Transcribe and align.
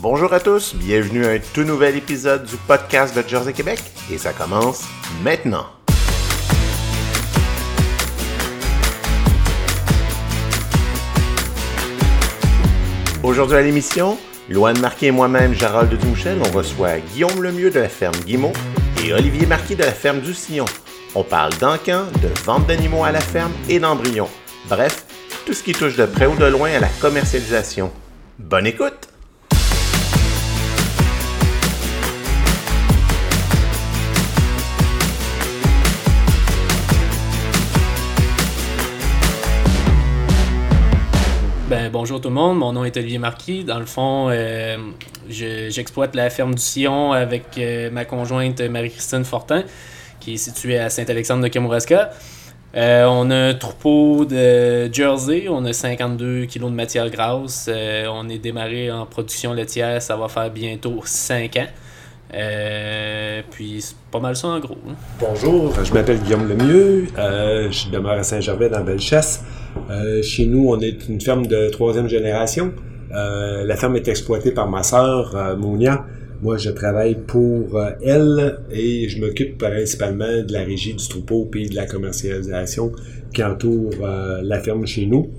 Bonjour 0.00 0.32
à 0.32 0.40
tous, 0.40 0.74
bienvenue 0.74 1.24
à 1.24 1.30
un 1.30 1.38
tout 1.38 1.62
nouvel 1.62 1.96
épisode 1.96 2.44
du 2.44 2.56
podcast 2.56 3.16
de 3.16 3.26
Jersey 3.26 3.52
Québec 3.52 3.80
et 4.12 4.18
ça 4.18 4.32
commence 4.32 4.84
maintenant. 5.22 5.66
Aujourd'hui 13.22 13.56
à 13.56 13.62
l'émission, 13.62 14.18
Loane 14.50 14.78
Marquis 14.80 15.06
et 15.06 15.10
moi-même, 15.10 15.54
Gérald 15.54 15.96
Dumouchel, 15.96 16.38
on 16.44 16.50
reçoit 16.50 16.98
Guillaume 16.98 17.42
Lemieux 17.42 17.70
de 17.70 17.80
la 17.80 17.88
ferme 17.88 18.16
Guimont 18.26 18.52
et 19.02 19.14
Olivier 19.14 19.46
Marquis 19.46 19.76
de 19.76 19.84
la 19.84 19.92
ferme 19.92 20.20
du 20.20 20.34
Sillon. 20.34 20.66
On 21.14 21.22
parle 21.22 21.52
d'encan, 21.60 22.06
de 22.20 22.28
vente 22.44 22.66
d'animaux 22.66 23.04
à 23.04 23.12
la 23.12 23.20
ferme 23.20 23.52
et 23.68 23.78
d'embryons. 23.78 24.28
Bref, 24.68 25.06
tout 25.46 25.54
ce 25.54 25.62
qui 25.62 25.72
touche 25.72 25.96
de 25.96 26.04
près 26.04 26.26
ou 26.26 26.36
de 26.36 26.46
loin 26.46 26.70
à 26.72 26.80
la 26.80 26.88
commercialisation. 27.00 27.90
Bonne 28.38 28.66
écoute! 28.66 29.13
Ben, 41.74 41.90
bonjour 41.90 42.20
tout 42.20 42.28
le 42.28 42.34
monde, 42.36 42.56
mon 42.58 42.72
nom 42.72 42.84
est 42.84 42.96
Olivier 42.96 43.18
Marquis. 43.18 43.64
Dans 43.64 43.80
le 43.80 43.84
fond, 43.84 44.28
euh, 44.30 44.76
je- 45.28 45.70
j'exploite 45.70 46.14
la 46.14 46.30
ferme 46.30 46.54
du 46.54 46.62
Sillon 46.62 47.10
avec 47.10 47.46
euh, 47.58 47.90
ma 47.90 48.04
conjointe 48.04 48.60
Marie-Christine 48.60 49.24
Fortin, 49.24 49.64
qui 50.20 50.34
est 50.34 50.36
située 50.36 50.78
à 50.78 50.88
Saint-Alexandre 50.88 51.42
de 51.42 51.48
Kamouraska. 51.48 52.10
Euh, 52.76 53.06
on 53.06 53.28
a 53.32 53.36
un 53.36 53.54
troupeau 53.54 54.24
de 54.24 54.88
Jersey, 54.94 55.46
on 55.50 55.64
a 55.64 55.72
52 55.72 56.46
kg 56.46 56.60
de 56.60 56.68
matière 56.68 57.10
grasse. 57.10 57.68
On 58.08 58.28
est 58.28 58.38
démarré 58.38 58.92
en 58.92 59.04
production 59.04 59.52
laitière, 59.52 60.00
ça 60.00 60.14
va 60.16 60.28
faire 60.28 60.50
bientôt 60.50 61.00
5 61.04 61.56
ans. 61.56 61.66
Puis 63.50 63.80
c'est 63.80 63.96
pas 64.12 64.20
mal 64.20 64.36
ça 64.36 64.46
en 64.46 64.60
gros. 64.60 64.78
hein. 64.88 64.94
Bonjour, 65.18 65.74
je 65.82 65.92
m'appelle 65.92 66.20
Guillaume 66.20 66.48
Lemieux, 66.48 67.06
je 67.16 67.90
demeure 67.90 68.12
à 68.20 68.22
Saint-Gervais 68.22 68.68
dans 68.68 68.82
Bellechasse. 68.84 69.42
Euh, 69.90 70.22
chez 70.22 70.46
nous, 70.46 70.68
on 70.68 70.80
est 70.80 71.08
une 71.08 71.20
ferme 71.20 71.46
de 71.46 71.68
troisième 71.68 72.08
génération. 72.08 72.72
Euh, 73.12 73.64
la 73.64 73.76
ferme 73.76 73.96
est 73.96 74.08
exploitée 74.08 74.50
par 74.50 74.68
ma 74.68 74.82
sœur, 74.82 75.36
euh, 75.36 75.56
Monia. 75.56 76.04
Moi, 76.42 76.58
je 76.58 76.70
travaille 76.70 77.16
pour 77.26 77.80
elle 78.02 78.58
et 78.70 79.08
je 79.08 79.20
m'occupe 79.20 79.56
principalement 79.56 80.42
de 80.42 80.52
la 80.52 80.60
régie 80.60 80.94
du 80.94 81.08
troupeau 81.08 81.46
puis 81.50 81.68
de 81.68 81.74
la 81.74 81.86
commercialisation 81.86 82.92
qui 83.32 83.42
entoure 83.42 83.92
la 84.42 84.60
ferme 84.60 84.84
chez 84.84 85.06
nous. 85.06 85.30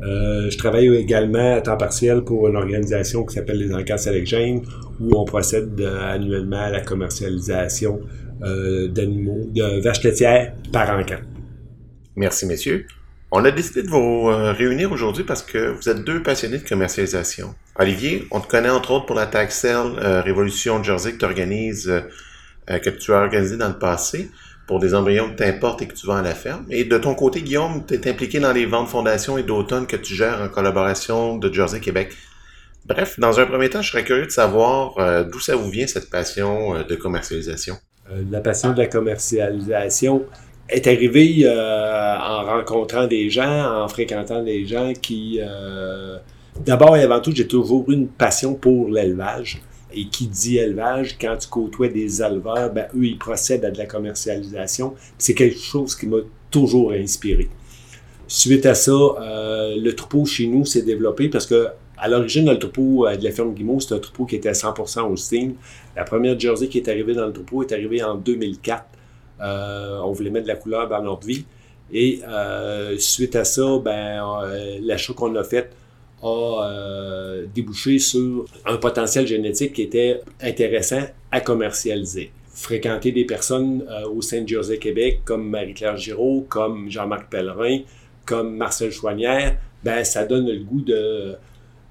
Je 0.00 0.56
travaille 0.56 0.88
également 0.96 1.56
à 1.56 1.60
temps 1.60 1.76
partiel 1.76 2.22
pour 2.22 2.48
une 2.48 2.56
organisation 2.56 3.26
qui 3.26 3.34
s'appelle 3.34 3.58
les 3.58 3.74
Encas 3.74 3.98
Select 3.98 4.26
Jane, 4.26 4.62
où 4.98 5.10
on 5.18 5.26
procède 5.26 5.78
annuellement 5.80 6.60
à 6.60 6.70
la 6.70 6.80
commercialisation 6.80 8.00
d'animaux, 8.40 9.50
de 9.52 9.80
vaches 9.80 10.04
laitières 10.04 10.54
par 10.72 10.88
encan. 10.98 11.18
Merci, 12.14 12.46
messieurs. 12.46 12.86
On 13.32 13.44
a 13.44 13.50
décidé 13.50 13.82
de 13.82 13.88
vous 13.88 14.28
euh, 14.28 14.52
réunir 14.52 14.92
aujourd'hui 14.92 15.24
parce 15.24 15.42
que 15.42 15.72
vous 15.72 15.88
êtes 15.88 16.04
deux 16.04 16.22
passionnés 16.22 16.58
de 16.58 16.68
commercialisation. 16.68 17.54
Olivier, 17.76 18.26
on 18.30 18.40
te 18.40 18.46
connaît 18.46 18.70
entre 18.70 18.92
autres 18.92 19.06
pour 19.06 19.16
la 19.16 19.26
Tag 19.26 19.50
Sale 19.50 19.98
euh, 19.98 20.22
Révolution 20.22 20.82
Jersey 20.82 21.12
que 21.12 21.18
tu 21.18 21.24
organises, 21.24 21.88
euh, 21.88 22.78
que 22.78 22.90
tu 22.90 23.12
as 23.12 23.16
organisé 23.16 23.56
dans 23.56 23.68
le 23.68 23.78
passé 23.78 24.30
pour 24.68 24.78
des 24.78 24.94
embryons 24.94 25.30
que 25.30 25.36
tu 25.38 25.42
importes 25.42 25.82
et 25.82 25.88
que 25.88 25.94
tu 25.94 26.06
vends 26.06 26.16
à 26.16 26.22
la 26.22 26.36
ferme. 26.36 26.66
Et 26.70 26.84
de 26.84 26.98
ton 26.98 27.16
côté, 27.16 27.42
Guillaume, 27.42 27.84
tu 27.84 27.94
es 27.94 28.08
impliqué 28.08 28.38
dans 28.38 28.52
les 28.52 28.64
ventes 28.64 28.88
fondations 28.88 29.36
et 29.38 29.42
d'automne 29.42 29.88
que 29.88 29.96
tu 29.96 30.14
gères 30.14 30.40
en 30.40 30.48
collaboration 30.48 31.36
de 31.36 31.52
Jersey 31.52 31.80
Québec. 31.80 32.12
Bref, 32.84 33.18
dans 33.18 33.40
un 33.40 33.46
premier 33.46 33.70
temps, 33.70 33.82
je 33.82 33.90
serais 33.90 34.04
curieux 34.04 34.26
de 34.26 34.30
savoir 34.30 35.24
d'où 35.24 35.40
ça 35.40 35.56
vous 35.56 35.70
vient 35.70 35.88
cette 35.88 36.08
passion 36.10 36.82
de 36.82 36.94
commercialisation. 36.94 37.76
La 38.30 38.40
passion 38.40 38.72
de 38.72 38.78
la 38.78 38.86
commercialisation 38.86 40.24
est 40.68 40.86
arrivée 40.86 41.42
euh, 41.44 42.16
en 42.18 42.44
rencontrant 42.44 43.06
des 43.06 43.30
gens, 43.30 43.82
en 43.84 43.88
fréquentant 43.88 44.42
des 44.42 44.66
gens 44.66 44.92
qui... 45.00 45.40
euh, 45.40 46.18
D'abord 46.64 46.96
et 46.96 47.02
avant 47.02 47.20
tout, 47.20 47.32
j'ai 47.34 47.46
toujours 47.46 47.88
eu 47.90 47.94
une 47.94 48.08
passion 48.08 48.54
pour 48.54 48.88
l'élevage. 48.88 49.60
Et 49.92 50.08
qui 50.08 50.26
dit 50.26 50.58
élevage, 50.58 51.16
quand 51.18 51.36
tu 51.38 51.48
côtoies 51.48 51.88
des 51.88 52.22
éleveurs, 52.22 52.72
ben, 52.72 52.86
eux, 52.94 53.04
ils 53.04 53.18
procèdent 53.18 53.64
à 53.64 53.70
de 53.70 53.78
la 53.78 53.86
commercialisation. 53.86 54.94
C'est 55.16 55.34
quelque 55.34 55.58
chose 55.58 55.94
qui 55.94 56.06
m'a 56.06 56.18
toujours 56.50 56.92
inspiré. 56.92 57.48
Suite 58.26 58.66
à 58.66 58.74
ça, 58.74 58.90
euh, 58.92 59.76
le 59.78 59.94
troupeau 59.94 60.24
chez 60.24 60.46
nous 60.48 60.64
s'est 60.64 60.82
développé 60.82 61.28
parce 61.28 61.46
que 61.46 61.68
à 61.98 62.08
l'origine, 62.08 62.50
le 62.50 62.58
troupeau 62.58 63.06
de 63.08 63.24
la 63.24 63.30
ferme 63.30 63.54
Guimau, 63.54 63.80
c'est 63.80 63.94
un 63.94 63.98
troupeau 63.98 64.26
qui 64.26 64.36
était 64.36 64.50
à 64.50 64.52
100% 64.52 65.00
Holstein. 65.00 65.52
La 65.94 66.04
première 66.04 66.38
Jersey 66.38 66.68
qui 66.68 66.78
est 66.78 66.88
arrivée 66.88 67.14
dans 67.14 67.26
le 67.26 67.32
troupeau 67.32 67.62
est 67.62 67.72
arrivée 67.72 68.02
en 68.02 68.16
2004. 68.16 68.84
Euh, 69.40 69.98
on 70.00 70.12
voulait 70.12 70.30
mettre 70.30 70.44
de 70.44 70.48
la 70.48 70.56
couleur 70.56 70.88
dans 70.88 71.02
notre 71.02 71.26
vie. 71.26 71.44
Et 71.92 72.20
euh, 72.26 72.98
suite 72.98 73.36
à 73.36 73.44
ça, 73.44 73.78
ben, 73.78 74.24
euh, 74.42 74.78
l'achat 74.82 75.12
qu'on 75.12 75.34
a 75.36 75.44
fait 75.44 75.70
a 76.22 77.42
débouché 77.54 77.98
sur 77.98 78.46
un 78.64 78.78
potentiel 78.78 79.26
génétique 79.26 79.74
qui 79.74 79.82
était 79.82 80.22
intéressant 80.40 81.02
à 81.30 81.40
commercialiser. 81.40 82.32
Fréquenter 82.52 83.12
des 83.12 83.24
personnes 83.24 83.86
au 84.12 84.22
sein 84.22 84.40
de 84.40 84.48
Jersey 84.48 84.78
Québec 84.78 85.20
comme 85.24 85.48
Marie-Claire 85.48 85.96
Giraud, 85.98 86.46
comme 86.48 86.90
Jean-Marc 86.90 87.30
Pellerin, 87.30 87.80
comme 88.24 88.56
Marcel 88.56 88.90
Chouanière, 88.90 89.56
ben, 89.84 90.02
ça 90.04 90.24
donne 90.24 90.48
le 90.48 90.64
goût 90.64 90.80
de, 90.80 91.36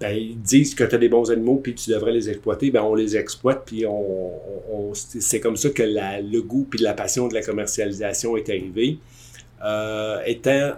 ben, 0.07 0.15
ils 0.15 0.39
disent 0.39 0.75
que 0.75 0.83
tu 0.83 0.93
as 0.95 0.97
des 0.97 1.09
bons 1.09 1.31
animaux 1.31 1.55
puis 1.63 1.73
tu 1.73 1.89
devrais 1.89 2.11
les 2.11 2.29
exploiter, 2.29 2.69
ben 2.71 2.83
on 2.83 2.93
les 2.95 3.15
exploite 3.17 3.63
puis 3.65 3.85
on, 3.85 3.91
on- 3.91 4.89
on- 4.89 4.91
c'est 4.93 5.39
comme 5.39 5.57
ça 5.57 5.69
que 5.69 5.83
la- 5.83 6.21
le 6.21 6.41
goût 6.41 6.67
puis 6.69 6.79
la 6.79 6.93
passion 6.93 7.27
de 7.27 7.33
la 7.33 7.41
commercialisation 7.41 8.37
est 8.37 8.47
arrivé. 8.49 8.97
Euh, 9.63 10.19
étant 10.25 10.73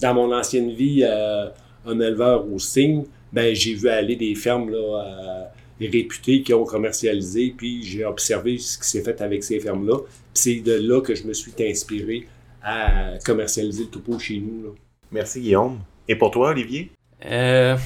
dans 0.00 0.14
mon 0.14 0.32
ancienne 0.32 0.70
vie 0.70 1.00
euh, 1.02 1.48
un 1.86 2.00
éleveur 2.00 2.50
au 2.50 2.58
signe, 2.58 3.04
ben 3.32 3.54
j'ai 3.54 3.74
vu 3.74 3.88
aller 3.88 4.16
des 4.16 4.34
fermes 4.34 4.70
là, 4.70 4.78
euh, 4.78 5.44
réputées 5.80 6.42
qui 6.42 6.54
ont 6.54 6.64
commercialisé 6.64 7.52
puis 7.56 7.82
j'ai 7.82 8.04
observé 8.04 8.56
ce 8.58 8.78
qui 8.78 8.88
s'est 8.88 9.02
fait 9.02 9.20
avec 9.20 9.44
ces 9.44 9.60
fermes 9.60 9.86
là. 9.86 9.98
Puis 9.98 10.08
c'est 10.34 10.60
de 10.60 10.74
là 10.74 11.00
que 11.02 11.14
je 11.14 11.24
me 11.24 11.34
suis 11.34 11.52
inspiré 11.60 12.26
à 12.62 13.12
commercialiser 13.24 13.84
le 13.84 13.90
topo 13.90 14.18
chez 14.18 14.38
nous. 14.38 14.62
là. 14.64 14.70
Merci, 15.12 15.40
Guillaume. 15.40 15.78
Et 16.08 16.16
pour 16.16 16.30
toi, 16.30 16.50
Olivier? 16.50 16.90
Euh, 17.24 17.76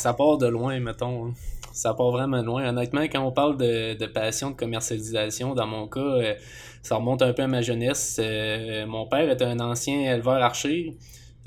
ça 0.00 0.14
part 0.14 0.38
de 0.38 0.46
loin, 0.46 0.80
mettons. 0.80 1.26
hein. 1.26 1.34
Ça 1.72 1.94
part 1.94 2.10
vraiment 2.10 2.42
loin. 2.42 2.68
Honnêtement, 2.68 3.02
quand 3.02 3.22
on 3.22 3.30
parle 3.30 3.56
de, 3.56 4.06
passion 4.06 4.50
de 4.50 4.56
commercialisation, 4.56 5.54
dans 5.54 5.66
mon 5.66 5.86
cas, 5.86 6.00
euh, 6.00 6.34
ça 6.82 6.96
remonte 6.96 7.22
un 7.22 7.32
peu 7.32 7.42
à 7.42 7.46
ma 7.46 7.60
jeunesse. 7.60 8.18
Euh, 8.20 8.86
mon 8.86 9.06
père 9.06 9.30
était 9.30 9.44
un 9.44 9.60
ancien 9.60 10.12
éleveur 10.14 10.42
archer. 10.42 10.96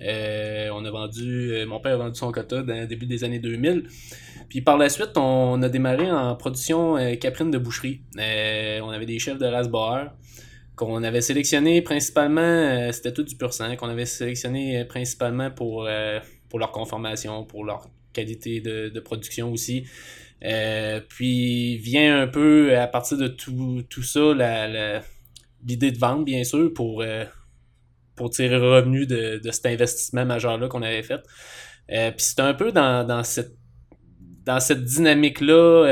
Euh, 0.02 0.70
on 0.74 0.86
a 0.86 0.92
vendu, 0.92 1.66
mon 1.68 1.80
père 1.80 1.94
a 1.94 1.98
vendu 1.98 2.16
son 2.16 2.32
quota 2.32 2.62
dans 2.62 2.74
le 2.74 2.88
début 2.88 3.06
des 3.06 3.24
années 3.24 3.40
2000. 3.40 3.88
Puis 4.50 4.62
par 4.62 4.78
la 4.78 4.88
suite, 4.90 5.18
on 5.18 5.62
a 5.62 5.70
démarré 5.70 6.10
en 6.10 6.36
production 6.36 6.96
caprine 7.20 7.52
de 7.52 7.58
boucherie. 7.58 8.02
On 8.18 8.90
avait 8.90 9.06
des 9.06 9.20
chefs 9.20 9.38
de 9.40 9.46
race 9.46 9.68
Boer 9.68 10.06
qu'on 10.76 11.04
avait 11.04 11.22
sélectionnés 11.22 11.84
principalement, 11.84 12.92
c'était 12.92 13.14
tout 13.14 13.22
du 13.22 13.36
pur 13.36 13.54
sang, 13.54 13.76
qu'on 13.76 13.90
avait 13.90 14.08
sélectionné 14.08 14.84
principalement 14.86 15.52
pour, 15.52 15.88
pour 16.50 16.60
leur 16.60 16.72
conformation, 16.72 17.44
pour 17.44 17.64
leur 17.64 17.88
qualité 18.14 18.62
de, 18.62 19.00
production 19.00 19.52
aussi. 19.52 19.86
Euh, 20.44 21.00
puis 21.08 21.78
vient 21.78 22.22
un 22.22 22.28
peu 22.28 22.78
à 22.78 22.88
partir 22.88 23.18
de 23.18 23.28
tout, 23.28 23.84
tout 23.90 24.04
ça 24.04 24.34
l'idée 25.66 25.92
de 25.92 25.98
vente, 25.98 26.26
bien 26.26 26.44
sûr, 26.44 26.74
pour, 26.74 27.02
euh, 27.02 27.24
pour 28.16 28.30
tirer 28.30 28.58
revenu 28.58 29.06
de, 29.06 29.40
de 29.44 29.52
cet 29.52 29.66
investissement 29.68 30.26
majeur-là 30.26 30.68
qu'on 30.68 30.82
avait 30.82 31.04
fait. 31.04 31.22
Euh, 31.92 32.12
puis 32.12 32.26
c'est 32.26 32.40
un 32.40 32.54
peu 32.54 32.72
dans, 32.72 33.06
dans 33.06 33.24
cette 33.24 33.54
dans 34.46 34.60
cette 34.60 34.84
dynamique-là 34.84 35.86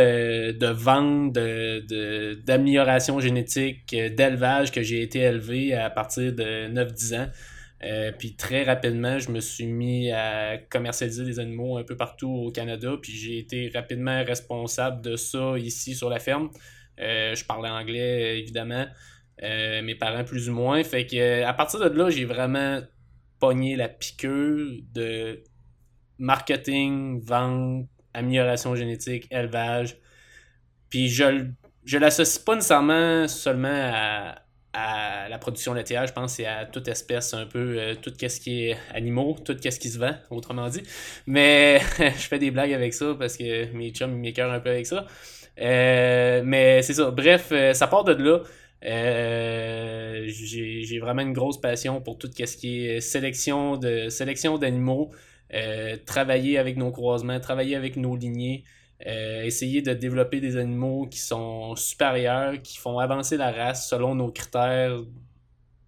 de 0.52 0.68
vente, 0.68 1.32
de, 1.32 1.86
de- 1.88 2.34
d'amélioration 2.46 3.22
génétique, 3.22 3.86
d'élevage 3.96 4.74
que 4.74 4.82
j'ai 4.84 5.02
été 5.02 5.20
élevé 5.20 5.74
à 5.74 5.90
partir 5.90 6.34
de 6.34 6.68
9-10 6.68 7.18
ans. 7.18 7.28
Euh, 7.84 8.12
puis 8.12 8.36
très 8.36 8.64
rapidement, 8.64 9.18
je 9.18 9.32
me 9.32 9.40
suis 9.40 9.66
mis 9.66 10.12
à 10.12 10.58
commercialiser 10.70 11.26
des 11.26 11.40
animaux 11.40 11.78
un 11.78 11.84
peu 11.84 11.98
partout 11.98 12.30
au 12.30 12.52
Canada. 12.52 12.96
Puis 13.02 13.14
j'ai 13.14 13.40
été 13.40 13.72
rapidement 13.74 14.24
responsable 14.24 15.02
de 15.02 15.16
ça 15.16 15.58
ici 15.58 15.96
sur 15.96 16.10
la 16.10 16.20
ferme. 16.20 16.50
Euh, 17.00 17.34
je 17.34 17.44
parlais 17.46 17.70
anglais, 17.70 18.40
évidemment. 18.40 18.86
Euh, 19.44 19.82
mes 19.82 19.96
parents 19.96 20.24
plus 20.24 20.50
ou 20.50 20.54
moins. 20.54 20.84
Fait 20.84 21.08
que 21.08 21.44
à 21.44 21.54
partir 21.54 21.80
de 21.80 21.98
là, 21.98 22.10
j'ai 22.10 22.26
vraiment 22.26 22.82
pogné 23.40 23.76
la 23.76 23.90
piqûre 23.90 24.82
de 24.94 25.44
marketing, 26.20 27.20
vente, 27.24 27.88
amélioration 28.14 28.76
génétique, 28.76 29.28
élevage. 29.32 29.98
Puis 30.90 31.10
je, 31.10 31.48
je 31.86 31.98
l'associe 31.98 32.44
pas 32.44 32.54
nécessairement 32.54 33.28
seulement 33.28 33.70
à, 33.72 34.44
à 34.74 35.28
la 35.30 35.38
production 35.38 35.74
laitière, 35.74 36.08
je 36.08 36.14
pense 36.14 36.34
c'est 36.34 36.46
à 36.46 36.66
toute 36.66 36.88
espèce, 36.88 37.34
un 37.34 37.46
peu 37.46 37.78
euh, 37.78 37.96
tout 37.96 38.14
ce 38.18 38.40
qui 38.40 38.68
est 38.68 38.78
animaux, 38.94 39.36
tout 39.44 39.56
ce 39.62 39.80
qui 39.80 39.90
se 39.90 40.00
vend, 40.00 40.14
autrement 40.30 40.70
dit. 40.70 40.84
Mais 41.28 41.80
je 42.00 42.28
fais 42.28 42.40
des 42.40 42.52
blagues 42.52 42.74
avec 42.74 42.94
ça 42.94 43.16
parce 43.18 43.38
que 43.38 43.72
mes 43.74 43.92
chums 43.92 44.14
m'écœurent 44.14 44.52
un 44.52 44.60
peu 44.60 44.70
avec 44.70 44.86
ça. 44.86 45.06
Euh, 45.60 46.42
mais 46.46 46.82
c'est 46.84 46.94
ça. 46.94 47.12
Bref, 47.12 47.50
euh, 47.52 47.74
ça 47.74 47.88
part 47.88 48.04
de 48.06 48.14
là. 48.14 48.40
j'ai 50.26 51.00
vraiment 51.00 51.22
une 51.22 51.34
grosse 51.34 51.60
passion 51.60 52.02
pour 52.02 52.18
tout 52.18 52.30
ce 52.34 52.58
qui 52.58 52.88
est 52.88 53.02
sélection 53.02 53.78
de 53.78 54.10
sélection 54.10 54.58
d'animaux, 54.58 55.12
travailler 56.06 56.58
avec 56.58 56.78
nos 56.78 56.92
croisements, 56.92 57.40
travailler 57.40 57.76
avec 57.76 57.98
nos 57.98 58.16
lignées. 58.16 58.64
Euh, 59.08 59.44
essayer 59.44 59.82
de 59.82 59.94
développer 59.94 60.40
des 60.40 60.58
animaux 60.58 61.08
qui 61.10 61.20
sont 61.20 61.76
supérieurs, 61.76 62.62
qui 62.62 62.78
font 62.78 63.00
avancer 63.00 63.36
la 63.36 63.52
race 63.52 63.90
selon 63.90 64.14
nos 64.14 64.32
critères 64.32 65.00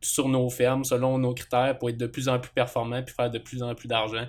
sur 0.02 0.28
nos 0.28 0.50
fermes, 0.50 0.84
selon 0.84 1.20
nos 1.20 1.34
critères 1.34 1.78
pour 1.78 1.90
être 1.90 1.98
de 1.98 2.08
plus 2.08 2.28
en 2.28 2.40
plus 2.40 2.52
performants 2.52 3.04
puis 3.04 3.14
faire 3.14 3.30
de 3.30 3.38
plus 3.38 3.62
en 3.62 3.76
plus 3.76 3.88
d'argent. 3.88 4.26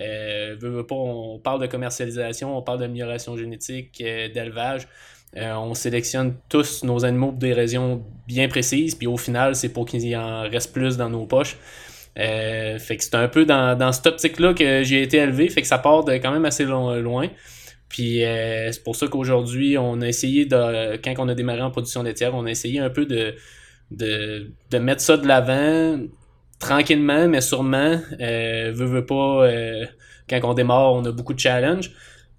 Euh, 0.00 0.56
on 0.90 1.38
parle 1.38 1.60
de 1.60 1.66
commercialisation, 1.66 2.56
on 2.56 2.62
parle 2.62 2.80
d'amélioration 2.80 3.36
génétique, 3.36 4.00
euh, 4.00 4.28
d'élevage. 4.28 4.88
On 5.36 5.74
sélectionne 5.74 6.36
tous 6.48 6.84
nos 6.84 7.04
animaux 7.04 7.30
pour 7.30 7.38
des 7.38 7.52
raisons 7.52 8.04
bien 8.28 8.46
précises, 8.46 8.94
puis 8.94 9.08
au 9.08 9.16
final, 9.16 9.56
c'est 9.56 9.68
pour 9.68 9.84
qu'il 9.84 10.16
en 10.16 10.42
reste 10.42 10.72
plus 10.72 10.96
dans 10.96 11.10
nos 11.10 11.26
poches. 11.26 11.56
fait 12.14 12.96
que 12.96 13.02
c'est 13.02 13.16
un 13.16 13.26
peu 13.26 13.44
dans, 13.44 13.76
dans 13.76 13.90
cette 13.90 14.06
optique-là 14.06 14.54
que 14.54 14.84
j'ai 14.84 15.02
été 15.02 15.16
élevé, 15.16 15.48
fait 15.48 15.60
que 15.60 15.66
ça 15.66 15.78
part 15.78 16.04
quand 16.04 16.30
même 16.30 16.44
assez 16.44 16.64
loin. 16.64 17.28
Puis 17.94 18.24
euh, 18.24 18.72
c'est 18.72 18.82
pour 18.82 18.96
ça 18.96 19.06
qu'aujourd'hui, 19.06 19.78
on 19.78 20.00
a 20.00 20.08
essayé 20.08 20.46
de. 20.46 20.96
Quand 20.96 21.14
on 21.18 21.28
a 21.28 21.34
démarré 21.36 21.60
en 21.60 21.70
production 21.70 22.02
laitière, 22.02 22.34
on 22.34 22.44
a 22.44 22.50
essayé 22.50 22.80
un 22.80 22.90
peu 22.90 23.06
de, 23.06 23.36
de, 23.92 24.78
mettre 24.78 25.00
ça 25.00 25.16
de 25.16 25.28
l'avant 25.28 26.00
tranquillement, 26.58 27.28
mais 27.28 27.40
sûrement. 27.40 28.00
Euh, 28.20 28.72
veut, 28.74 29.06
pas. 29.06 29.46
Euh, 29.46 29.86
quand 30.28 30.40
on 30.42 30.54
démarre, 30.54 30.92
on 30.92 31.04
a 31.04 31.12
beaucoup 31.12 31.34
de 31.34 31.38
challenges. 31.38 31.92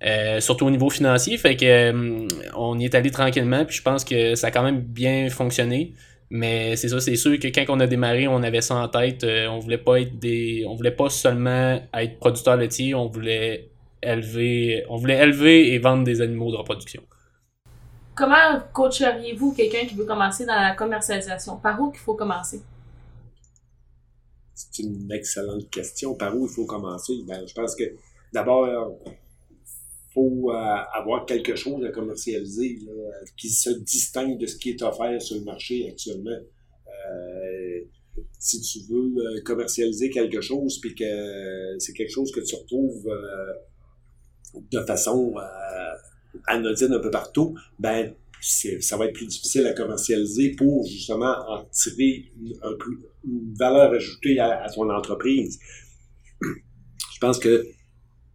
Euh, 0.05 0.41
surtout 0.41 0.65
au 0.65 0.71
niveau 0.71 0.89
financier. 0.89 1.37
Fait 1.37 1.55
que 1.55 2.27
on 2.53 2.77
y 2.77 2.83
est 2.83 2.93
allé 2.93 3.09
tranquillement, 3.09 3.63
puis 3.63 3.77
je 3.77 3.81
pense 3.81 4.03
que 4.03 4.35
ça 4.35 4.47
a 4.47 4.51
quand 4.51 4.63
même 4.63 4.81
bien 4.81 5.29
fonctionné. 5.29 5.93
Mais 6.29 6.75
c'est 6.75 6.89
ça, 6.89 6.99
c'est 6.99 7.15
sûr 7.15 7.39
que 7.39 7.47
quand 7.47 7.63
on 7.69 7.79
a 7.79 7.87
démarré, 7.87 8.27
on 8.27 8.43
avait 8.43 8.59
ça 8.59 8.75
en 8.75 8.89
tête. 8.89 9.25
on 9.49 9.59
voulait 9.59 9.77
pas 9.77 10.01
être 10.01 10.19
des. 10.19 10.65
On 10.67 10.75
voulait 10.75 10.91
pas 10.91 11.09
seulement 11.09 11.81
être 11.93 12.19
producteur 12.19 12.57
laitier, 12.57 12.93
on 12.93 13.07
voulait 13.07 13.69
élever, 14.05 14.85
on 14.89 14.97
voulait 14.97 15.21
élever 15.21 15.73
et 15.73 15.79
vendre 15.79 16.03
des 16.03 16.21
animaux 16.21 16.51
de 16.51 16.57
reproduction. 16.57 17.03
Comment 18.15 18.61
coacheriez-vous 18.71 19.53
quelqu'un 19.53 19.85
qui 19.85 19.95
veut 19.95 20.05
commencer 20.05 20.45
dans 20.45 20.55
la 20.55 20.73
commercialisation? 20.73 21.57
Par 21.57 21.81
où 21.81 21.91
il 21.93 21.99
faut 21.99 22.15
commencer? 22.15 22.61
C'est 24.53 24.83
une 24.83 25.11
excellente 25.11 25.69
question. 25.69 26.15
Par 26.15 26.35
où 26.37 26.47
il 26.47 26.49
faut 26.49 26.65
commencer? 26.65 27.13
Ben, 27.27 27.45
je 27.45 27.53
pense 27.53 27.75
que 27.75 27.83
d'abord, 28.31 28.95
il 29.05 30.13
faut 30.13 30.49
euh, 30.49 30.77
avoir 30.93 31.25
quelque 31.25 31.55
chose 31.55 31.83
à 31.83 31.89
commercialiser 31.89 32.79
qui 33.35 33.49
se 33.49 33.69
distingue 33.69 34.37
de 34.37 34.45
ce 34.45 34.55
qui 34.55 34.69
est 34.69 34.81
offert 34.81 35.21
sur 35.21 35.35
le 35.37 35.43
marché 35.43 35.89
actuellement. 35.89 36.31
Euh, 36.31 37.81
si 38.39 38.61
tu 38.61 38.79
veux 38.89 39.11
euh, 39.17 39.41
commercialiser 39.43 40.09
quelque 40.09 40.39
chose, 40.39 40.79
puis 40.79 40.95
que 40.95 41.75
c'est 41.79 41.91
quelque 41.91 42.13
chose 42.13 42.31
que 42.31 42.39
tu 42.39 42.55
retrouves 42.55 43.09
de 44.71 44.81
façon 44.81 45.35
euh, 45.37 45.95
anodine 46.47 46.93
un 46.93 46.99
peu 46.99 47.11
partout, 47.11 47.55
ben 47.79 48.13
ça 48.41 48.97
va 48.97 49.05
être 49.05 49.13
plus 49.13 49.25
difficile 49.25 49.65
à 49.65 49.73
commercialiser 49.73 50.51
pour 50.51 50.85
justement 50.85 51.33
en 51.47 51.65
tirer 51.65 52.31
une, 52.39 53.55
valeur 53.57 53.91
ajoutée 53.91 54.39
à, 54.39 54.67
ton 54.73 54.89
entreprise. 54.89 55.59
Je 56.41 57.19
pense 57.19 57.39
que 57.39 57.65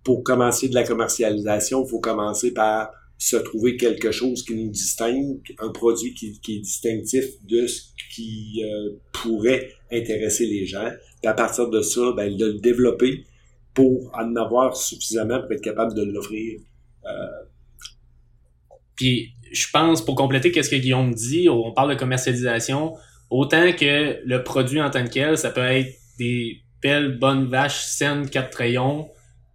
pour 0.03 0.25
commencer 0.25 0.69
de 0.69 0.75
la 0.75 0.85
commercialisation, 0.85 1.85
il 1.85 1.89
faut 1.89 2.01
commencer 2.01 2.53
par 2.53 2.91
se 3.19 3.37
trouver 3.37 3.77
quelque 3.77 4.11
chose 4.11 4.43
qui 4.43 4.55
nous 4.55 4.71
distingue, 4.71 5.39
un 5.59 5.69
produit 5.69 6.15
qui, 6.15 6.41
est 6.49 6.59
distinctif 6.59 7.27
de 7.45 7.67
ce 7.67 7.83
qui 8.15 8.65
euh, 8.65 8.95
pourrait 9.13 9.69
intéresser 9.93 10.47
les 10.47 10.65
gens. 10.65 10.91
Puis 11.21 11.29
à 11.29 11.35
partir 11.35 11.69
de 11.69 11.83
ça, 11.83 12.13
ben, 12.17 12.35
de 12.35 12.47
le 12.47 12.59
développer, 12.61 13.27
pour 13.81 14.11
en 14.15 14.37
avoir 14.37 14.77
suffisamment 14.77 15.41
pour 15.41 15.53
être 15.53 15.63
capable 15.63 15.95
de 15.95 16.03
l'offrir. 16.03 16.61
Euh, 17.07 17.11
Puis, 18.95 19.33
je 19.51 19.67
pense, 19.73 20.05
pour 20.05 20.17
compléter 20.17 20.63
ce 20.63 20.69
que 20.69 20.77
Guillaume 20.77 21.15
dit, 21.15 21.49
on 21.49 21.73
parle 21.73 21.95
de 21.95 21.99
commercialisation, 21.99 22.95
autant 23.31 23.73
que 23.73 24.21
le 24.23 24.43
produit 24.45 24.83
en 24.83 24.91
tant 24.91 25.03
que 25.05 25.11
tel, 25.11 25.39
ça 25.39 25.51
peut 25.51 25.63
être 25.63 25.95
des 26.19 26.63
belles, 26.83 27.19
bonnes 27.19 27.47
vaches 27.47 27.83
saines, 27.85 28.29
quatre 28.29 28.55
rayons, 28.57 29.09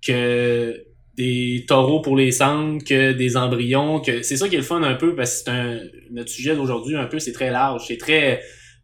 que 0.05 0.83
des 1.15 1.65
taureaux 1.67 2.01
pour 2.01 2.17
les 2.17 2.31
cendres, 2.31 2.83
que 2.83 3.13
des 3.13 3.37
embryons, 3.37 3.99
que 3.99 4.23
c'est 4.23 4.37
ça 4.37 4.49
qui 4.49 4.55
est 4.55 4.59
le 4.59 4.63
fun 4.63 4.81
un 4.81 4.95
peu, 4.95 5.15
parce 5.15 5.43
que 5.43 5.51
c'est 5.51 6.11
notre 6.11 6.29
sujet 6.29 6.55
d'aujourd'hui 6.55 6.95
un 6.95 7.05
peu, 7.05 7.19
c'est 7.19 7.31
très 7.31 7.51
large, 7.51 7.83
c'est 7.87 7.97
très, 7.97 8.41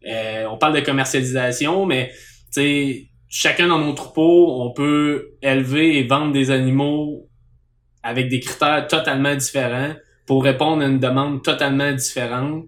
euh, 0.07 0.45
on 0.51 0.57
parle 0.57 0.75
de 0.75 0.81
commercialisation, 0.81 1.85
mais 1.87 2.11
tu 2.53 2.61
sais, 2.61 3.10
chacun 3.31 3.69
dans 3.69 3.79
nos 3.79 3.93
troupeaux, 3.93 4.61
on 4.61 4.71
peut 4.73 5.31
élever 5.41 5.97
et 5.97 6.03
vendre 6.03 6.33
des 6.33 6.51
animaux 6.51 7.29
avec 8.03 8.27
des 8.27 8.41
critères 8.41 8.87
totalement 8.87 9.33
différents 9.33 9.93
pour 10.27 10.43
répondre 10.43 10.83
à 10.83 10.85
une 10.85 10.99
demande 10.99 11.41
totalement 11.41 11.91
différente. 11.93 12.65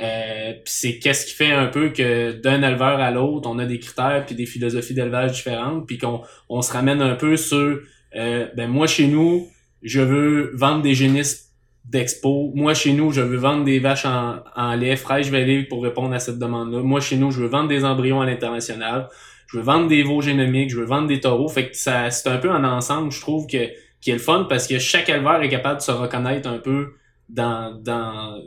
Euh, 0.00 0.52
puis 0.52 0.64
c'est 0.64 0.98
qu'est-ce 0.98 1.26
qui 1.26 1.32
fait 1.32 1.52
un 1.52 1.66
peu 1.66 1.90
que 1.90 2.32
d'un 2.32 2.62
éleveur 2.62 2.98
à 2.98 3.10
l'autre, 3.10 3.48
on 3.48 3.58
a 3.58 3.66
des 3.66 3.78
critères 3.78 4.24
puis 4.26 4.34
des 4.34 4.46
philosophies 4.46 4.94
d'élevage 4.94 5.32
différentes, 5.32 5.86
puis 5.86 5.98
qu'on 5.98 6.22
on 6.48 6.62
se 6.62 6.72
ramène 6.72 7.00
un 7.00 7.14
peu 7.14 7.36
sur 7.36 7.78
euh, 8.16 8.46
ben 8.56 8.68
moi 8.68 8.86
chez 8.86 9.06
nous, 9.06 9.48
je 9.82 10.00
veux 10.00 10.50
vendre 10.54 10.82
des 10.82 10.94
génisses 10.94 11.52
d'expo. 11.84 12.52
Moi 12.54 12.74
chez 12.74 12.92
nous, 12.92 13.12
je 13.12 13.20
veux 13.20 13.36
vendre 13.36 13.64
des 13.64 13.78
vaches 13.78 14.06
en, 14.06 14.40
en 14.54 14.74
lait 14.74 14.96
fraîche 14.96 15.32
aller 15.32 15.62
pour 15.62 15.82
répondre 15.82 16.14
à 16.14 16.18
cette 16.18 16.38
demande-là. 16.38 16.80
Moi 16.80 17.00
chez 17.00 17.16
nous, 17.16 17.30
je 17.30 17.40
veux 17.40 17.48
vendre 17.48 17.68
des 17.68 17.84
embryons 17.84 18.20
à 18.20 18.26
l'international 18.26 19.08
je 19.46 19.58
veux 19.58 19.62
vendre 19.62 19.88
des 19.88 20.02
veaux 20.02 20.20
génomiques, 20.20 20.70
je 20.70 20.78
veux 20.78 20.86
vendre 20.86 21.08
des 21.08 21.20
taureaux. 21.20 21.48
Fait 21.48 21.70
que 21.70 21.76
ça, 21.76 22.10
c'est 22.10 22.28
un 22.28 22.38
peu 22.38 22.50
un 22.50 22.64
ensemble, 22.64 23.12
je 23.12 23.20
trouve, 23.20 23.46
que, 23.46 23.68
qui 24.00 24.10
est 24.10 24.14
le 24.14 24.18
fun 24.18 24.46
parce 24.48 24.66
que 24.66 24.78
chaque 24.78 25.08
éleveur 25.08 25.42
est 25.42 25.48
capable 25.48 25.78
de 25.78 25.82
se 25.82 25.92
reconnaître 25.92 26.48
un 26.48 26.58
peu 26.58 26.94
dans, 27.28 27.80
dans, 27.80 28.40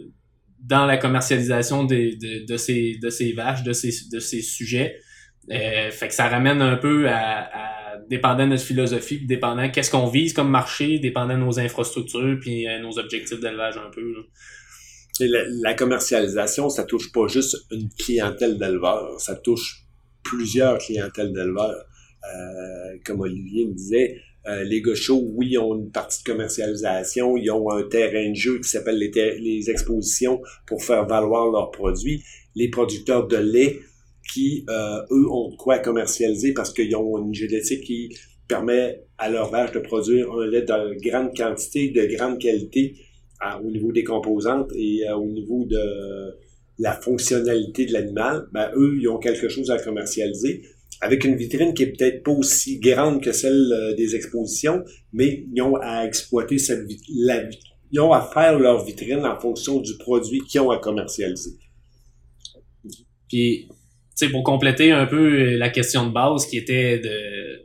dans 0.61 0.85
la 0.85 0.97
commercialisation 0.97 1.83
de, 1.85 1.95
de, 1.95 2.45
de, 2.45 2.57
ces, 2.57 2.97
de 3.01 3.09
ces 3.09 3.33
vaches, 3.33 3.63
de 3.63 3.73
ces, 3.73 3.91
de 4.11 4.19
ces 4.19 4.41
sujets. 4.41 4.99
Euh, 5.51 5.89
fait 5.89 6.09
que 6.09 6.13
ça 6.13 6.27
ramène 6.27 6.61
un 6.61 6.75
peu 6.75 7.09
à, 7.09 7.49
à 7.53 7.69
dépendant 8.09 8.45
de 8.45 8.51
notre 8.51 8.63
philosophie, 8.63 9.25
dépendant 9.25 9.69
qu'est-ce 9.69 9.91
qu'on 9.91 10.07
vise 10.07 10.33
comme 10.33 10.49
marché, 10.49 10.99
dépendant 10.99 11.35
de 11.35 11.43
nos 11.43 11.59
infrastructures, 11.59 12.37
puis 12.39 12.67
euh, 12.67 12.79
nos 12.79 12.97
objectifs 12.99 13.39
d'élevage 13.39 13.77
un 13.77 13.89
peu. 13.89 14.13
La, 15.21 15.39
la, 15.63 15.73
commercialisation, 15.73 16.69
ça 16.69 16.85
touche 16.85 17.11
pas 17.11 17.27
juste 17.27 17.57
une 17.71 17.89
clientèle 17.89 18.57
d'éleveurs, 18.57 19.19
ça 19.19 19.35
touche 19.35 19.88
plusieurs 20.23 20.77
clientèles 20.77 21.33
d'éleveurs. 21.33 21.85
Euh, 22.23 22.97
comme 23.05 23.21
Olivier 23.21 23.65
me 23.65 23.73
disait, 23.73 24.17
euh, 24.47 24.63
les 24.63 24.81
gauchos, 24.81 25.21
oui, 25.35 25.57
ont 25.57 25.75
une 25.75 25.91
partie 25.91 26.23
de 26.23 26.31
commercialisation, 26.31 27.37
ils 27.37 27.49
ont 27.51 27.69
un 27.71 27.83
terrain 27.83 28.29
de 28.29 28.35
jeu 28.35 28.59
qui 28.59 28.69
s'appelle 28.69 28.97
les, 28.97 29.11
les, 29.39 29.69
expositions 29.69 30.41
pour 30.65 30.83
faire 30.83 31.05
valoir 31.05 31.49
leurs 31.51 31.71
produits. 31.71 32.23
Les 32.55 32.69
producteurs 32.69 33.27
de 33.27 33.37
lait 33.37 33.79
qui, 34.33 34.65
euh, 34.69 35.01
eux, 35.11 35.29
ont 35.29 35.55
quoi 35.57 35.79
commercialiser 35.79 36.53
parce 36.53 36.73
qu'ils 36.73 36.95
ont 36.95 37.17
une 37.17 37.33
génétique 37.33 37.83
qui 37.83 38.15
permet 38.47 39.03
à 39.17 39.29
leur 39.29 39.49
vache 39.49 39.71
de 39.71 39.79
produire 39.79 40.31
un 40.31 40.47
lait 40.47 40.63
de 40.63 41.09
grande 41.09 41.35
quantité, 41.35 41.89
de 41.89 42.05
grande 42.15 42.39
qualité 42.39 42.95
au 43.63 43.71
niveau 43.71 43.91
des 43.91 44.03
composantes 44.03 44.71
et 44.75 45.09
au 45.11 45.25
niveau 45.25 45.65
de 45.65 45.79
la 46.79 46.93
fonctionnalité 46.93 47.85
de 47.85 47.93
l'animal, 47.93 48.47
ben, 48.53 48.71
eux, 48.75 48.97
ils 48.99 49.07
ont 49.09 49.19
quelque 49.19 49.49
chose 49.49 49.69
à 49.69 49.77
commercialiser 49.77 50.63
avec 51.01 51.23
une 51.23 51.35
vitrine 51.35 51.73
qui 51.73 51.83
est 51.83 51.97
peut-être 51.97 52.23
pas 52.23 52.31
aussi 52.31 52.79
grande 52.79 53.21
que 53.23 53.31
celle 53.31 53.71
euh, 53.71 53.95
des 53.95 54.15
expositions, 54.15 54.83
mais 55.13 55.45
ils 55.53 55.61
ont 55.61 55.75
à 55.77 56.05
exploiter 56.05 56.57
cette 56.57 56.85
la, 57.15 57.43
ils 57.91 57.99
ont 57.99 58.11
à 58.11 58.21
faire 58.21 58.59
leur 58.59 58.83
vitrine 58.83 59.25
en 59.25 59.39
fonction 59.39 59.79
du 59.79 59.97
produit 59.97 60.41
qu'ils 60.41 60.61
ont 60.61 60.71
à 60.71 60.77
commercialiser. 60.77 61.51
Puis, 63.29 63.67
tu 63.69 63.75
sais, 64.15 64.29
pour 64.29 64.43
compléter 64.43 64.91
un 64.91 65.05
peu 65.05 65.55
la 65.55 65.69
question 65.69 66.07
de 66.07 66.13
base 66.13 66.45
qui 66.47 66.57
était 66.57 66.99
de 66.99 67.09
euh, 67.09 67.57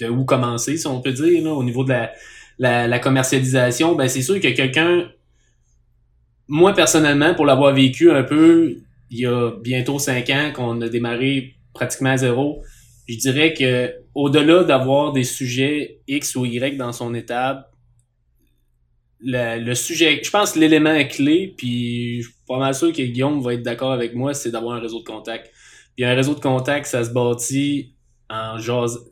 de 0.00 0.08
où 0.08 0.24
commencer, 0.24 0.76
si 0.76 0.86
on 0.86 1.00
peut 1.02 1.12
dire, 1.12 1.42
là, 1.44 1.52
au 1.52 1.64
niveau 1.64 1.84
de 1.84 1.90
la, 1.90 2.12
la, 2.58 2.88
la 2.88 2.98
commercialisation, 2.98 3.94
ben 3.94 4.08
c'est 4.08 4.22
sûr 4.22 4.40
que 4.40 4.48
quelqu'un 4.48 5.10
moi, 6.48 6.72
personnellement, 6.72 7.34
pour 7.34 7.46
l'avoir 7.46 7.74
vécu 7.74 8.10
un 8.10 8.22
peu, 8.22 8.78
il 9.10 9.20
y 9.20 9.26
a 9.26 9.52
bientôt 9.62 9.98
cinq 9.98 10.30
ans 10.30 10.50
qu'on 10.54 10.80
a 10.80 10.88
démarré 10.88 11.54
pratiquement 11.74 12.10
à 12.10 12.16
zéro, 12.16 12.62
je 13.08 13.16
dirais 13.16 13.54
que 13.54 13.94
au-delà 14.14 14.64
d'avoir 14.64 15.12
des 15.12 15.24
sujets 15.24 16.00
X 16.08 16.34
ou 16.36 16.44
Y 16.44 16.76
dans 16.76 16.92
son 16.92 17.14
étape, 17.14 17.70
le, 19.20 19.74
sujet, 19.74 20.20
je 20.22 20.30
pense 20.30 20.54
l'élément 20.56 21.04
clé, 21.04 21.54
puis 21.56 22.24
pas 22.46 22.58
mal 22.58 22.74
sûr 22.74 22.92
que 22.92 23.02
Guillaume 23.02 23.40
va 23.40 23.54
être 23.54 23.62
d'accord 23.62 23.92
avec 23.92 24.14
moi, 24.14 24.34
c'est 24.34 24.50
d'avoir 24.50 24.76
un 24.76 24.80
réseau 24.80 25.00
de 25.00 25.04
contacts. 25.04 25.50
Puis 25.96 26.04
un 26.04 26.14
réseau 26.14 26.34
de 26.34 26.40
contacts, 26.40 26.86
ça 26.86 27.02
se 27.02 27.10
bâtit 27.10 27.94
en, 28.30 28.58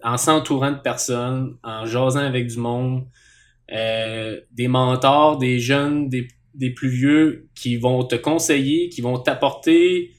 en 0.05 0.17
s'entourant 0.17 0.73
de 0.73 0.79
personnes, 0.79 1.57
en 1.65 1.87
jasant 1.87 2.21
avec 2.21 2.47
du 2.47 2.59
monde, 2.59 3.05
euh, 3.73 4.41
des 4.53 4.69
mentors, 4.69 5.39
des 5.39 5.59
jeunes, 5.59 6.09
des, 6.09 6.29
des 6.57 6.71
plus 6.71 6.89
vieux 6.89 7.49
qui 7.55 7.77
vont 7.77 8.03
te 8.05 8.17
conseiller, 8.17 8.89
qui 8.89 9.01
vont 9.01 9.19
t'apporter 9.19 10.13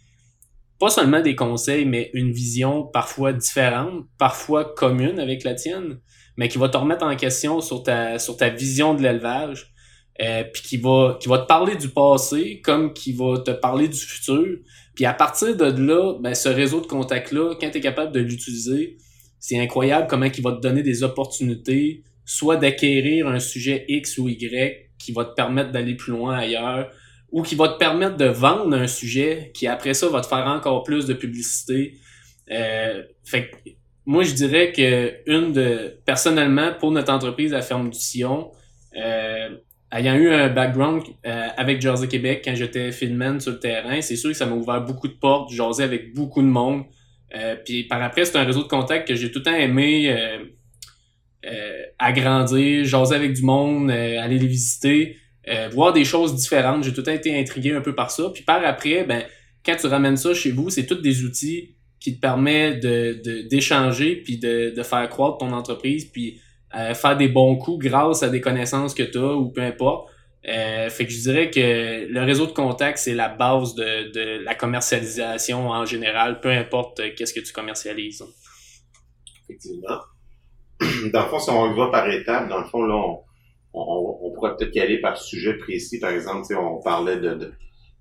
pas 0.79 0.89
seulement 0.89 1.21
des 1.21 1.35
conseils, 1.35 1.85
mais 1.85 2.11
une 2.13 2.31
vision 2.31 2.83
parfois 2.83 3.33
différente, 3.33 4.05
parfois 4.19 4.63
commune 4.63 5.19
avec 5.19 5.43
la 5.43 5.55
tienne, 5.55 5.99
mais 6.37 6.49
qui 6.49 6.59
va 6.59 6.69
te 6.69 6.77
remettre 6.77 7.03
en 7.03 7.15
question 7.15 7.61
sur 7.61 7.81
ta, 7.83 8.19
sur 8.19 8.37
ta 8.37 8.49
vision 8.49 8.93
de 8.93 9.01
l'élevage, 9.01 9.73
euh, 10.21 10.43
puis 10.43 10.61
qui 10.61 10.77
va, 10.77 11.17
qui 11.19 11.29
va 11.29 11.39
te 11.39 11.47
parler 11.47 11.75
du 11.75 11.89
passé 11.89 12.61
comme 12.63 12.93
qui 12.93 13.13
va 13.13 13.39
te 13.39 13.51
parler 13.51 13.87
du 13.87 13.97
futur. 13.97 14.45
Puis 14.95 15.05
à 15.05 15.13
partir 15.13 15.55
de 15.55 15.65
là, 15.65 16.17
ben, 16.19 16.35
ce 16.35 16.49
réseau 16.49 16.81
de 16.81 16.87
contacts-là, 16.87 17.55
quand 17.59 17.69
tu 17.71 17.77
es 17.79 17.81
capable 17.81 18.11
de 18.11 18.19
l'utiliser, 18.19 18.97
c'est 19.39 19.59
incroyable 19.59 20.07
comment 20.07 20.25
il 20.25 20.43
va 20.43 20.51
te 20.53 20.61
donner 20.61 20.83
des 20.83 21.03
opportunités, 21.03 22.03
soit 22.25 22.57
d'acquérir 22.57 23.27
un 23.27 23.39
sujet 23.39 23.85
X 23.87 24.17
ou 24.19 24.27
Y 24.29 24.86
qui 25.07 25.13
va 25.13 25.23
te 25.23 25.33
permettre 25.33 25.71
d'aller 25.71 25.95
plus 25.95 26.11
loin 26.11 26.35
ailleurs, 26.37 26.91
ou 27.31 27.41
qui 27.41 27.55
va 27.55 27.69
te 27.69 27.77
permettre 27.77 28.17
de 28.17 28.25
vendre 28.25 28.75
un 28.75 28.87
sujet 28.87 29.51
qui 29.53 29.65
après 29.65 29.93
ça 29.93 30.09
va 30.09 30.19
te 30.19 30.27
faire 30.27 30.45
encore 30.45 30.83
plus 30.83 31.05
de 31.05 31.13
publicité. 31.13 31.93
Euh, 32.51 33.03
fait 33.23 33.49
que 33.49 33.55
moi 34.05 34.23
je 34.23 34.33
dirais 34.33 34.73
que 34.73 35.13
une 35.27 35.53
de 35.53 35.97
personnellement 36.05 36.73
pour 36.77 36.91
notre 36.91 37.13
entreprise 37.13 37.53
à 37.53 37.61
Ferme 37.61 37.89
du 37.89 37.97
Sillon, 37.97 38.51
euh, 38.97 39.55
ayant 39.93 40.15
eu 40.15 40.29
un 40.29 40.49
background 40.49 41.03
euh, 41.25 41.47
avec 41.55 41.81
Jersey 41.81 42.09
Québec 42.09 42.41
quand 42.43 42.55
j'étais 42.55 42.91
filmman 42.91 43.39
sur 43.39 43.53
le 43.53 43.59
terrain, 43.59 44.01
c'est 44.01 44.17
sûr 44.17 44.31
que 44.31 44.35
ça 44.35 44.45
m'a 44.45 44.55
ouvert 44.57 44.81
beaucoup 44.81 45.07
de 45.07 45.13
portes, 45.13 45.53
jaser 45.53 45.83
avec 45.83 46.13
beaucoup 46.13 46.41
de 46.41 46.47
monde. 46.47 46.83
Puis 47.63 47.83
par 47.85 48.01
après, 48.01 48.25
c'est 48.25 48.37
un 48.37 48.43
réseau 48.43 48.63
de 48.63 48.67
contacts 48.67 49.07
que 49.07 49.15
j'ai 49.15 49.31
tout 49.31 49.39
le 49.39 49.45
temps 49.45 49.55
aimé 49.55 50.11
agrandir, 51.99 52.85
jaser 52.85 53.15
avec 53.15 53.33
du 53.33 53.43
monde, 53.43 53.89
aller 53.91 54.37
les 54.37 54.47
visiter, 54.47 55.17
voir 55.71 55.93
des 55.93 56.05
choses 56.05 56.35
différentes. 56.35 56.83
J'ai 56.83 56.91
tout 56.91 57.01
le 57.01 57.05
temps 57.05 57.11
été 57.11 57.39
intrigué 57.39 57.73
un 57.73 57.81
peu 57.81 57.95
par 57.95 58.11
ça. 58.11 58.29
Puis 58.33 58.43
par 58.43 58.63
après, 58.65 59.03
ben, 59.03 59.23
quand 59.65 59.75
tu 59.75 59.87
ramènes 59.87 60.17
ça 60.17 60.33
chez 60.33 60.51
vous, 60.51 60.69
c'est 60.69 60.85
tous 60.85 61.01
des 61.01 61.23
outils 61.23 61.75
qui 61.99 62.15
te 62.15 62.21
permettent 62.21 62.81
de, 62.81 63.47
d'échanger 63.47 64.17
puis 64.17 64.37
de, 64.37 64.73
de 64.75 64.83
faire 64.83 65.07
croître 65.09 65.37
ton 65.37 65.51
entreprise. 65.51 66.05
Puis 66.05 66.39
euh, 66.75 66.93
faire 66.93 67.15
des 67.15 67.29
bons 67.29 67.55
coups 67.55 67.85
grâce 67.85 68.23
à 68.23 68.29
des 68.29 68.41
connaissances 68.41 68.93
que 68.93 69.03
tu 69.03 69.17
as 69.17 69.33
ou 69.35 69.49
peu 69.49 69.61
importe. 69.61 70.09
Euh, 70.47 70.89
fait 70.89 71.05
que 71.05 71.11
je 71.11 71.19
dirais 71.21 71.49
que 71.49 72.07
le 72.09 72.23
réseau 72.23 72.45
de 72.45 72.51
contacts, 72.51 72.99
c'est 72.99 73.13
la 73.13 73.29
base 73.29 73.73
de, 73.75 74.11
de, 74.11 74.43
la 74.43 74.53
commercialisation 74.53 75.69
en 75.69 75.85
général, 75.85 76.39
peu 76.41 76.49
importe 76.49 76.99
euh, 76.99 77.09
qu'est-ce 77.15 77.33
que 77.33 77.39
tu 77.39 77.53
commercialises. 77.53 78.23
Effectivement. 79.43 79.97
Dans 81.13 81.23
le 81.23 81.27
fond, 81.27 81.39
si 81.39 81.49
on 81.49 81.73
y 81.73 81.77
va 81.77 81.87
par 81.87 82.09
étapes, 82.09 82.49
dans 82.49 82.59
le 82.59 82.65
fond, 82.65 82.83
là, 82.83 82.95
on, 82.95 83.23
on, 83.73 84.19
on 84.21 84.31
pourrait 84.33 84.55
peut-être 84.55 84.75
y 84.75 84.79
aller 84.79 84.99
par 84.99 85.17
sujet 85.17 85.55
précis. 85.55 85.99
Par 85.99 86.11
exemple, 86.11 86.45
on 86.55 86.81
parlait 86.81 87.17
de, 87.17 87.33
de, 87.33 87.53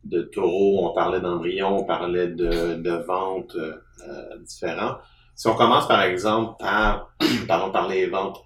de 0.04 0.22
taureaux, 0.22 0.90
on 0.90 0.94
parlait 0.94 1.20
d'embryons, 1.20 1.78
on 1.80 1.84
parlait 1.84 2.28
de, 2.28 2.74
de 2.74 3.04
ventes 3.06 3.56
euh, 3.56 4.38
différents. 4.44 4.96
Si 5.34 5.48
on 5.48 5.54
commence, 5.54 5.88
par 5.88 6.02
exemple, 6.02 6.54
par, 6.58 7.14
pardon, 7.48 7.72
par 7.72 7.88
les 7.88 8.06
ventes, 8.06 8.38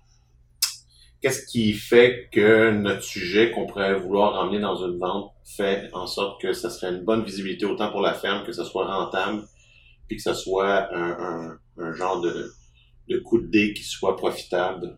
qu'est-ce 1.20 1.46
qui 1.46 1.72
fait 1.72 2.28
que 2.32 2.70
notre 2.70 3.02
sujet 3.02 3.50
qu'on 3.50 3.66
pourrait 3.66 3.94
vouloir 3.94 4.40
emmener 4.40 4.60
dans 4.60 4.76
une 4.76 4.99
vente 4.99 5.32
fait 5.44 5.90
en 5.92 6.06
sorte 6.06 6.40
que 6.40 6.52
ça 6.52 6.70
serait 6.70 6.92
une 6.92 7.04
bonne 7.04 7.25
visibilité 7.25 7.66
autant 7.66 7.90
pour 7.90 8.00
la 8.00 8.14
ferme, 8.14 8.44
que 8.44 8.52
ce 8.52 8.64
soit 8.64 8.87
rentable, 8.87 9.42
puis 10.08 10.16
que 10.16 10.22
ce 10.22 10.34
soit 10.34 10.88
un, 10.94 11.58
un, 11.78 11.92
genre 11.94 12.20
de, 12.20 12.50
de 13.10 13.18
coup 13.18 13.38
de 13.38 13.46
dé 13.48 13.74
qui 13.74 13.82
soit 13.82 14.16
profitable? 14.16 14.96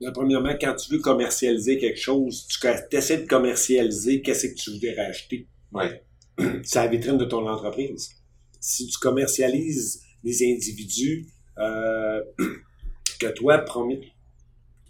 Ben, 0.00 0.12
premièrement, 0.12 0.54
quand 0.60 0.74
tu 0.76 0.92
veux 0.92 1.00
commercialiser 1.00 1.78
quelque 1.78 1.98
chose, 2.00 2.46
tu 2.46 2.96
essaies 2.96 3.22
de 3.22 3.26
commercialiser 3.26 4.22
qu'est-ce 4.22 4.46
que 4.48 4.54
tu 4.54 4.70
voudrais 4.70 4.98
acheter. 4.98 5.46
Oui. 5.72 5.86
C'est 6.62 6.78
la 6.78 6.86
vitrine 6.86 7.18
de 7.18 7.24
ton 7.24 7.46
entreprise. 7.48 8.10
Si 8.60 8.86
tu 8.86 8.98
commercialises 8.98 10.02
des 10.22 10.52
individus 10.52 11.26
euh, 11.58 12.22
que 13.20 13.26
toi, 13.32 13.58
promis, 13.58 14.00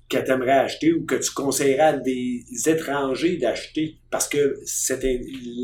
que 0.09 0.19
tu 0.19 0.31
aimerais 0.31 0.59
acheter 0.59 0.93
ou 0.93 1.05
que 1.05 1.15
tu 1.15 1.31
conseillerais 1.33 1.81
à 1.81 1.97
des 1.97 2.45
étrangers 2.67 3.37
d'acheter 3.37 3.97
parce 4.11 4.29
que 4.29 4.61
c'est 4.65 5.03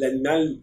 l'animal, 0.01 0.59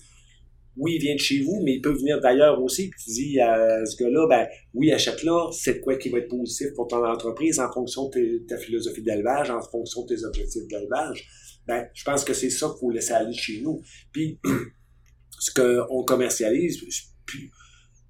oui, 0.77 0.96
il 0.96 1.01
vient 1.01 1.15
de 1.15 1.20
chez 1.20 1.42
vous, 1.42 1.62
mais 1.63 1.75
il 1.75 1.82
peut 1.82 1.94
venir 1.94 2.20
d'ailleurs 2.20 2.62
aussi. 2.62 2.89
Tu 3.03 3.12
dis 3.12 3.39
à 3.39 3.86
ce 3.86 3.96
gars-là, 4.01 4.27
ben 4.27 4.48
oui, 4.74 4.92
achète-là, 4.92 5.50
c'est 5.51 5.82
quoi 5.82 5.96
qui 5.98 6.10
va 6.10 6.20
être 6.20 6.30
positif 6.30 6.68
pour 6.75 6.88
ton 6.88 7.06
entreprise 7.06 7.60
en 7.60 7.72
fonction 7.72 8.10
de 8.10 8.46
ta 8.48 8.58
philosophie 8.58 9.03
d'élevage, 9.03 9.50
en 9.50 9.62
fonction 9.62 10.03
de 10.06 10.15
tes 10.15 10.24
objectifs 10.24 10.68
d'élevage. 10.68 11.27
Ben, 11.68 11.88
je 11.94 12.03
pense 12.03 12.24
que 12.24 12.34
c'est 12.34 12.50
ça 12.50 12.68
qu'il 12.68 12.80
faut 12.80 12.89
laisser 12.89 13.13
aller 13.13 13.34
chez 13.34 13.62
nous. 13.62 13.82
Puis, 14.12 14.39
ce 15.39 15.51
qu'on 15.53 16.03
commercialise, 16.03 16.84
puis, 17.25 17.51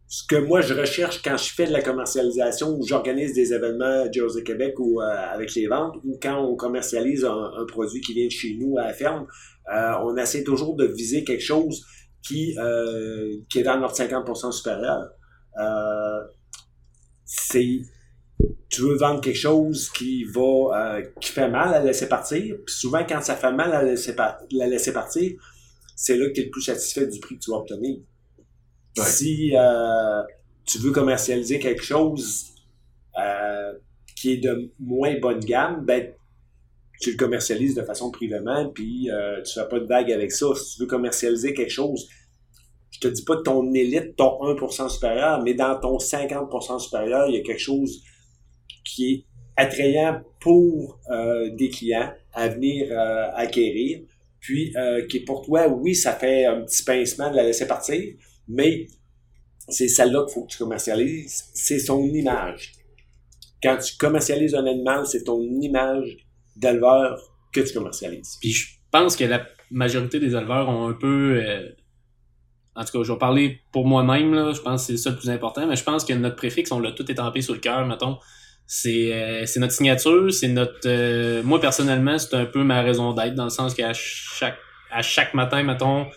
ce 0.07 0.23
que 0.27 0.35
moi 0.35 0.61
je 0.61 0.75
recherche 0.75 1.23
quand 1.23 1.37
je 1.37 1.51
fais 1.51 1.65
de 1.65 1.71
la 1.71 1.81
commercialisation 1.81 2.77
ou 2.77 2.85
j'organise 2.85 3.33
des 3.33 3.51
événements 3.51 4.05
Jersey 4.11 4.43
Québec 4.43 4.75
ou 4.77 5.01
euh, 5.01 5.05
avec 5.05 5.55
les 5.55 5.65
ventes 5.65 5.95
ou 6.03 6.19
quand 6.21 6.39
on 6.39 6.55
commercialise 6.55 7.25
un, 7.25 7.65
produit 7.67 7.99
qui 8.01 8.13
vient 8.13 8.27
de 8.27 8.31
chez 8.31 8.55
nous 8.59 8.77
à 8.77 8.83
la 8.83 8.93
ferme, 8.93 9.25
euh, 9.73 9.93
on 10.03 10.15
essaie 10.17 10.43
toujours 10.43 10.75
de 10.75 10.85
viser 10.85 11.23
quelque 11.23 11.43
chose 11.43 11.83
qui, 12.25 12.57
euh, 12.57 13.37
qui 13.49 13.59
est 13.59 13.63
dans 13.63 13.79
notre 13.79 13.95
50% 13.95 14.51
supérieur. 14.51 15.09
c'est 17.25 17.81
tu 18.69 18.81
veux 18.81 18.95
vendre 18.95 19.21
quelque 19.21 19.37
chose 19.37 19.89
qui 19.91 20.25
va 20.25 21.01
qui 21.21 21.31
fait 21.31 21.49
mal 21.49 21.73
à 21.73 21.79
laisser 21.79 22.09
partir. 22.09 22.55
Puis 22.65 22.75
souvent 22.75 23.05
quand 23.07 23.21
ça 23.21 23.35
fait 23.35 23.51
mal 23.51 23.71
à 23.73 23.83
laisser, 23.83 24.15
la 24.51 24.67
laisser 24.67 24.91
partir, 24.91 25.31
c'est 25.95 26.17
là 26.17 26.27
que 26.27 26.33
tu 26.33 26.41
es 26.41 26.43
le 26.45 26.49
plus 26.49 26.61
satisfait 26.61 27.07
du 27.07 27.19
prix 27.19 27.35
que 27.37 27.43
tu 27.43 27.51
vas 27.51 27.57
obtenir. 27.57 27.99
Si 28.97 29.55
euh, 29.55 30.21
tu 30.65 30.77
veux 30.79 30.91
commercialiser 30.91 31.59
quelque 31.59 31.83
chose 31.83 32.53
euh, 33.19 33.73
qui 34.15 34.33
est 34.33 34.37
de 34.37 34.71
moins 34.79 35.19
bonne 35.19 35.39
gamme, 35.39 35.83
ben 35.85 36.13
tu 36.99 37.11
le 37.11 37.17
commercialises 37.17 37.75
de 37.75 37.81
façon 37.81 38.11
privée, 38.11 38.39
puis 38.73 39.09
euh, 39.09 39.41
tu 39.41 39.53
fais 39.53 39.67
pas 39.67 39.79
de 39.79 39.85
vague 39.85 40.11
avec 40.11 40.31
ça. 40.31 40.47
Si 40.55 40.75
tu 40.75 40.81
veux 40.81 40.87
commercialiser 40.87 41.53
quelque 41.53 41.71
chose, 41.71 42.07
je 42.91 42.99
te 42.99 43.07
dis 43.07 43.23
pas 43.23 43.37
ton 43.43 43.73
élite, 43.73 44.15
ton 44.15 44.39
1% 44.41 44.89
supérieur, 44.89 45.41
mais 45.43 45.53
dans 45.53 45.79
ton 45.79 45.97
50% 45.97 46.79
supérieur, 46.79 47.27
il 47.27 47.35
y 47.35 47.37
a 47.39 47.41
quelque 47.41 47.61
chose 47.61 48.03
qui 48.85 49.11
est 49.11 49.25
attrayant 49.57 50.21
pour 50.39 50.99
euh, 51.11 51.49
des 51.55 51.69
clients 51.69 52.11
à 52.33 52.47
venir 52.47 52.87
euh, 52.91 53.29
acquérir, 53.33 54.01
puis 54.39 54.73
qui 55.09 55.17
est 55.17 55.25
pour 55.25 55.41
toi, 55.41 55.69
oui, 55.69 55.95
ça 55.95 56.11
fait 56.11 56.43
un 56.43 56.63
petit 56.63 56.83
pincement 56.83 57.31
de 57.31 57.37
la 57.37 57.43
laisser 57.43 57.65
partir, 57.65 58.13
mais 58.47 58.87
c'est 59.69 59.87
celle-là 59.87 60.25
qu'il 60.25 60.33
faut 60.33 60.43
que 60.43 60.51
tu 60.51 60.57
commercialises. 60.57 61.45
C'est 61.53 61.79
son 61.79 62.03
image. 62.03 62.73
Quand 63.61 63.77
tu 63.77 63.95
commercialises 63.97 64.55
un 64.55 64.65
animal, 64.65 65.07
c'est 65.07 65.23
ton 65.23 65.41
image 65.41 66.22
d'éleveur 66.55 67.19
que 67.51 67.61
tu 67.61 67.73
commercialises. 67.73 68.37
Puis 68.41 68.51
je 68.51 68.67
pense 68.91 69.15
que 69.15 69.23
la 69.23 69.45
majorité 69.71 70.19
des 70.19 70.35
éleveurs 70.35 70.69
ont 70.69 70.87
un 70.87 70.93
peu. 70.93 71.41
Euh, 71.43 71.69
en 72.75 72.83
tout 72.83 72.97
cas, 72.97 73.03
je 73.03 73.11
vais 73.11 73.19
parler 73.19 73.59
pour 73.71 73.85
moi-même, 73.85 74.33
là, 74.33 74.51
je 74.53 74.61
pense 74.61 74.87
que 74.87 74.93
c'est 74.93 74.97
ça 74.97 75.11
le 75.11 75.17
plus 75.17 75.29
important, 75.29 75.67
mais 75.67 75.75
je 75.75 75.83
pense 75.83 76.03
que 76.03 76.13
notre 76.13 76.35
préfixe, 76.35 76.71
on 76.71 76.79
l'a 76.79 76.91
tout 76.91 77.09
étampé 77.11 77.41
sur 77.41 77.53
le 77.53 77.59
cœur, 77.59 77.85
mettons. 77.85 78.17
C'est 78.65 79.13
euh, 79.13 79.45
notre 79.57 79.73
signature, 79.73 80.33
c'est 80.33 80.47
notre. 80.47 80.79
Euh, 80.85 81.43
moi, 81.43 81.59
personnellement, 81.59 82.17
c'est 82.17 82.35
un 82.35 82.45
peu 82.45 82.63
ma 82.63 82.81
raison 82.81 83.13
d'être, 83.13 83.35
dans 83.35 83.43
le 83.43 83.49
sens 83.49 83.75
qu'à 83.75 83.93
chaque, 83.93 84.57
à 84.91 85.01
chaque 85.01 85.33
matin, 85.33 85.61
mettons, 85.63 86.07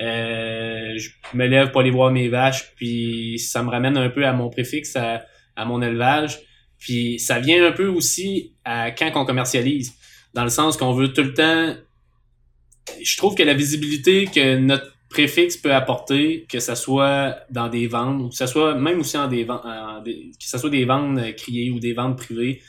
euh, 0.00 0.96
je 0.96 1.10
me 1.34 1.46
lève 1.46 1.70
pour 1.70 1.80
aller 1.80 1.90
voir 1.90 2.10
mes 2.10 2.28
vaches, 2.28 2.72
puis 2.76 3.38
ça 3.38 3.62
me 3.62 3.70
ramène 3.70 3.96
un 3.96 4.10
peu 4.10 4.26
à 4.26 4.32
mon 4.32 4.50
préfixe, 4.50 4.96
à, 4.96 5.24
à 5.56 5.64
mon 5.64 5.80
élevage. 5.82 6.40
Puis 6.84 7.18
ça 7.18 7.38
vient 7.38 7.66
un 7.66 7.72
peu 7.72 7.86
aussi 7.86 8.52
à 8.62 8.90
quand 8.90 9.10
on 9.14 9.24
commercialise, 9.24 9.94
dans 10.34 10.44
le 10.44 10.50
sens 10.50 10.76
qu'on 10.76 10.92
veut 10.92 11.14
tout 11.14 11.22
le 11.22 11.32
temps. 11.32 11.74
Je 13.02 13.16
trouve 13.16 13.34
que 13.34 13.42
la 13.42 13.54
visibilité 13.54 14.26
que 14.26 14.58
notre 14.58 14.92
préfixe 15.08 15.56
peut 15.56 15.72
apporter, 15.72 16.44
que 16.46 16.60
ce 16.60 16.74
soit 16.74 17.38
dans 17.48 17.68
des 17.68 17.86
ventes, 17.86 18.20
ou 18.20 18.28
que 18.28 18.34
ce 18.34 18.46
soit 18.46 18.74
même 18.74 19.00
aussi 19.00 19.16
en 19.16 19.28
des 19.28 19.44
ventes, 19.44 19.62
que 20.04 20.10
ce 20.38 20.58
soit 20.58 20.68
des 20.68 20.84
ventes 20.84 21.18
criées 21.36 21.70
ou 21.70 21.80
des 21.80 21.94
ventes 21.94 22.18
privées, 22.18 22.60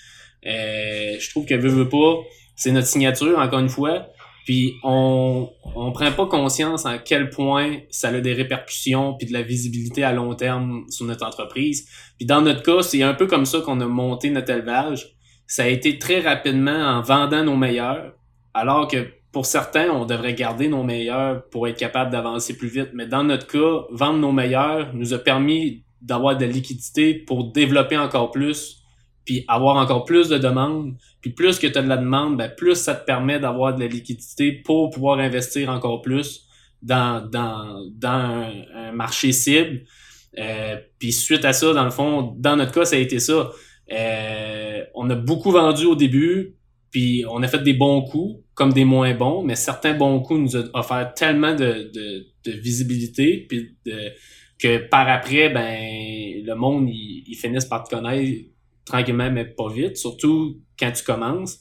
euh, 0.46 1.18
je 1.20 1.30
trouve 1.32 1.46
que 1.46 1.56
veut, 1.56 1.68
veut 1.68 1.90
pas, 1.90 2.16
c'est 2.56 2.72
notre 2.72 2.88
signature, 2.88 3.38
encore 3.38 3.60
une 3.60 3.68
fois. 3.68 4.08
Puis 4.46 4.76
on 4.84 5.50
on 5.76 5.92
prend 5.92 6.12
pas 6.12 6.26
conscience 6.26 6.86
à 6.86 6.98
quel 6.98 7.30
point 7.30 7.80
ça 7.90 8.08
a 8.08 8.22
des 8.22 8.34
répercussions 8.34 9.16
puis 9.16 9.28
de 9.28 9.34
la 9.34 9.42
visibilité 9.42 10.04
à 10.04 10.14
long 10.14 10.34
terme 10.34 10.86
sur 10.90 11.06
notre 11.06 11.26
entreprise. 11.26 11.90
Puis 12.18 12.26
dans 12.26 12.42
notre 12.42 12.64
cas, 12.64 12.82
c'est 12.82 13.04
un 13.04 13.14
peu 13.14 13.28
comme 13.28 13.46
ça 13.46 13.60
qu'on 13.60 13.82
a 13.82 13.88
monté 13.88 14.30
notre 14.30 14.52
élevage. 14.52 15.18
Ça 15.48 15.64
a 15.64 15.68
été 15.68 16.00
très 16.00 16.22
rapidement 16.22 16.72
en 16.72 17.02
vendant 17.02 17.44
nos 17.44 17.58
meilleurs, 17.58 18.14
alors 18.54 18.88
que 18.88 19.08
pour 19.34 19.46
certains, 19.46 19.90
on 19.90 20.06
devrait 20.06 20.34
garder 20.34 20.70
nos 20.70 20.84
meilleurs 20.84 21.44
pour 21.50 21.68
être 21.68 21.78
capable 21.78 22.10
d'avancer 22.10 22.56
plus 22.56 22.70
vite. 22.70 22.92
Mais 22.94 23.06
dans 23.06 23.26
notre 23.26 23.48
cas, 23.48 23.86
vendre 23.92 24.20
nos 24.20 24.32
meilleurs 24.32 24.94
nous 24.94 25.14
a 25.14 25.20
permis 25.20 25.84
d'avoir 26.02 26.38
de 26.38 26.46
la 26.46 26.52
liquidité 26.52 27.14
pour 27.14 27.52
développer 27.52 27.98
encore 27.98 28.32
plus, 28.32 28.85
puis 29.26 29.44
avoir 29.48 29.78
encore 29.78 30.06
plus 30.06 30.30
de 30.30 30.38
demandes. 30.38 30.96
Puis 31.22 31.32
plus 31.32 31.60
que 31.60 31.68
tu 31.68 31.78
as 31.78 31.82
de 31.82 31.90
la 31.90 31.98
demande, 31.98 32.38
ben 32.38 32.50
plus 32.56 32.76
ça 32.76 32.96
te 32.96 33.06
permet 33.06 33.40
d'avoir 33.40 33.76
de 33.76 33.82
la 33.82 33.88
liquidité 33.88 34.52
pour 34.52 34.92
pouvoir 34.92 35.20
investir 35.20 35.70
encore 35.70 36.02
plus 36.02 36.48
dans, 36.82 37.28
dans, 37.28 37.90
dans 37.92 38.50
un, 38.76 38.92
marché 38.92 39.32
cible. 39.32 39.82
Euh, 40.38 40.78
puis 41.00 41.12
suite 41.12 41.46
à 41.46 41.54
ça, 41.54 41.74
dans 41.74 41.84
le 41.84 41.92
fond, 41.92 42.36
dans 42.38 42.56
notre 42.56 42.72
cas, 42.72 42.86
ça 42.86 42.96
a 42.96 43.00
été 43.00 43.20
ça. 43.20 43.52
Euh, 43.92 44.84
on 44.94 45.10
a 45.10 45.16
beaucoup 45.16 45.52
vendu 45.52 45.86
au 45.86 45.96
début, 45.96 46.56
puis 46.92 47.26
on 47.30 47.42
a 47.42 47.48
fait 47.48 47.64
des 47.64 47.74
bons 47.74 48.02
coups 48.04 48.44
comme 48.54 48.72
des 48.72 48.86
moins 48.86 49.14
bons, 49.14 49.44
mais 49.44 49.56
certains 49.56 49.94
bons 49.94 50.20
coups 50.22 50.40
nous 50.40 50.58
ont 50.58 50.70
offert 50.74 51.14
tellement 51.14 51.54
de, 51.54 51.92
de, 51.94 52.28
de 52.46 52.52
visibilité 52.58 53.46
puis 53.50 53.76
de, 53.86 54.14
que 54.60 54.78
par 54.88 55.10
après, 55.10 55.50
ben 55.50 56.44
le 56.46 56.54
monde, 56.56 56.90
ils, 56.90 57.36
finissent 57.36 57.66
par 57.66 57.84
te 57.84 57.94
connaître 57.96 58.48
tranquillement, 58.86 59.32
mais 59.32 59.46
pas 59.46 59.70
vite, 59.70 59.98
surtout 59.98 60.58
quand 60.80 60.92
tu 60.92 61.04
commences. 61.04 61.60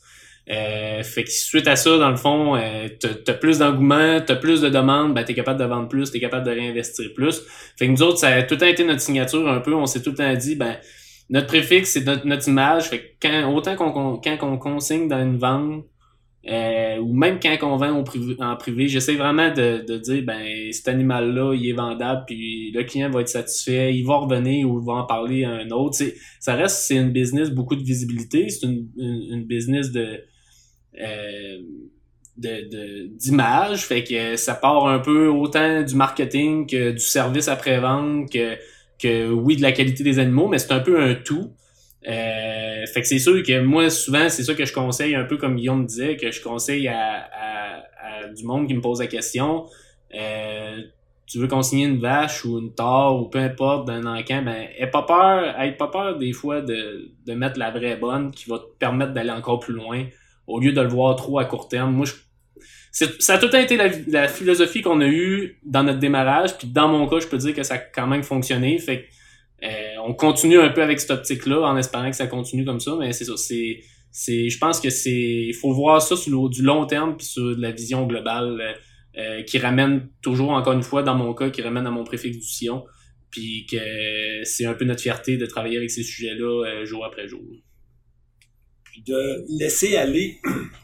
Euh, 0.50 1.02
fait 1.02 1.24
que 1.24 1.30
suite 1.30 1.66
à 1.66 1.76
ça, 1.76 1.96
dans 1.96 2.10
le 2.10 2.16
fond, 2.16 2.54
euh, 2.54 2.88
t'as 3.00 3.32
as 3.32 3.34
plus 3.34 3.60
d'engouement, 3.60 4.20
t'as 4.20 4.36
plus 4.36 4.60
de 4.60 4.68
demandes, 4.68 5.14
ben 5.14 5.24
t'es 5.24 5.32
capable 5.32 5.58
de 5.58 5.64
vendre 5.64 5.88
plus, 5.88 6.10
t'es 6.10 6.20
capable 6.20 6.44
de 6.46 6.50
réinvestir 6.50 7.06
plus. 7.14 7.42
Fait 7.78 7.86
que 7.86 7.92
nous 7.92 8.02
autres, 8.02 8.18
ça 8.18 8.28
a 8.28 8.42
tout 8.42 8.54
le 8.54 8.60
temps 8.60 8.66
été 8.66 8.84
notre 8.84 9.00
signature 9.00 9.48
un 9.48 9.60
peu. 9.60 9.74
On 9.74 9.86
s'est 9.86 10.02
tout 10.02 10.10
le 10.10 10.16
temps 10.16 10.34
dit, 10.34 10.54
ben 10.54 10.76
notre 11.30 11.46
préfixe, 11.46 11.92
c'est 11.92 12.04
notre, 12.04 12.26
notre 12.26 12.46
image. 12.48 12.90
Fait 12.90 12.98
que 12.98 13.04
quand, 13.22 13.54
autant 13.54 13.76
qu'on 13.76 14.20
quand 14.20 14.38
on 14.42 14.58
consigne 14.58 15.08
dans 15.08 15.22
une 15.22 15.38
vente, 15.38 15.86
euh, 16.46 16.98
ou 16.98 17.14
même 17.14 17.38
quand 17.40 17.56
on 17.62 17.76
vend 17.76 18.04
en 18.40 18.56
privé, 18.56 18.86
j'essaie 18.86 19.14
vraiment 19.14 19.50
de, 19.50 19.82
de 19.86 19.96
dire 19.96 20.22
ben 20.26 20.44
cet 20.72 20.88
animal-là, 20.88 21.54
il 21.54 21.70
est 21.70 21.72
vendable, 21.72 22.24
puis 22.26 22.70
le 22.70 22.82
client 22.84 23.10
va 23.10 23.22
être 23.22 23.28
satisfait, 23.28 23.94
il 23.94 24.04
va 24.04 24.16
revenir 24.16 24.68
ou 24.68 24.78
il 24.78 24.84
va 24.84 24.92
en 24.94 25.06
parler 25.06 25.44
à 25.44 25.50
un 25.50 25.70
autre. 25.70 25.96
ça 26.40 26.54
reste, 26.54 26.76
c'est 26.86 26.96
une 26.96 27.12
business 27.12 27.48
beaucoup 27.50 27.76
de 27.76 27.82
visibilité, 27.82 28.50
c'est 28.50 28.66
une, 28.66 28.88
une, 28.98 29.44
business 29.44 29.90
de 29.90 30.20
euh, 31.00 31.58
de 32.36 33.06
d'image, 33.16 33.86
fait 33.86 34.04
que 34.04 34.36
ça 34.36 34.54
part 34.54 34.86
un 34.86 34.98
peu 34.98 35.28
autant 35.28 35.82
du 35.82 35.94
marketing 35.94 36.66
que 36.66 36.90
du 36.92 36.98
service 36.98 37.48
après-vente, 37.48 38.30
que, 38.30 38.56
que 38.98 39.30
oui, 39.30 39.56
de 39.56 39.62
la 39.62 39.72
qualité 39.72 40.02
des 40.04 40.18
animaux, 40.18 40.48
mais 40.48 40.58
c'est 40.58 40.72
un 40.72 40.80
peu 40.80 41.00
un 41.00 41.14
tout. 41.14 41.52
Euh, 42.06 42.86
fait 42.86 43.00
que 43.00 43.06
c'est 43.06 43.18
sûr 43.18 43.42
que 43.42 43.60
moi, 43.60 43.88
souvent, 43.90 44.28
c'est 44.28 44.42
ça 44.42 44.54
que 44.54 44.64
je 44.64 44.72
conseille, 44.72 45.14
un 45.14 45.24
peu 45.24 45.36
comme 45.36 45.56
Guillaume 45.56 45.86
disait, 45.86 46.16
que 46.16 46.30
je 46.30 46.42
conseille 46.42 46.88
à, 46.88 47.28
à, 47.32 48.28
du 48.28 48.44
monde 48.44 48.66
qui 48.66 48.74
me 48.74 48.80
pose 48.80 49.00
la 49.00 49.06
question. 49.06 49.66
Euh, 50.14 50.82
tu 51.26 51.38
veux 51.38 51.48
consigner 51.48 51.86
une 51.86 52.00
vache 52.00 52.44
ou 52.44 52.58
une 52.58 52.74
tare 52.74 53.16
ou 53.16 53.28
peu 53.28 53.38
importe 53.38 53.86
d'un 53.86 54.04
encan, 54.04 54.42
ben, 54.42 54.68
aie 54.78 54.86
pas 54.86 55.02
peur, 55.02 55.58
aie 55.58 55.72
pas 55.72 55.88
peur 55.88 56.18
des 56.18 56.32
fois 56.32 56.60
de, 56.60 57.10
de 57.26 57.34
mettre 57.34 57.58
la 57.58 57.70
vraie 57.70 57.96
bonne 57.96 58.30
qui 58.30 58.48
va 58.48 58.58
te 58.58 58.78
permettre 58.78 59.12
d'aller 59.12 59.30
encore 59.30 59.60
plus 59.60 59.74
loin 59.74 60.04
au 60.46 60.60
lieu 60.60 60.72
de 60.72 60.80
le 60.80 60.88
voir 60.88 61.16
trop 61.16 61.38
à 61.38 61.46
court 61.46 61.68
terme. 61.68 61.92
Moi, 61.92 62.06
je, 62.06 62.12
ça 63.18 63.34
a 63.34 63.38
tout 63.38 63.54
été 63.56 63.76
la, 63.76 63.88
la 64.08 64.28
philosophie 64.28 64.82
qu'on 64.82 65.00
a 65.00 65.06
eue 65.06 65.58
dans 65.64 65.82
notre 65.82 65.98
démarrage, 65.98 66.56
puis 66.58 66.68
dans 66.68 66.88
mon 66.88 67.08
cas, 67.08 67.20
je 67.20 67.26
peux 67.26 67.38
dire 67.38 67.54
que 67.54 67.62
ça 67.62 67.74
a 67.74 67.78
quand 67.78 68.06
même 68.06 68.22
fonctionné. 68.22 68.78
Fait 68.78 69.02
que 69.02 69.06
euh, 69.64 69.96
on 70.04 70.14
continue 70.14 70.58
un 70.58 70.68
peu 70.68 70.82
avec 70.82 71.00
cette 71.00 71.10
optique-là 71.10 71.60
en 71.62 71.76
espérant 71.76 72.10
que 72.10 72.16
ça 72.16 72.26
continue 72.26 72.64
comme 72.64 72.80
ça, 72.80 72.96
mais 72.98 73.12
c'est 73.12 73.24
ça. 73.24 73.36
C'est, 73.36 73.80
c'est, 74.10 74.48
je 74.48 74.58
pense 74.58 74.80
que 74.80 74.90
c'est, 74.90 75.10
il 75.10 75.54
faut 75.54 75.72
voir 75.72 76.02
ça 76.02 76.16
sur 76.16 76.48
du 76.50 76.62
long 76.62 76.86
terme 76.86 77.16
puis 77.16 77.26
sur 77.26 77.56
la 77.58 77.72
vision 77.72 78.06
globale 78.06 78.60
euh, 78.60 78.72
euh, 79.16 79.42
qui 79.42 79.58
ramène 79.58 80.10
toujours, 80.22 80.50
encore 80.50 80.74
une 80.74 80.82
fois, 80.82 81.02
dans 81.02 81.14
mon 81.14 81.32
cas, 81.34 81.48
qui 81.50 81.62
ramène 81.62 81.86
à 81.86 81.90
mon 81.90 82.04
préfixe 82.04 82.36
du 82.36 82.46
Sillon, 82.46 82.84
puis 83.30 83.66
que 83.70 84.44
c'est 84.44 84.66
un 84.66 84.74
peu 84.74 84.84
notre 84.84 85.00
fierté 85.00 85.36
de 85.36 85.46
travailler 85.46 85.78
avec 85.78 85.90
ces 85.90 86.02
sujets-là 86.02 86.84
jour 86.84 87.04
après 87.04 87.26
jour. 87.26 87.42
Puis 88.84 89.02
de 89.02 89.44
laisser 89.58 89.96
aller, 89.96 90.40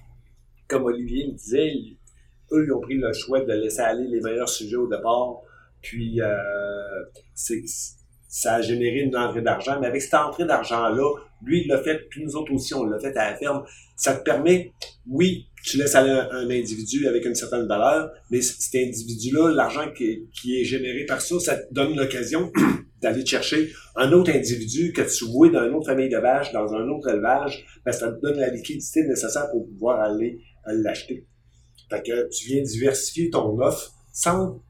comme 0.69 0.85
Olivier 0.85 1.27
me 1.27 1.33
disait, 1.33 1.73
eux, 2.53 2.65
ils 2.67 2.73
ont 2.73 2.81
pris 2.81 2.95
le 2.95 3.13
choix 3.13 3.45
de 3.45 3.53
laisser 3.53 3.81
aller 3.81 4.07
les 4.09 4.21
meilleurs 4.21 4.49
sujets 4.49 4.77
au 4.77 4.89
départ. 4.89 5.43
Puis, 5.83 6.21
c'est 7.35 7.63
ça 8.31 8.55
a 8.55 8.63
généré 8.63 9.01
une 9.01 9.17
entrée 9.17 9.43
d'argent. 9.43 9.79
Mais 9.81 9.89
avec 9.89 10.01
cette 10.01 10.15
entrée 10.15 10.45
d'argent-là, 10.45 11.15
lui, 11.43 11.63
il 11.63 11.69
l'a 11.69 11.83
fait, 11.83 12.09
puis 12.09 12.25
nous 12.25 12.37
autres 12.37 12.53
aussi, 12.53 12.73
on 12.75 12.85
l'a 12.85 12.99
fait 12.99 13.17
à 13.17 13.33
la 13.33 13.37
ferme. 13.37 13.65
Ça 13.97 14.15
te 14.15 14.23
permet, 14.23 14.73
oui, 15.09 15.49
tu 15.65 15.79
laisses 15.79 15.97
aller 15.97 16.11
un, 16.11 16.49
individu 16.49 17.09
avec 17.09 17.25
une 17.25 17.35
certaine 17.35 17.67
valeur, 17.67 18.11
mais 18.31 18.41
cet 18.41 18.75
individu-là, 18.75 19.51
l'argent 19.51 19.91
qui, 19.93 20.29
qui, 20.33 20.61
est 20.61 20.65
généré 20.65 21.05
par 21.07 21.21
ça, 21.21 21.41
ça 21.41 21.57
te 21.57 21.75
donne 21.75 21.97
l'occasion 21.97 22.53
d'aller 23.03 23.27
chercher 23.27 23.73
un 23.97 24.13
autre 24.13 24.31
individu 24.31 24.93
que 24.93 25.03
tu 25.03 25.25
vois 25.25 25.51
dans 25.51 25.67
une 25.67 25.75
autre 25.75 25.87
famille 25.87 26.09
de 26.09 26.19
vaches, 26.19 26.53
dans 26.53 26.73
un 26.73 26.89
autre 26.89 27.09
élevage, 27.09 27.67
ben, 27.85 27.93
ça 27.93 28.13
te 28.13 28.21
donne 28.21 28.39
la 28.39 28.51
liquidité 28.51 29.03
nécessaire 29.03 29.51
pour 29.51 29.67
pouvoir 29.67 30.01
aller 30.01 30.39
l'acheter. 30.67 31.27
Fait 31.91 32.03
que 32.03 32.29
tu 32.29 32.47
viens 32.47 32.63
diversifier 32.63 33.31
ton 33.31 33.59
offre 33.59 33.93
sans 34.13 34.63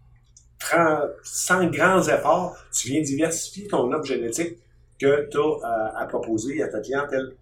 sans 1.22 1.66
grands 1.66 2.02
efforts, 2.02 2.56
tu 2.72 2.88
viens 2.88 3.00
diversifier 3.00 3.66
ton 3.66 3.92
offre 3.92 4.06
génétique 4.06 4.58
que 5.00 5.28
tu 5.30 5.38
as 5.38 5.40
euh, 5.40 6.02
à, 6.02 6.06
proposer 6.06 6.62
à 6.62 6.68
ta 6.68 6.80
clientèle. 6.80 7.32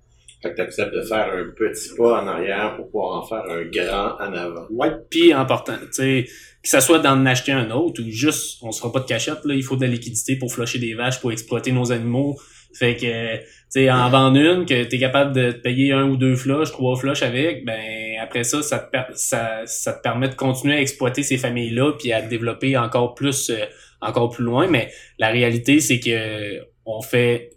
Fait 0.41 0.51
que 0.51 0.57
tu 0.57 0.63
acceptes 0.63 0.95
de 0.95 1.03
faire 1.03 1.33
un 1.33 1.51
petit 1.57 1.95
pas 1.97 2.23
en 2.23 2.27
arrière 2.29 2.77
pour 2.77 2.87
pouvoir 2.91 3.19
en 3.19 3.27
faire 3.27 3.43
un 3.51 3.65
grand 3.65 4.15
en 4.21 4.33
avant. 4.33 4.67
Ouais. 4.71 4.93
Puis 5.11 5.33
important, 5.33 5.75
tu 5.81 5.93
sais, 5.93 6.27
que 6.63 6.69
ça 6.69 6.81
soit 6.81 7.01
d'en 7.01 7.27
acheter 7.27 7.51
un 7.51 7.71
autre 7.73 8.01
ou 8.03 8.09
juste, 8.09 8.59
on 8.63 8.71
se 8.71 8.81
fera 8.81 8.93
pas 8.93 9.01
de 9.01 9.07
cachette, 9.07 9.45
là, 9.45 9.55
il 9.55 9.65
faut 9.65 9.75
de 9.75 9.81
la 9.81 9.89
liquidité 9.89 10.37
pour 10.37 10.53
flusher 10.53 10.79
des 10.79 10.95
vaches, 10.95 11.21
pour 11.21 11.33
exploiter 11.33 11.73
nos 11.73 11.91
animaux. 11.91 12.39
Fait 12.79 12.95
que, 12.95 13.37
tu 13.37 13.43
sais, 13.71 13.91
en 13.91 14.09
vendre 14.09 14.39
une, 14.39 14.65
que 14.65 14.85
tu 14.85 14.97
es 14.97 14.99
capable 14.99 15.35
de 15.35 15.51
te 15.51 15.59
payer 15.59 15.93
un 15.93 16.05
ou 16.05 16.17
deux 16.17 16.37
flushs, 16.37 16.71
trois 16.71 16.97
flushs 16.97 17.23
avec, 17.23 17.65
ben 17.65 17.81
après 18.23 18.45
ça, 18.45 18.63
ça 18.63 18.79
te, 18.79 18.97
ça, 19.15 19.63
ça 19.67 19.93
te 19.93 20.01
permet 20.01 20.29
de 20.29 20.35
continuer 20.35 20.77
à 20.77 20.81
exploiter 20.81 21.23
ces 21.25 21.39
familles-là 21.39 21.95
puis 21.99 22.13
à 22.13 22.23
développer 22.23 22.77
encore 22.77 23.15
plus, 23.15 23.51
euh, 23.51 23.65
encore 24.01 24.31
plus 24.31 24.45
loin. 24.45 24.69
Mais 24.69 24.93
la 25.19 25.29
réalité, 25.29 25.81
c'est 25.81 25.99
que 25.99 26.61
on 26.87 27.03
fait, 27.03 27.51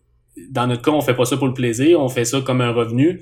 dans 0.50 0.66
notre 0.66 0.82
cas, 0.82 0.92
on 0.92 1.02
fait 1.02 1.14
pas 1.14 1.26
ça 1.26 1.38
pour 1.38 1.48
le 1.48 1.54
plaisir, 1.54 2.02
on 2.02 2.10
fait 2.10 2.26
ça 2.26 2.42
comme 2.42 2.62
un 2.62 2.72
revenu. 2.72 3.22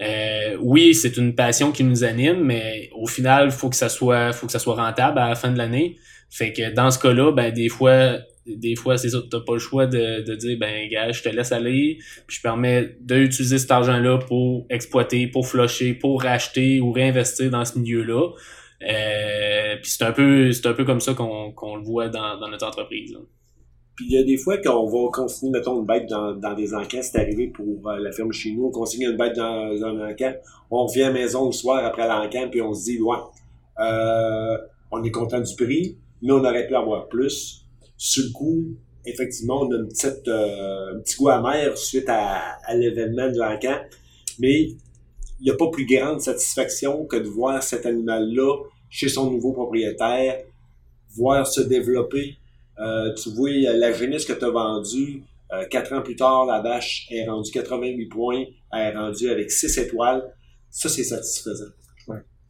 Euh, 0.00 0.56
oui, 0.60 0.94
c'est 0.94 1.16
une 1.16 1.34
passion 1.34 1.72
qui 1.72 1.84
nous 1.84 2.04
anime, 2.04 2.42
mais 2.44 2.88
au 2.94 3.06
final, 3.06 3.50
faut 3.50 3.68
que 3.68 3.76
ça 3.76 3.88
soit, 3.88 4.32
faut 4.32 4.46
que 4.46 4.52
ça 4.52 4.58
soit 4.58 4.76
rentable 4.76 5.18
à 5.18 5.28
la 5.28 5.34
fin 5.34 5.50
de 5.50 5.58
l'année. 5.58 5.96
Fait 6.30 6.52
que 6.52 6.72
dans 6.72 6.90
ce 6.90 6.98
cas-là, 6.98 7.32
ben 7.32 7.52
des 7.52 7.68
fois, 7.68 8.18
des 8.46 8.74
fois, 8.74 8.96
c'est 8.98 9.10
ça, 9.10 9.18
t'as 9.30 9.40
pas 9.40 9.54
le 9.54 9.58
choix 9.58 9.86
de, 9.86 10.22
de 10.22 10.34
dire, 10.34 10.58
ben, 10.58 10.88
gars, 10.88 11.12
je 11.12 11.22
te 11.22 11.28
laisse 11.28 11.52
aller, 11.52 11.98
puis 12.26 12.36
je 12.36 12.42
permets 12.42 12.96
d'utiliser 13.00 13.58
cet 13.58 13.70
argent-là 13.70 14.18
pour 14.18 14.66
exploiter, 14.68 15.26
pour 15.28 15.46
flusher, 15.46 15.94
pour 15.94 16.22
racheter 16.22 16.80
ou 16.80 16.92
réinvestir 16.92 17.50
dans 17.50 17.64
ce 17.64 17.78
milieu-là. 17.78 18.30
Euh, 18.82 19.76
puis 19.80 19.90
c'est 19.90 20.04
un 20.04 20.12
peu, 20.12 20.50
c'est 20.50 20.66
un 20.66 20.72
peu 20.72 20.84
comme 20.84 21.00
ça 21.00 21.14
qu'on, 21.14 21.52
qu'on 21.52 21.76
le 21.76 21.84
voit 21.84 22.08
dans, 22.08 22.38
dans 22.38 22.48
notre 22.48 22.66
entreprise. 22.66 23.16
Puis 23.94 24.06
il 24.08 24.12
y 24.12 24.18
a 24.18 24.24
des 24.24 24.36
fois 24.36 24.58
qu'on 24.58 24.86
va 24.86 25.10
consigner, 25.12 25.52
mettons, 25.52 25.80
une 25.80 25.86
bête 25.86 26.08
dans, 26.08 26.34
dans 26.34 26.54
des 26.54 26.74
encans. 26.74 27.02
C'est 27.02 27.18
arrivé 27.18 27.48
pour 27.48 27.88
euh, 27.88 27.98
la 27.98 28.10
ferme 28.10 28.32
chez 28.32 28.52
nous. 28.52 28.66
On 28.66 28.70
consigne 28.70 29.10
une 29.10 29.16
bête 29.16 29.36
dans, 29.36 29.84
un 29.84 30.10
encan. 30.10 30.32
On 30.70 30.86
revient 30.86 31.02
à 31.02 31.08
la 31.08 31.14
maison 31.14 31.46
le 31.46 31.52
soir 31.52 31.84
après 31.84 32.08
l'encan, 32.08 32.48
puis 32.50 32.62
on 32.62 32.72
se 32.72 32.84
dit, 32.84 33.00
ouais, 33.00 33.18
euh, 33.80 34.56
on 34.90 35.04
est 35.04 35.10
content 35.10 35.40
du 35.40 35.54
prix, 35.54 35.98
mais 36.22 36.32
on 36.32 36.44
aurait 36.44 36.66
pu 36.66 36.74
avoir 36.74 37.08
plus 37.08 37.61
sur 38.04 38.24
le 38.24 38.32
coup, 38.32 38.64
effectivement, 39.06 39.60
on 39.62 39.70
a 39.70 39.76
une 39.76 39.86
petite, 39.86 40.26
euh, 40.26 40.96
un 40.96 41.00
petit 41.02 41.16
goût 41.16 41.28
amer 41.28 41.78
suite 41.78 42.08
à, 42.08 42.56
à 42.64 42.74
l'événement 42.74 43.30
de 43.30 43.38
l'encan. 43.38 43.80
Mais 44.40 44.62
il 44.62 45.44
n'y 45.44 45.50
a 45.50 45.54
pas 45.54 45.70
plus 45.70 45.86
grande 45.86 46.20
satisfaction 46.20 47.04
que 47.06 47.14
de 47.14 47.28
voir 47.28 47.62
cet 47.62 47.86
animal-là 47.86 48.56
chez 48.90 49.08
son 49.08 49.30
nouveau 49.30 49.52
propriétaire, 49.52 50.42
voir 51.14 51.46
se 51.46 51.60
développer. 51.60 52.38
Euh, 52.80 53.14
tu 53.14 53.30
vois 53.30 53.50
la 53.52 53.92
jeunesse 53.92 54.24
que 54.24 54.32
tu 54.32 54.44
as 54.44 54.50
vendue. 54.50 55.22
Euh, 55.52 55.64
quatre 55.66 55.92
ans 55.92 56.02
plus 56.02 56.16
tard, 56.16 56.46
la 56.46 56.60
vache 56.60 57.06
est 57.08 57.28
rendue 57.28 57.52
88 57.52 58.06
points, 58.06 58.44
elle 58.72 58.94
est 58.94 58.96
rendue 58.96 59.30
avec 59.30 59.48
6 59.52 59.78
étoiles. 59.78 60.24
Ça, 60.70 60.88
c'est 60.88 61.04
satisfaisant. 61.04 61.70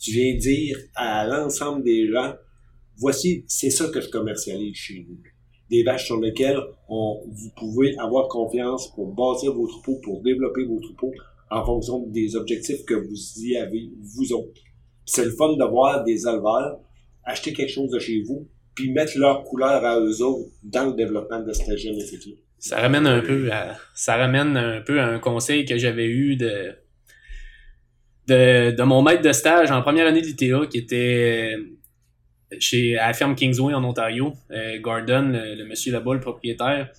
Tu 0.00 0.12
viens 0.12 0.34
dire 0.34 0.78
à 0.94 1.26
l'ensemble 1.26 1.84
des 1.84 2.10
gens, 2.10 2.32
voici, 2.96 3.44
c'est 3.46 3.70
ça 3.70 3.88
que 3.88 4.00
je 4.00 4.08
commercialise 4.08 4.74
chez 4.74 5.06
nous 5.06 5.18
des 5.72 5.82
vaches 5.82 6.04
sur 6.04 6.20
lesquelles 6.20 6.60
on, 6.88 7.22
vous 7.26 7.50
pouvez 7.56 7.96
avoir 7.98 8.28
confiance 8.28 8.94
pour 8.94 9.14
bâtir 9.14 9.54
vos 9.54 9.66
troupeaux, 9.66 9.98
pour 10.04 10.22
développer 10.22 10.64
vos 10.64 10.78
troupeaux 10.80 11.12
en 11.50 11.64
fonction 11.64 12.06
des 12.08 12.36
objectifs 12.36 12.84
que 12.84 12.94
vous 12.94 13.16
y 13.38 13.56
avez, 13.56 13.90
vous 14.00 14.34
autres. 14.34 14.60
C'est 15.06 15.24
le 15.24 15.30
fun 15.30 15.56
de 15.56 15.64
voir 15.64 16.04
des 16.04 16.28
éleveurs 16.28 16.78
acheter 17.24 17.52
quelque 17.54 17.70
chose 17.70 17.90
de 17.90 17.98
chez 17.98 18.22
vous, 18.22 18.48
puis 18.74 18.92
mettre 18.92 19.16
leur 19.16 19.44
couleur 19.44 19.84
à 19.84 19.98
eux 20.00 20.22
autres 20.22 20.50
dans 20.62 20.86
le 20.86 20.92
développement 20.92 21.40
de 21.40 21.52
cette 21.52 21.76
génétique-là. 21.76 22.34
Ça 22.58 22.80
ramène 22.80 23.06
un 23.06 23.20
peu 23.20 23.50
à, 23.50 23.76
ça 23.94 24.16
ramène 24.16 24.56
un 24.56 24.80
peu 24.82 25.00
un 25.00 25.18
conseil 25.20 25.64
que 25.64 25.78
j'avais 25.78 26.06
eu 26.06 26.36
de, 26.36 26.72
de, 28.28 28.72
de 28.72 28.82
mon 28.82 29.02
maître 29.02 29.22
de 29.22 29.32
stage 29.32 29.70
en 29.70 29.80
première 29.82 30.06
année 30.06 30.20
de 30.20 30.26
l'ITA 30.26 30.66
qui 30.70 30.78
était 30.78 31.56
chez, 32.58 32.96
à 32.96 33.08
la 33.08 33.12
ferme 33.14 33.34
Kingsway 33.34 33.74
en 33.74 33.84
Ontario. 33.84 34.34
Euh, 34.50 34.78
Gordon, 34.80 35.30
le, 35.32 35.54
le 35.54 35.64
monsieur 35.64 35.92
là-bas, 35.92 36.14
le 36.14 36.20
propriétaire, 36.20 36.90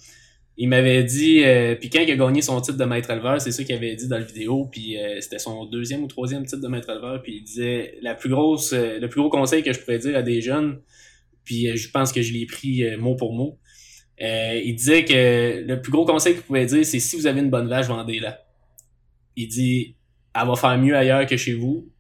il 0.56 0.70
m'avait 0.70 1.04
dit, 1.04 1.44
euh, 1.44 1.76
puis 1.76 1.90
quand 1.90 2.00
il 2.00 2.12
a 2.12 2.16
gagné 2.16 2.42
son 2.44 2.62
titre 2.62 2.78
de 2.78 2.86
maître 2.86 3.10
éleveur, 3.10 3.42
c'est 3.42 3.52
ça 3.52 3.64
qu'il 3.64 3.76
avait 3.76 3.96
dit 3.96 4.08
dans 4.08 4.20
la 4.20 4.24
vidéo, 4.24 4.68
puis 4.72 4.98
euh, 5.00 5.20
c'était 5.20 5.40
son 5.40 5.66
deuxième 5.66 6.04
ou 6.04 6.08
troisième 6.08 6.46
titre 6.46 6.62
de 6.62 6.68
maître 6.68 6.92
éleveur, 6.92 7.24
puis 7.24 7.38
il 7.38 7.44
disait 7.44 7.98
la 8.04 8.14
plus 8.14 8.30
grosse, 8.30 8.72
euh, 8.74 9.00
le 9.00 9.10
plus 9.10 9.22
gros 9.22 9.32
conseil 9.32 9.64
que 9.64 9.74
je 9.74 9.80
pourrais 9.80 9.98
dire 9.98 10.16
à 10.16 10.22
des 10.22 10.42
jeunes, 10.42 10.80
puis 11.44 11.70
euh, 11.70 11.76
je 11.76 11.90
pense 11.90 12.12
que 12.12 12.22
je 12.22 12.34
l'ai 12.34 12.46
pris 12.46 12.84
euh, 12.84 12.98
mot 12.98 13.16
pour 13.16 13.34
mot. 13.34 13.60
Il 14.20 14.76
disait 14.76 15.04
que 15.06 15.66
le 15.68 15.82
plus 15.82 15.92
gros 15.92 16.06
conseil 16.06 16.36
qu'il 16.36 16.44
pouvait 16.44 16.68
dire, 16.68 16.86
c'est 16.86 17.00
si 17.00 17.16
vous 17.16 17.26
avez 17.26 17.42
une 17.42 17.50
bonne 17.50 17.68
vache, 17.68 17.88
vendez-la. 17.88 18.46
Il 19.36 19.48
dit, 19.48 19.98
elle 20.34 20.48
va 20.48 20.56
faire 20.56 20.78
mieux 20.78 20.96
ailleurs 20.96 21.26
que 21.26 21.36
chez 21.36 21.56
vous, 21.56 21.92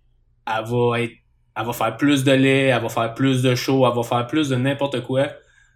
elle 0.47 0.63
va 0.63 1.01
être, 1.01 1.15
elle 1.55 1.65
va 1.65 1.73
faire 1.73 1.97
plus 1.97 2.23
de 2.23 2.31
lait, 2.31 2.67
elle 2.67 2.81
va 2.81 2.89
faire 2.89 3.13
plus 3.13 3.41
de 3.41 3.55
chaud, 3.55 3.87
elle 3.87 3.95
va 3.95 4.03
faire 4.03 4.27
plus 4.27 4.49
de 4.49 4.55
n'importe 4.55 5.01
quoi 5.03 5.29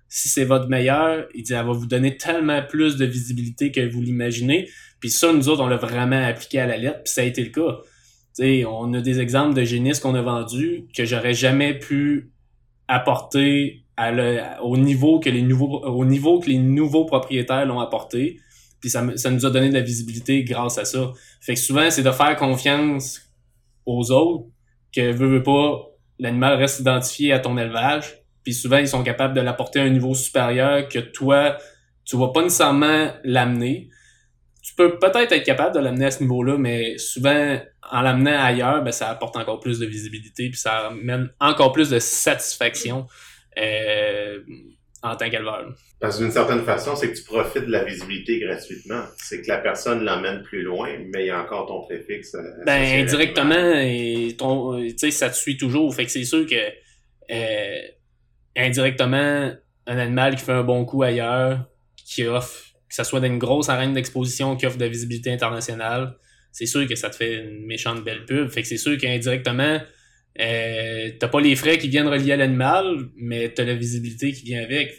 si 0.09 0.29
c'est 0.29 0.45
votre 0.45 0.67
meilleur, 0.67 1.27
il 1.33 1.43
dit, 1.43 1.53
elle 1.53 1.65
va 1.65 1.73
vous 1.73 1.85
donner 1.85 2.17
tellement 2.17 2.61
plus 2.63 2.95
de 2.95 3.05
visibilité 3.05 3.71
que 3.71 3.87
vous 3.89 4.01
l'imaginez. 4.01 4.69
Puis 4.99 5.09
ça, 5.09 5.33
nous 5.33 5.49
autres, 5.49 5.61
on 5.61 5.67
l'a 5.67 5.77
vraiment 5.77 6.23
appliqué 6.23 6.59
à 6.59 6.65
la 6.65 6.77
lettre, 6.77 7.03
puis 7.03 7.13
ça 7.13 7.21
a 7.21 7.23
été 7.25 7.43
le 7.43 7.49
cas. 7.49 7.79
sais, 8.33 8.65
on 8.65 8.93
a 8.93 9.01
des 9.01 9.19
exemples 9.19 9.53
de 9.53 9.63
génisses 9.63 9.99
qu'on 9.99 10.15
a 10.15 10.21
vendus 10.21 10.85
que 10.95 11.05
j'aurais 11.05 11.33
jamais 11.33 11.77
pu 11.77 12.31
apporter 12.87 13.83
au 14.61 14.77
niveau 14.77 15.19
que 15.19 15.29
les 15.29 15.41
nouveaux 15.41 15.83
au 15.83 16.05
niveau 16.05 16.39
que 16.39 16.49
les 16.49 16.59
nouveaux 16.59 17.05
propriétaires 17.05 17.65
l'ont 17.65 17.79
apporté. 17.79 18.39
Puis 18.79 18.91
ça, 18.91 19.03
ça 19.15 19.31
nous 19.31 19.45
a 19.45 19.49
donné 19.49 19.69
de 19.69 19.73
la 19.73 19.81
visibilité 19.81 20.43
grâce 20.43 20.77
à 20.77 20.85
ça. 20.85 21.11
Fait 21.41 21.55
que 21.55 21.59
souvent, 21.59 21.89
c'est 21.89 22.03
de 22.03 22.11
faire 22.11 22.35
confiance 22.35 23.21
aux 23.87 24.11
autres 24.11 24.45
que 25.01 25.11
veut, 25.11 25.43
pas, 25.43 25.87
l'animal 26.19 26.55
reste 26.55 26.79
identifié 26.79 27.33
à 27.33 27.39
ton 27.39 27.57
élevage 27.57 28.21
puis 28.47 28.53
souvent, 28.53 28.77
ils 28.77 28.87
sont 28.87 29.03
capables 29.03 29.33
de 29.33 29.41
l'apporter 29.41 29.81
à 29.81 29.83
un 29.83 29.89
niveau 29.89 30.13
supérieur 30.13 30.87
que 30.87 30.99
toi, 30.99 31.57
tu 32.05 32.15
vas 32.15 32.29
pas 32.29 32.41
nécessairement 32.43 33.11
l'amener. 33.25 33.89
Tu 34.63 34.73
peux 34.73 34.97
peut-être 34.99 35.33
être 35.33 35.43
capable 35.43 35.75
de 35.75 35.81
l'amener 35.81 36.05
à 36.05 36.11
ce 36.11 36.23
niveau-là, 36.23 36.57
mais 36.57 36.97
souvent, 36.97 37.59
en 37.91 38.01
l'amenant 38.01 38.41
ailleurs, 38.41 38.81
ben, 38.85 38.93
ça 38.93 39.09
apporte 39.09 39.35
encore 39.35 39.59
plus 39.59 39.79
de 39.79 39.85
visibilité, 39.85 40.47
puis 40.47 40.57
ça 40.57 40.87
amène 40.87 41.29
encore 41.41 41.73
plus 41.73 41.89
de 41.89 41.99
satisfaction 41.99 43.05
euh, 43.57 44.39
en 45.03 45.15
tant 45.15 45.29
qu'éleveur. 45.29 45.73
Parce 45.99 46.17
que 46.17 46.23
d'une 46.23 46.31
certaine 46.31 46.63
façon, 46.63 46.95
c'est 46.95 47.11
que 47.11 47.17
tu 47.17 47.23
profites 47.23 47.65
de 47.65 47.71
la 47.71 47.83
visibilité 47.83 48.39
gratuitement. 48.39 49.03
C'est 49.17 49.41
que 49.41 49.47
la 49.47 49.57
personne 49.57 50.03
l'emmène 50.03 50.41
plus 50.43 50.63
loin, 50.63 50.89
mais 51.13 51.25
il 51.25 51.27
y 51.27 51.29
a 51.29 51.41
encore 51.41 51.67
ton 51.67 51.81
préfixe. 51.81 52.35
Ben, 52.65 53.03
indirectement, 53.03 53.73
et 53.75 54.35
ton, 54.37 54.79
sais, 54.97 55.11
ça 55.11 55.29
te 55.29 55.35
suit 55.35 55.57
toujours. 55.57 55.93
Fait 55.93 56.05
que 56.05 56.11
c'est 56.11 56.23
sûr 56.23 56.45
que 56.45 56.55
euh, 57.31 57.81
indirectement, 58.55 59.53
un 59.85 59.97
animal 59.97 60.35
qui 60.35 60.43
fait 60.43 60.53
un 60.53 60.63
bon 60.63 60.85
coup 60.85 61.03
ailleurs, 61.03 61.65
qui 61.95 62.25
offre, 62.25 62.73
que 62.89 62.95
ce 62.95 63.03
soit 63.03 63.19
dans 63.19 63.27
une 63.27 63.39
grosse 63.39 63.69
arène 63.69 63.93
d'exposition 63.93 64.55
qui 64.55 64.65
offre 64.65 64.77
de 64.77 64.85
visibilité 64.85 65.31
internationale, 65.31 66.15
c'est 66.51 66.65
sûr 66.65 66.87
que 66.87 66.95
ça 66.95 67.09
te 67.09 67.15
fait 67.15 67.43
une 67.43 67.65
méchante 67.65 68.03
belle 68.03 68.25
pub. 68.25 68.49
Fait 68.49 68.61
que 68.61 68.67
c'est 68.67 68.77
sûr 68.77 68.97
qu'indirectement, 68.97 69.79
euh, 70.39 71.11
t'as 71.19 71.27
pas 71.27 71.41
les 71.41 71.55
frais 71.55 71.77
qui 71.77 71.87
viennent 71.87 72.07
relier 72.07 72.33
à 72.33 72.37
l'animal, 72.37 73.09
mais 73.15 73.49
t'as 73.49 73.63
la 73.63 73.75
visibilité 73.75 74.31
qui 74.31 74.43
vient 74.45 74.63
avec. 74.63 74.95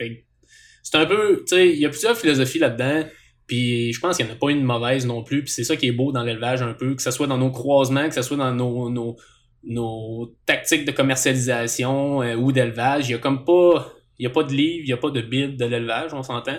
C'est 0.82 0.96
un 0.96 1.06
peu, 1.06 1.44
tu 1.46 1.54
sais, 1.54 1.68
il 1.70 1.78
y 1.78 1.86
a 1.86 1.90
plusieurs 1.90 2.16
philosophies 2.16 2.58
là-dedans. 2.58 3.04
Puis 3.46 3.92
je 3.92 4.00
pense 4.00 4.16
qu'il 4.16 4.26
n'y 4.26 4.32
en 4.32 4.34
a 4.34 4.38
pas 4.38 4.50
une 4.50 4.62
mauvaise 4.62 5.06
non 5.06 5.22
plus. 5.22 5.42
Puis 5.42 5.52
c'est 5.52 5.64
ça 5.64 5.76
qui 5.76 5.86
est 5.86 5.92
beau 5.92 6.12
dans 6.12 6.22
l'élevage 6.22 6.60
un 6.62 6.74
peu, 6.74 6.94
que 6.94 7.02
ce 7.02 7.10
soit 7.10 7.26
dans 7.26 7.38
nos 7.38 7.50
croisements, 7.50 8.08
que 8.08 8.14
ce 8.14 8.22
soit 8.22 8.36
dans 8.36 8.52
nos, 8.52 8.90
nos, 8.90 9.16
nos 9.64 10.34
tactiques 10.44 10.84
de 10.84 10.92
commercialisation 10.92 12.22
euh, 12.22 12.34
ou 12.34 12.52
d'élevage. 12.52 13.08
Il 13.08 13.12
y 13.12 13.14
a 13.14 13.18
comme 13.18 13.44
pas. 13.44 13.94
Il 14.18 14.24
y 14.24 14.26
a 14.26 14.30
pas 14.30 14.42
de 14.42 14.52
livre, 14.52 14.82
il 14.84 14.86
n'y 14.86 14.92
a 14.92 14.96
pas 14.96 15.10
de 15.10 15.20
bible 15.20 15.56
de 15.56 15.64
l'élevage, 15.64 16.12
on 16.12 16.24
s'entend. 16.24 16.58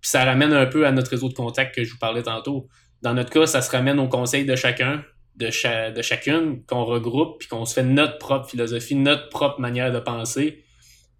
Puis 0.00 0.10
ça 0.10 0.24
ramène 0.24 0.52
un 0.52 0.66
peu 0.66 0.86
à 0.86 0.92
notre 0.92 1.10
réseau 1.10 1.28
de 1.28 1.34
contacts 1.34 1.74
que 1.74 1.84
je 1.84 1.92
vous 1.92 1.98
parlais 1.98 2.22
tantôt. 2.22 2.68
Dans 3.02 3.12
notre 3.12 3.30
cas, 3.30 3.46
ça 3.46 3.60
se 3.60 3.70
ramène 3.70 4.00
au 4.00 4.08
conseil 4.08 4.46
de 4.46 4.56
chacun, 4.56 5.04
de, 5.36 5.50
cha 5.50 5.90
de 5.90 6.02
chacune, 6.02 6.64
qu'on 6.66 6.84
regroupe, 6.84 7.38
puis 7.38 7.48
qu'on 7.48 7.64
se 7.64 7.74
fait 7.74 7.82
notre 7.82 8.18
propre 8.18 8.48
philosophie, 8.48 8.94
notre 8.94 9.28
propre 9.28 9.60
manière 9.60 9.92
de 9.92 9.98
penser. 9.98 10.64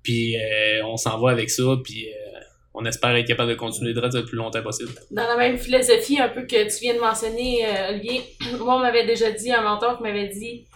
Puis 0.03 0.37
euh, 0.37 0.85
on 0.85 0.97
s'en 0.97 1.19
va 1.19 1.31
avec 1.31 1.51
ça, 1.51 1.65
puis 1.83 2.09
euh, 2.09 2.41
on 2.75 2.85
espère 2.85 3.15
être 3.17 3.27
capable 3.27 3.51
de 3.51 3.57
continuer 3.57 3.93
de 3.93 4.01
le 4.01 4.25
plus 4.25 4.37
longtemps 4.37 4.63
possible. 4.63 4.93
Dans 5.11 5.27
la 5.27 5.37
même 5.37 5.59
philosophie, 5.59 6.21
un 6.21 6.29
peu 6.29 6.43
que 6.43 6.65
tu 6.65 6.81
viens 6.81 6.95
de 6.95 7.01
mentionner, 7.01 7.67
euh, 7.67 7.91
Olivier, 7.91 8.23
moi, 8.61 8.77
on 8.77 8.81
m'avait 8.81 9.07
déjà 9.07 9.31
dit, 9.31 9.53
un 9.53 9.63
mentor 9.63 9.97
qui 9.97 10.03
m'avait 10.03 10.29
dit, 10.29 10.67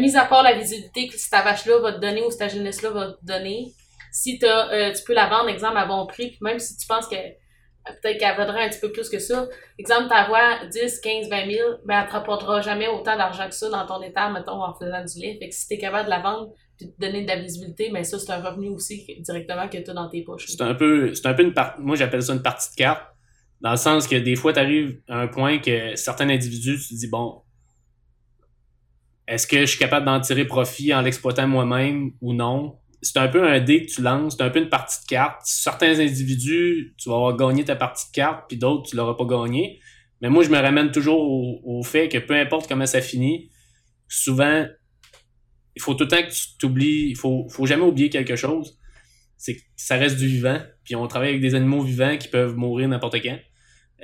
mis 0.00 0.16
à 0.16 0.24
part 0.24 0.42
la 0.42 0.52
visibilité 0.52 1.08
que 1.08 1.16
ta 1.30 1.42
vache-là 1.42 1.80
va 1.80 1.92
te 1.92 2.00
donner 2.00 2.22
ou 2.22 2.30
ta 2.30 2.48
jeunesse-là 2.48 2.90
va 2.90 3.12
te 3.12 3.24
donner, 3.24 3.72
si 4.16 4.38
euh, 4.42 4.92
tu 4.94 5.02
peux 5.04 5.12
la 5.12 5.28
vendre, 5.28 5.50
exemple, 5.50 5.76
à 5.76 5.84
bon 5.84 6.06
prix, 6.06 6.28
puis 6.28 6.38
même 6.40 6.58
si 6.58 6.74
tu 6.78 6.86
penses 6.86 7.06
que 7.06 7.16
peut-être 7.86 8.18
qu'elle 8.18 8.36
vaudrait 8.36 8.64
un 8.64 8.68
petit 8.68 8.80
peu 8.80 8.92
plus 8.92 9.08
que 9.08 9.18
ça, 9.18 9.46
exemple, 9.78 10.08
ta 10.08 10.26
voix 10.26 10.66
10, 10.70 11.00
15, 11.00 11.28
20 11.28 11.50
000, 11.50 11.70
ben, 11.84 12.00
elle 12.00 12.06
te 12.06 12.12
rapportera 12.12 12.60
jamais 12.60 12.88
autant 12.88 13.16
d'argent 13.16 13.48
que 13.48 13.54
ça 13.54 13.68
dans 13.68 13.86
ton 13.86 14.02
état, 14.02 14.30
mettons, 14.30 14.62
en 14.62 14.74
faisant 14.74 15.04
du 15.04 15.20
lait. 15.20 15.38
Fait 15.40 15.48
que 15.48 15.54
si 15.54 15.68
t'es 15.68 15.78
capable 15.78 16.06
de 16.06 16.10
la 16.10 16.20
vendre 16.20 16.52
puis 16.76 16.86
de 16.86 16.94
donner 16.98 17.22
de 17.22 17.28
la 17.28 17.36
visibilité, 17.36 17.90
ben 17.90 18.04
ça, 18.04 18.18
c'est 18.18 18.30
un 18.30 18.42
revenu 18.42 18.68
aussi 18.68 19.06
directement 19.20 19.68
que 19.68 19.78
tu 19.78 19.90
as 19.90 19.94
dans 19.94 20.08
tes 20.08 20.22
poches. 20.22 20.46
C'est 20.46 20.62
un 20.62 20.74
peu, 20.74 21.14
c'est 21.14 21.26
un 21.26 21.34
peu 21.34 21.42
une 21.42 21.54
partie, 21.54 21.80
moi 21.80 21.96
j'appelle 21.96 22.22
ça 22.22 22.34
une 22.34 22.42
partie 22.42 22.70
de 22.72 22.76
carte, 22.76 23.02
dans 23.60 23.70
le 23.70 23.76
sens 23.76 24.06
que 24.06 24.16
des 24.16 24.36
fois, 24.36 24.52
tu 24.52 24.58
arrives 24.58 25.00
à 25.08 25.20
un 25.20 25.28
point 25.28 25.58
que 25.58 25.96
certains 25.96 26.28
individus, 26.28 26.78
tu 26.78 26.94
te 26.94 26.98
dis, 26.98 27.08
bon, 27.08 27.42
est-ce 29.26 29.46
que 29.46 29.60
je 29.60 29.66
suis 29.66 29.78
capable 29.78 30.06
d'en 30.06 30.20
tirer 30.20 30.44
profit 30.44 30.94
en 30.94 31.00
l'exploitant 31.00 31.48
moi-même 31.48 32.12
ou 32.20 32.32
non? 32.32 32.78
C'est 33.06 33.18
un 33.18 33.28
peu 33.28 33.46
un 33.46 33.60
dé 33.60 33.86
que 33.86 33.92
tu 33.92 34.02
lances, 34.02 34.36
c'est 34.36 34.42
un 34.42 34.50
peu 34.50 34.58
une 34.58 34.68
partie 34.68 35.00
de 35.02 35.06
carte. 35.06 35.42
Certains 35.44 36.00
individus, 36.00 36.94
tu 36.98 37.08
vas 37.08 37.16
avoir 37.16 37.36
gagné 37.36 37.64
ta 37.64 37.76
partie 37.76 38.08
de 38.10 38.14
carte, 38.14 38.44
puis 38.48 38.56
d'autres, 38.56 38.90
tu 38.90 38.96
l'auras 38.96 39.14
pas 39.14 39.24
gagné. 39.24 39.80
Mais 40.20 40.28
moi, 40.28 40.42
je 40.42 40.50
me 40.50 40.58
ramène 40.58 40.90
toujours 40.90 41.20
au, 41.20 41.60
au, 41.64 41.82
fait 41.82 42.08
que 42.08 42.18
peu 42.18 42.34
importe 42.34 42.68
comment 42.68 42.86
ça 42.86 43.00
finit, 43.00 43.50
souvent, 44.08 44.66
il 45.74 45.82
faut 45.82 45.94
tout 45.94 46.04
le 46.04 46.08
temps 46.08 46.22
que 46.22 46.32
tu 46.32 46.58
t'oublies, 46.58 47.10
il 47.10 47.16
faut, 47.16 47.46
faut 47.48 47.66
jamais 47.66 47.84
oublier 47.84 48.08
quelque 48.08 48.34
chose. 48.36 48.78
C'est 49.36 49.56
que 49.56 49.62
ça 49.76 49.96
reste 49.96 50.16
du 50.16 50.26
vivant, 50.26 50.60
puis 50.84 50.96
on 50.96 51.06
travaille 51.06 51.28
avec 51.28 51.42
des 51.42 51.54
animaux 51.54 51.82
vivants 51.82 52.16
qui 52.16 52.28
peuvent 52.28 52.56
mourir 52.56 52.88
n'importe 52.88 53.22
quand. 53.22 53.38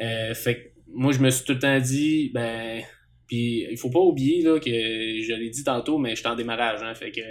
Euh, 0.00 0.34
fait 0.34 0.56
que 0.56 0.60
moi, 0.94 1.12
je 1.12 1.18
me 1.20 1.30
suis 1.30 1.44
tout 1.44 1.54
le 1.54 1.58
temps 1.58 1.78
dit, 1.80 2.30
ben, 2.34 2.82
puis 3.26 3.66
il 3.70 3.78
faut 3.78 3.88
pas 3.88 4.00
oublier 4.00 4.42
là, 4.42 4.58
que 4.60 4.70
je 4.70 5.34
l'ai 5.34 5.48
dit 5.48 5.64
tantôt, 5.64 5.96
mais 5.96 6.10
je 6.10 6.16
suis 6.16 6.28
en 6.28 6.36
démarrage. 6.36 6.82
Hein, 6.82 6.94
fait 6.94 7.10
que 7.10 7.22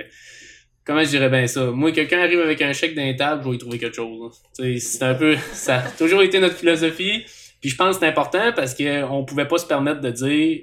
comment 0.85 1.03
je 1.03 1.09
dirais 1.09 1.29
bien 1.29 1.47
ça? 1.47 1.65
Moi, 1.71 1.91
quelqu'un 1.91 2.19
arrive 2.19 2.39
avec 2.39 2.61
un 2.61 2.73
chèque 2.73 2.95
d'un 2.95 3.13
table, 3.13 3.43
je 3.43 3.49
vais 3.49 3.55
y 3.55 3.59
trouver 3.59 3.77
quelque 3.77 3.95
chose. 3.95 4.41
C'est 4.53 5.03
un 5.03 5.15
peu. 5.15 5.35
Ça 5.53 5.79
a 5.79 5.89
toujours 5.91 6.21
été 6.21 6.39
notre 6.39 6.55
philosophie. 6.55 7.25
Puis 7.59 7.69
je 7.69 7.75
pense 7.75 7.97
que 7.97 7.99
c'est 7.99 8.07
important 8.07 8.51
parce 8.55 8.73
qu'on 8.73 9.23
pouvait 9.23 9.47
pas 9.47 9.59
se 9.59 9.67
permettre 9.67 10.01
de 10.01 10.09
dire 10.09 10.61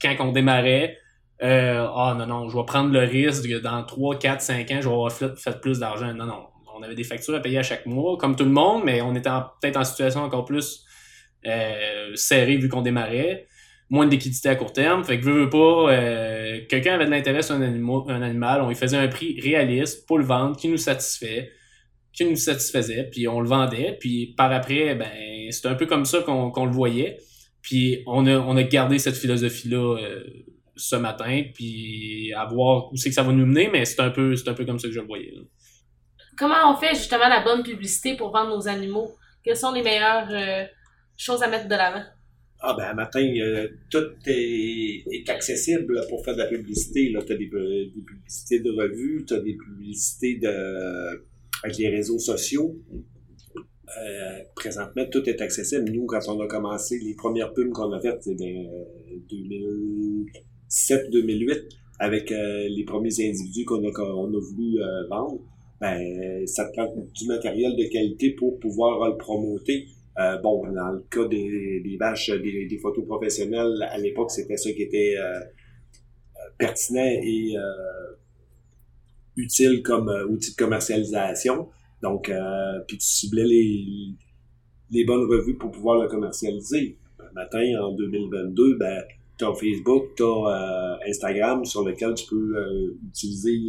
quand 0.00 0.14
on 0.20 0.32
démarrait 0.32 0.98
euh, 1.42 1.86
Ah 1.94 2.14
non, 2.18 2.26
non, 2.26 2.48
je 2.50 2.56
vais 2.56 2.64
prendre 2.66 2.92
le 2.92 3.00
risque 3.00 3.48
que 3.48 3.58
dans 3.58 3.82
3, 3.82 4.18
4, 4.18 4.42
5 4.42 4.70
ans, 4.72 4.78
je 4.82 4.88
vais 4.88 4.94
avoir 4.94 5.10
fait, 5.10 5.34
fait 5.38 5.58
plus 5.58 5.78
d'argent. 5.78 6.12
Non, 6.12 6.26
non. 6.26 6.46
On 6.78 6.82
avait 6.82 6.94
des 6.94 7.04
factures 7.04 7.34
à 7.34 7.40
payer 7.40 7.58
à 7.58 7.62
chaque 7.62 7.86
mois, 7.86 8.18
comme 8.18 8.36
tout 8.36 8.44
le 8.44 8.50
monde, 8.50 8.82
mais 8.84 9.00
on 9.00 9.14
était 9.14 9.30
peut-être 9.62 9.78
en 9.78 9.84
situation 9.84 10.20
encore 10.20 10.44
plus 10.44 10.84
euh, 11.46 12.10
serrée 12.14 12.58
vu 12.58 12.68
qu'on 12.68 12.82
démarrait 12.82 13.46
moins 13.88 14.06
de 14.06 14.10
liquidité 14.10 14.48
à 14.48 14.56
court 14.56 14.72
terme. 14.72 15.04
Fait 15.04 15.18
que 15.18 15.24
veux, 15.24 15.44
veux 15.44 15.50
pas, 15.50 15.92
euh, 15.92 16.60
quelqu'un 16.68 16.94
avait 16.94 17.06
de 17.06 17.10
l'intérêt 17.10 17.42
sur 17.42 17.54
un, 17.54 17.62
animal, 17.62 18.62
on 18.62 18.68
lui 18.68 18.74
faisait 18.74 18.96
un 18.96 19.08
prix 19.08 19.40
réaliste 19.40 20.06
pour 20.06 20.18
le 20.18 20.24
vendre, 20.24 20.56
qui 20.56 20.68
nous 20.68 20.76
satisfait, 20.76 21.52
qui 22.12 22.24
nous 22.24 22.36
satisfaisait, 22.36 23.08
puis 23.10 23.28
on 23.28 23.40
le 23.40 23.48
vendait, 23.48 23.96
puis 24.00 24.34
par 24.36 24.50
après, 24.52 24.94
ben 24.94 25.10
c'est 25.50 25.66
un 25.66 25.74
peu 25.74 25.86
comme 25.86 26.04
ça 26.04 26.20
qu'on 26.20 26.64
le 26.64 26.72
voyait. 26.72 27.18
Puis 27.62 28.02
on 28.06 28.26
a, 28.26 28.38
on 28.38 28.56
a 28.56 28.62
gardé 28.62 28.98
cette 28.98 29.16
philosophie-là 29.16 29.98
euh, 29.98 30.24
ce 30.76 30.96
matin, 30.96 31.42
puis 31.52 32.32
à 32.34 32.44
voir 32.46 32.92
où 32.92 32.96
c'est 32.96 33.08
que 33.08 33.14
ça 33.14 33.22
va 33.22 33.32
nous 33.32 33.46
mener, 33.46 33.68
mais 33.72 33.84
c'est 33.84 34.00
un 34.00 34.10
peu 34.10 34.34
un 34.46 34.54
peu 34.54 34.64
comme 34.64 34.78
ça 34.78 34.88
que 34.88 34.94
je 34.94 35.00
le 35.00 35.06
voyais. 35.06 35.32
Comment 36.38 36.70
on 36.72 36.76
fait 36.76 36.94
justement 36.94 37.28
la 37.28 37.42
bonne 37.42 37.62
publicité 37.62 38.14
pour 38.14 38.30
vendre 38.30 38.50
nos 38.50 38.68
animaux? 38.68 39.14
Quelles 39.42 39.56
sont 39.56 39.72
les 39.72 39.82
meilleures 39.82 40.28
euh, 40.30 40.64
choses 41.16 41.42
à 41.42 41.48
mettre 41.48 41.66
de 41.66 41.74
l'avant? 41.74 42.04
Ah 42.60 42.74
ben, 42.76 42.94
matin, 42.94 43.20
euh, 43.20 43.68
tout 43.90 44.06
est, 44.26 45.04
est, 45.10 45.28
accessible 45.28 46.00
pour 46.08 46.24
faire 46.24 46.34
de 46.34 46.40
la 46.40 46.46
publicité. 46.46 47.12
Tu 47.12 47.32
as 47.32 47.36
des, 47.36 47.46
des, 47.46 48.02
publicités 48.04 48.60
de 48.60 48.70
revues, 48.70 49.24
tu 49.26 49.34
as 49.34 49.40
des 49.40 49.54
publicités 49.54 50.36
de, 50.36 51.22
avec 51.62 51.78
les 51.78 51.88
réseaux 51.88 52.18
sociaux. 52.18 52.76
Euh, 53.98 54.40
présentement, 54.54 55.04
tout 55.10 55.28
est 55.28 55.40
accessible. 55.40 55.90
Nous, 55.90 56.06
quand 56.06 56.20
on 56.28 56.40
a 56.40 56.46
commencé, 56.46 56.98
les 56.98 57.14
premières 57.14 57.52
pubs 57.52 57.70
qu'on 57.70 57.92
a 57.92 58.00
faites, 58.00 58.22
c'est 58.22 58.32
en 58.32 58.36
2007-2008, 60.68 61.62
avec 62.00 62.32
euh, 62.32 62.68
les 62.68 62.84
premiers 62.84 63.14
individus 63.20 63.64
qu'on 63.64 63.86
a, 63.86 63.92
qu'on 63.92 64.26
a 64.26 64.40
voulu 64.40 64.80
euh, 64.80 65.06
vendre. 65.08 65.40
Ben, 65.80 66.46
ça 66.46 66.66
te 66.66 66.72
prend 66.72 66.92
du 67.14 67.26
matériel 67.26 67.76
de 67.76 67.84
qualité 67.84 68.30
pour 68.30 68.58
pouvoir 68.58 69.10
le 69.10 69.16
promoter 69.18 69.86
Euh, 70.18 70.38
bon, 70.38 70.66
dans 70.72 70.92
le 70.92 71.04
cas 71.10 71.26
des, 71.26 71.80
des 71.80 71.96
vaches, 71.98 72.30
des, 72.30 72.66
des 72.66 72.78
photos 72.78 73.04
professionnelles, 73.04 73.82
à 73.90 73.98
l'époque, 73.98 74.30
c'était 74.30 74.56
ça 74.56 74.72
qui 74.72 74.82
était 74.82 75.14
euh, 75.18 75.40
pertinent 76.58 77.04
et 77.04 77.54
utile 79.36 79.82
comme 79.82 80.08
outil 80.30 80.52
de 80.52 80.56
commercialisation. 80.56 81.68
Donc, 82.02 82.32
puis 82.88 82.96
tu 82.96 83.06
ciblais 83.06 83.44
les, 83.44 84.14
les 84.90 85.04
bonnes 85.04 85.28
revues 85.28 85.56
pour 85.56 85.70
pouvoir 85.70 86.00
le 86.02 86.08
commercialiser. 86.08 86.96
Un 87.20 87.32
matin, 87.34 87.64
en 87.82 87.92
2022, 87.92 88.78
ben, 88.78 89.02
tu 89.38 89.44
as 89.44 89.54
Facebook, 89.54 90.14
tu 90.16 90.22
as 90.22 90.98
Instagram 91.06 91.64
sur 91.66 91.84
lequel 91.84 92.14
tu 92.14 92.26
peux 92.26 92.96
utiliser 93.06 93.60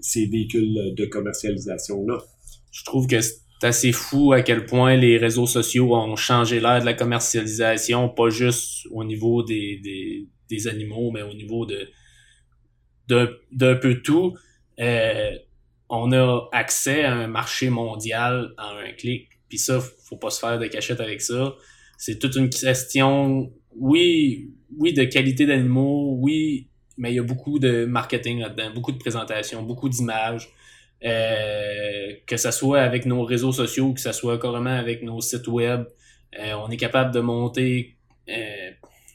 ces 0.00 0.26
véhicules 0.26 0.94
de 0.96 1.06
commercialisation-là. 1.06 2.18
Je 2.72 2.84
trouve 2.84 3.06
que 3.06 3.20
c'est 3.58 3.66
assez 3.66 3.92
fou 3.92 4.32
à 4.32 4.42
quel 4.42 4.66
point 4.66 4.96
les 4.96 5.16
réseaux 5.16 5.46
sociaux 5.46 5.94
ont 5.94 6.16
changé 6.16 6.60
l'ère 6.60 6.80
de 6.80 6.84
la 6.84 6.94
commercialisation, 6.94 8.08
pas 8.08 8.30
juste 8.30 8.86
au 8.92 9.04
niveau 9.04 9.42
des, 9.42 9.80
des, 9.82 10.28
des 10.48 10.68
animaux, 10.68 11.10
mais 11.10 11.22
au 11.22 11.34
niveau 11.34 11.66
de 11.66 11.88
d'un 13.08 13.74
peu 13.76 14.02
tout. 14.02 14.36
Euh, 14.80 15.30
on 15.88 16.12
a 16.12 16.48
accès 16.52 17.04
à 17.04 17.14
un 17.14 17.26
marché 17.26 17.70
mondial 17.70 18.52
en 18.58 18.76
un 18.76 18.92
clic. 18.92 19.28
Puis 19.48 19.56
ça, 19.58 19.80
faut 19.80 20.18
pas 20.18 20.28
se 20.28 20.40
faire 20.40 20.58
de 20.58 20.66
cachette 20.66 21.00
avec 21.00 21.22
ça. 21.22 21.54
C'est 21.96 22.18
toute 22.18 22.36
une 22.36 22.50
question, 22.50 23.50
oui, 23.74 24.50
oui, 24.76 24.92
de 24.92 25.04
qualité 25.04 25.46
d'animaux, 25.46 26.18
oui, 26.20 26.68
mais 26.98 27.12
il 27.12 27.16
y 27.16 27.18
a 27.18 27.22
beaucoup 27.22 27.58
de 27.58 27.86
marketing 27.86 28.40
là-dedans, 28.40 28.74
beaucoup 28.74 28.92
de 28.92 28.98
présentations, 28.98 29.62
beaucoup 29.62 29.88
d'images. 29.88 30.50
Euh, 31.04 32.12
que 32.26 32.36
ce 32.36 32.50
soit 32.50 32.80
avec 32.80 33.06
nos 33.06 33.22
réseaux 33.22 33.52
sociaux, 33.52 33.92
que 33.92 34.00
ce 34.00 34.12
soit 34.12 34.38
carrément 34.38 34.76
avec 34.76 35.02
nos 35.02 35.20
sites 35.20 35.46
web, 35.46 35.84
euh, 36.38 36.52
on 36.54 36.70
est 36.70 36.76
capable 36.76 37.14
de 37.14 37.20
monter, 37.20 37.96
euh, 38.28 38.70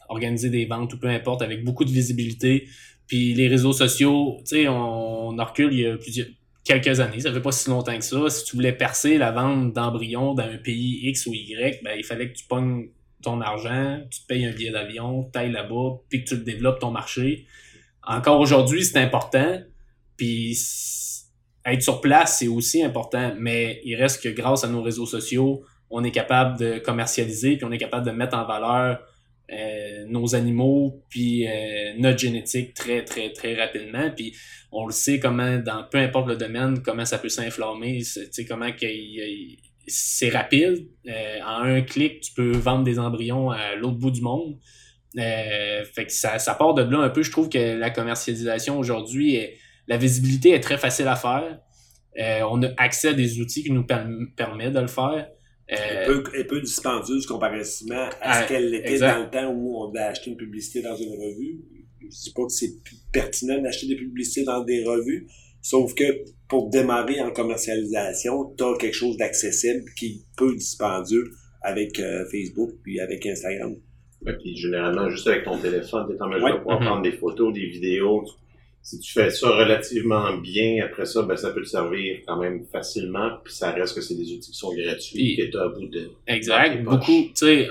organiser 0.08 0.50
des 0.50 0.66
ventes 0.66 0.94
ou 0.94 0.98
peu 0.98 1.10
importe, 1.10 1.42
avec 1.42 1.64
beaucoup 1.64 1.84
de 1.84 1.92
visibilité. 1.92 2.68
Puis 3.08 3.34
les 3.34 3.50
réseaux 3.50 3.74
sociaux, 3.74 4.38
tu 4.40 4.56
sais, 4.56 4.68
on, 4.68 5.36
recule 5.36 5.74
il 5.74 5.80
y 5.80 5.86
a 5.86 5.98
plusieurs, 5.98 6.28
quelques 6.64 7.02
années, 7.02 7.20
ça 7.20 7.34
fait 7.34 7.42
pas 7.42 7.52
si 7.52 7.70
longtemps 7.70 7.98
que 7.98 8.06
ça. 8.06 8.30
Si 8.30 8.46
tu 8.46 8.56
voulais 8.56 8.72
percer 8.72 9.18
la 9.18 9.32
vente 9.32 9.74
d'embryons 9.74 10.34
dans 10.34 10.44
un 10.44 10.58
pays 10.58 11.10
X 11.10 11.26
ou 11.26 11.34
Y, 11.34 11.82
ben, 11.84 11.96
il 11.98 12.06
fallait 12.06 12.30
que 12.30 12.38
tu 12.38 12.46
pognes 12.46 12.88
ton 13.22 13.42
argent, 13.42 14.00
tu 14.10 14.22
te 14.22 14.28
payes 14.28 14.46
un 14.46 14.54
billet 14.54 14.72
d'avion, 14.72 15.30
tu 15.34 15.50
là-bas, 15.50 16.00
puis 16.10 16.24
que 16.24 16.30
tu 16.30 16.38
développes 16.38 16.80
ton 16.80 16.92
marché 16.92 17.46
encore 18.06 18.40
aujourd'hui, 18.40 18.84
c'est 18.84 19.00
important. 19.00 19.62
Puis 20.18 20.56
être 21.66 21.82
sur 21.82 22.02
place, 22.02 22.40
c'est 22.40 22.48
aussi 22.48 22.84
important. 22.84 23.34
Mais 23.40 23.82
il 23.86 23.96
reste 23.96 24.22
que 24.24 24.30
grâce 24.30 24.64
à 24.64 24.68
nos 24.68 24.82
réseaux 24.82 25.06
sociaux, 25.06 25.64
on 25.90 26.04
est 26.04 26.12
capable 26.12 26.58
de 26.58 26.80
commercialiser, 26.80 27.58
puis 27.58 27.66
on 27.66 27.72
est 27.72 27.78
capable 27.78 28.06
de 28.06 28.12
mettre 28.12 28.36
en 28.36 28.46
valeur 28.46 29.00
euh, 29.52 30.06
nos 30.08 30.36
animaux, 30.36 31.04
puis 31.10 31.48
euh, 31.48 31.94
notre 31.98 32.18
génétique 32.18 32.74
très, 32.74 33.04
très, 33.04 33.32
très 33.32 33.56
rapidement. 33.56 34.10
Puis 34.16 34.36
on 34.72 34.86
le 34.88 34.92
sait 34.92 35.20
comment, 35.20 35.58
dans 35.58 35.84
peu 35.84 36.00
importe 36.00 36.28
le 36.28 36.36
domaine, 36.36 36.82
comment 36.82 37.06
ça 37.06 37.20
peut 37.20 37.30
s'inflammer, 37.30 38.02
comment 38.48 38.70
c'est 39.86 40.30
rapide. 40.30 40.88
Euh, 41.08 41.40
en 41.46 41.64
un 41.64 41.82
clic, 41.82 42.22
tu 42.22 42.34
peux 42.34 42.52
vendre 42.52 42.84
des 42.84 43.00
embryons 43.00 43.52
à 43.52 43.76
l'autre 43.76 43.98
bout 43.98 44.12
du 44.12 44.22
monde. 44.22 44.58
Euh, 45.20 45.84
fait 45.94 46.06
que 46.06 46.12
ça, 46.12 46.40
ça 46.40 46.56
part 46.56 46.74
de 46.74 46.82
là 46.82 47.00
un 47.00 47.10
peu. 47.10 47.22
Je 47.22 47.32
trouve 47.32 47.50
que 47.50 47.78
la 47.78 47.92
commercialisation 47.92 48.80
aujourd'hui, 48.80 49.40
la 49.88 49.98
visibilité 49.98 50.52
est 50.52 50.60
très 50.60 50.78
facile 50.78 51.08
à 51.08 51.16
faire. 51.16 51.60
Euh, 52.20 52.42
on 52.50 52.62
a 52.64 52.70
accès 52.78 53.10
à 53.10 53.14
des 53.14 53.40
outils 53.40 53.64
qui 53.64 53.72
nous 53.72 53.86
permettent 53.86 54.74
de 54.74 54.80
le 54.80 54.88
faire. 54.88 55.30
Euh, 55.72 56.04
un, 56.04 56.06
peu, 56.06 56.24
un 56.38 56.44
peu 56.44 56.62
dispendieuse 56.62 57.26
comparativement 57.26 58.10
à 58.22 58.44
ce 58.44 58.48
qu'elle 58.48 58.74
était 58.76 59.00
dans 59.00 59.24
le 59.24 59.30
temps 59.30 59.52
où 59.52 59.82
on 59.82 59.90
devait 59.90 60.04
acheter 60.04 60.30
une 60.32 60.38
publicité 60.38 60.82
dans 60.82 60.96
une 60.96 61.12
revue. 61.12 61.62
Je 62.02 62.08
dis 62.08 62.34
pas 62.36 62.44
que 62.44 62.52
c'est 62.52 62.74
pertinent 63.12 63.62
d'acheter 63.62 63.88
des 63.88 63.96
publicités 63.96 64.44
dans 64.44 64.64
des 64.64 64.84
revues, 64.84 65.26
sauf 65.62 65.94
que 65.96 66.04
pour 66.50 66.70
démarrer 66.70 67.22
en 67.22 67.32
commercialisation, 67.32 68.54
tu 68.58 68.64
as 68.64 68.78
quelque 68.78 68.94
chose 68.94 69.16
d'accessible 69.18 69.86
qui 69.98 70.06
est 70.08 70.22
peu 70.38 70.54
dispendieux 70.54 71.32
avec 71.62 72.00
Facebook 72.30 72.72
puis 72.84 73.00
avec 73.00 73.26
Instagram. 73.26 73.78
Ouais, 74.26 74.34
puis 74.38 74.56
généralement, 74.56 75.10
juste 75.10 75.28
avec 75.28 75.44
ton 75.44 75.58
téléphone, 75.58 76.06
tu 76.10 76.16
es 76.16 76.22
en 76.22 76.28
mesure 76.28 76.54
de 76.54 76.58
pouvoir 76.58 76.82
mm-hmm. 76.82 76.86
prendre 76.86 77.02
des 77.02 77.12
photos, 77.14 77.54
des 77.54 77.68
vidéos. 77.68 78.26
Si 78.84 79.00
tu 79.00 79.14
fais 79.14 79.30
ça 79.30 79.50
relativement 79.50 80.36
bien, 80.38 80.84
après 80.84 81.06
ça, 81.06 81.22
ben, 81.22 81.38
ça 81.38 81.52
peut 81.52 81.62
te 81.62 81.70
servir 81.70 82.20
quand 82.28 82.38
même 82.38 82.66
facilement, 82.70 83.30
puis 83.42 83.54
ça 83.54 83.72
reste 83.72 83.96
que 83.96 84.02
c'est 84.02 84.16
des 84.16 84.34
outils 84.34 84.52
qui 84.52 84.58
sont 84.58 84.74
gratuits, 84.76 85.40
et 85.40 85.50
tu 85.50 85.58
à 85.58 85.70
bout 85.70 85.88
de. 85.88 86.12
Exact. 86.28 86.84
Beaucoup, 86.84 87.24
tu 87.24 87.32
sais, 87.34 87.70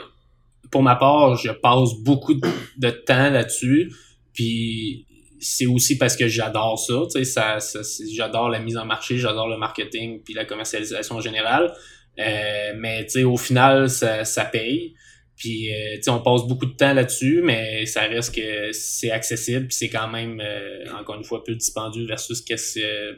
pour 0.71 0.83
ma 0.83 0.97
part, 0.97 1.37
je 1.37 1.51
passe 1.51 1.95
beaucoup 2.03 2.33
de, 2.33 2.91
temps 2.91 3.29
là-dessus, 3.31 3.93
puis 4.33 5.07
c'est 5.39 5.67
aussi 5.67 5.99
parce 5.99 6.17
que 6.17 6.29
j'adore 6.29 6.79
ça, 6.79 7.03
tu 7.05 7.11
sais, 7.11 7.25
ça, 7.25 7.61
ça 7.61 7.81
j'adore 8.11 8.49
la 8.49 8.59
mise 8.59 8.79
en 8.79 8.87
marché, 8.87 9.19
j'adore 9.19 9.49
le 9.49 9.59
marketing, 9.59 10.23
puis 10.25 10.33
la 10.33 10.47
commercialisation 10.47 11.17
en 11.17 11.21
général. 11.21 11.75
Euh, 12.19 12.73
mais 12.77 13.05
tu 13.05 13.11
sais, 13.11 13.25
au 13.25 13.37
final, 13.37 13.91
ça, 13.91 14.25
ça 14.25 14.45
paye. 14.45 14.95
Puis, 15.43 15.75
euh, 15.75 15.99
on 16.07 16.21
passe 16.21 16.47
beaucoup 16.47 16.67
de 16.67 16.75
temps 16.77 16.95
là-dessus, 16.95 17.43
mais 17.43 17.85
ça 17.87 18.03
reste 18.03 18.33
que 18.33 18.71
c'est 18.71 19.11
accessible, 19.11 19.67
c'est 19.71 19.89
quand 19.89 20.07
même, 20.07 20.41
euh, 20.41 20.85
encore 20.97 21.17
une 21.17 21.25
fois, 21.25 21.43
plus 21.43 21.57
dispendieux 21.57 22.07
versus, 22.07 22.45
ce, 22.47 23.17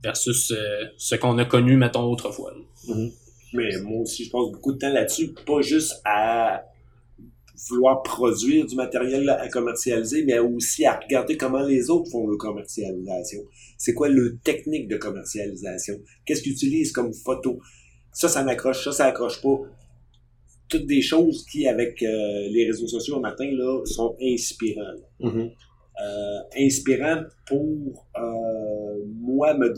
versus 0.00 0.52
euh, 0.52 0.84
ce 0.96 1.16
qu'on 1.16 1.36
a 1.38 1.44
connu, 1.44 1.76
mettons, 1.76 2.04
autrefois. 2.04 2.54
Mm-hmm. 2.86 3.12
Mais 3.54 3.70
moi 3.82 4.02
aussi, 4.02 4.24
je 4.24 4.30
passe 4.30 4.52
beaucoup 4.52 4.72
de 4.74 4.78
temps 4.78 4.92
là-dessus, 4.92 5.34
pas 5.44 5.62
juste 5.62 6.00
à 6.04 6.62
vouloir 7.68 8.04
produire 8.04 8.66
du 8.66 8.76
matériel 8.76 9.28
à 9.28 9.48
commercialiser, 9.48 10.24
mais 10.24 10.38
aussi 10.38 10.86
à 10.86 11.00
regarder 11.00 11.36
comment 11.36 11.64
les 11.64 11.90
autres 11.90 12.08
font 12.08 12.24
leur 12.28 12.38
commercialisation. 12.38 13.40
C'est 13.78 13.94
quoi 13.94 14.08
le 14.08 14.38
technique 14.44 14.86
de 14.86 14.96
commercialisation? 14.96 15.98
Qu'est-ce 16.24 16.42
qu'ils 16.42 16.52
utilisent 16.52 16.92
comme 16.92 17.12
photo? 17.12 17.58
Ça, 18.12 18.28
ça 18.28 18.44
m'accroche, 18.44 18.84
ça, 18.84 18.92
ça 18.92 19.06
accroche 19.06 19.42
pas 19.42 19.58
toutes 20.74 20.86
des 20.86 21.02
choses 21.02 21.46
qui, 21.46 21.68
avec 21.68 22.02
euh, 22.02 22.48
les 22.50 22.66
réseaux 22.66 22.88
sociaux 22.88 23.16
au 23.16 23.20
matin, 23.20 23.48
là, 23.52 23.84
sont 23.84 24.16
inspirants. 24.20 25.00
Mm-hmm. 25.20 25.52
Euh, 26.02 26.38
inspirants 26.58 27.22
pour 27.46 28.08
euh, 28.16 29.04
moi 29.20 29.54
me 29.54 29.72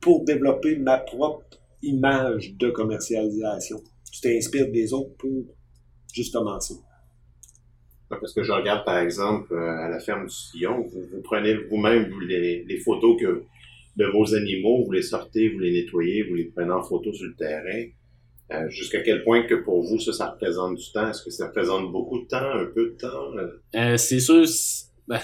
pour 0.00 0.24
développer 0.24 0.76
ma 0.76 0.98
propre 0.98 1.46
image 1.82 2.54
de 2.56 2.68
commercialisation. 2.70 3.78
Tu 4.12 4.20
t'inspires 4.20 4.70
des 4.70 4.92
autres 4.92 5.16
pour 5.16 5.44
justement 6.12 6.60
ça. 6.60 6.74
Parce 8.10 8.32
que 8.34 8.42
je 8.42 8.52
regarde, 8.52 8.84
par 8.84 8.98
exemple, 8.98 9.54
à 9.54 9.88
la 9.88 9.98
ferme 10.00 10.26
du 10.26 10.34
Sillon, 10.34 10.82
vous, 10.82 11.20
prenez 11.24 11.54
vous-même 11.54 12.10
les, 12.26 12.64
les, 12.64 12.78
photos 12.78 13.20
que, 13.20 13.44
de 13.96 14.06
vos 14.06 14.34
animaux, 14.34 14.84
vous 14.84 14.92
les 14.92 15.02
sortez, 15.02 15.50
vous 15.50 15.58
les 15.58 15.72
nettoyez, 15.72 16.22
vous 16.22 16.34
les 16.34 16.44
prenez 16.44 16.70
en 16.70 16.82
photo 16.82 17.12
sur 17.12 17.26
le 17.26 17.34
terrain. 17.34 17.84
Euh, 18.50 18.68
jusqu'à 18.70 19.02
quel 19.02 19.24
point 19.24 19.46
que 19.46 19.54
pour 19.54 19.82
vous, 19.82 20.00
ça, 20.00 20.12
ça 20.12 20.30
représente 20.30 20.76
du 20.76 20.90
temps? 20.92 21.10
Est-ce 21.10 21.22
que 21.22 21.30
ça 21.30 21.48
représente 21.48 21.92
beaucoup 21.92 22.20
de 22.20 22.26
temps, 22.26 22.50
un 22.50 22.64
peu 22.74 22.90
de 22.90 22.96
temps? 22.96 23.32
Euh, 23.74 23.96
c'est 23.98 24.20
sûr, 24.20 24.44
ben, 25.06 25.20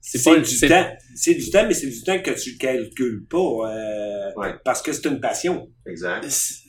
c'est 0.00 0.22
pas 0.22 0.38
du 0.38 0.60
temps. 0.60 0.86
C'est 1.16 1.34
du 1.34 1.50
temps, 1.50 1.66
mais 1.66 1.74
c'est 1.74 1.88
du 1.88 2.02
temps 2.04 2.20
que 2.22 2.30
tu 2.30 2.56
calcules 2.56 3.26
pas. 3.28 3.72
Euh, 3.74 4.54
parce 4.64 4.82
que 4.82 4.92
c'est 4.92 5.08
une 5.08 5.20
passion. 5.20 5.68
Exact. 5.84 6.22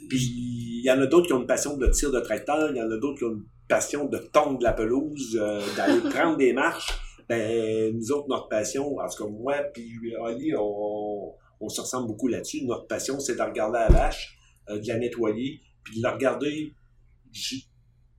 Puis 0.10 0.20
il 0.20 0.84
y 0.84 0.92
en 0.92 1.00
a 1.02 1.06
d'autres 1.06 1.28
qui 1.28 1.34
ont 1.34 1.42
une 1.42 1.48
passion 1.48 1.78
de 1.78 1.88
tir 1.88 2.12
de 2.12 2.20
tracteur, 2.20 2.72
il 2.72 2.78
y 2.78 2.82
en 2.82 2.90
a 2.90 2.98
d'autres 2.98 3.20
qui 3.20 3.26
ont 3.26 3.34
une 3.34 3.46
passion 3.68 4.06
de 4.06 4.18
tondre 4.18 4.64
la 4.64 4.74
pelouse, 4.74 5.40
d'aller 5.78 6.02
prendre 6.10 6.38
des 6.38 6.52
marches. 6.52 7.00
Ben, 7.28 7.96
nous 7.96 8.12
autres, 8.12 8.28
notre 8.28 8.48
passion, 8.48 8.98
en 8.98 9.08
tout 9.08 9.24
cas 9.24 9.30
moi 9.30 9.58
puis 9.72 10.16
Ali, 10.26 10.52
on, 10.58 11.32
on 11.62 11.70
se 11.70 11.82
ressemble 11.82 12.08
beaucoup 12.08 12.28
là-dessus. 12.28 12.66
Notre 12.66 12.88
passion, 12.88 13.20
c'est 13.20 13.36
de 13.36 13.42
regarder 13.42 13.78
la 13.78 13.90
vache 13.90 14.39
euh, 14.39 14.39
de 14.78 14.88
la 14.88 14.98
nettoyer, 14.98 15.62
puis 15.84 15.98
de 15.98 16.04
la 16.04 16.12
regarder 16.12 16.74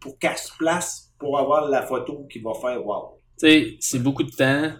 pour 0.00 0.18
qu'elle 0.18 0.36
se 0.36 0.56
place 0.58 1.12
pour 1.18 1.38
avoir 1.38 1.68
la 1.68 1.82
photo 1.82 2.26
qui 2.30 2.40
va 2.40 2.52
faire 2.54 2.84
wow. 2.84 3.18
Tu 3.38 3.46
sais, 3.46 3.76
c'est 3.80 4.02
beaucoup 4.02 4.22
de 4.22 4.30
temps. 4.30 4.72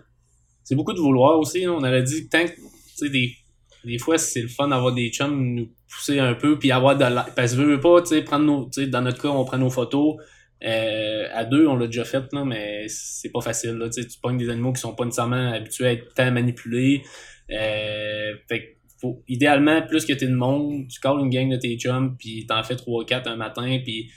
C'est 0.65 0.75
beaucoup 0.75 0.93
de 0.93 1.01
vouloir 1.01 1.39
aussi. 1.39 1.67
On 1.67 1.79
aurait 1.79 2.03
dit 2.03 2.29
tant 2.29 2.45
que, 2.45 2.55
tu 2.55 2.61
sais, 2.95 3.09
des, 3.09 3.35
des 3.85 3.99
fois, 3.99 4.19
c'est 4.19 4.43
le 4.43 4.49
fun 4.49 4.69
d'avoir 4.69 4.93
des 4.95 5.11
chums 5.11 5.55
nous 5.55 5.69
pousser 5.89 6.19
un 6.19 6.35
peu, 6.35 6.59
puis 6.59 6.71
avoir 6.71 6.97
de 6.97 7.05
la... 7.05 7.23
Parce 7.35 7.53
que 7.53 7.59
je 7.59 7.63
veux 7.63 7.81
pas, 7.81 8.03
tu 8.03 8.09
sais, 8.09 8.23
prendre 8.23 8.45
nos... 8.45 8.87
Dans 8.87 9.03
notre 9.03 9.21
cas, 9.21 9.29
on 9.29 9.45
prend 9.45 9.59
nos 9.59 9.71
photos. 9.71 10.17
Euh, 10.63 11.27
à 11.33 11.45
deux, 11.45 11.67
on 11.67 11.77
l'a 11.77 11.87
déjà 11.87 12.05
fait, 12.05 12.25
là, 12.33 12.45
mais 12.45 12.87
c'est 12.89 13.31
pas 13.31 13.41
facile. 13.41 13.73
Là, 13.73 13.89
tu 13.89 14.05
pognes 14.23 14.37
des 14.37 14.51
animaux 14.51 14.73
qui 14.73 14.81
sont 14.81 14.95
pas 14.95 15.05
nécessairement 15.05 15.53
habitués 15.53 15.87
à 15.87 15.93
être 15.93 16.13
tant 16.15 16.31
manipulés. 16.31 17.03
Euh, 17.51 18.35
fait 18.49 18.80
idéalement, 19.29 19.83
plus 19.83 20.05
que 20.05 20.13
t'es 20.13 20.27
de 20.27 20.35
monde, 20.35 20.89
tu 20.89 21.01
calls 21.01 21.21
une 21.21 21.31
gang 21.31 21.49
de 21.51 21.57
tes 21.57 21.77
chums, 21.77 22.17
puis 22.19 22.47
t'en 22.47 22.63
fais 22.63 22.75
3-4 22.75 23.29
un 23.29 23.37
matin, 23.37 23.79
puis 23.83 24.11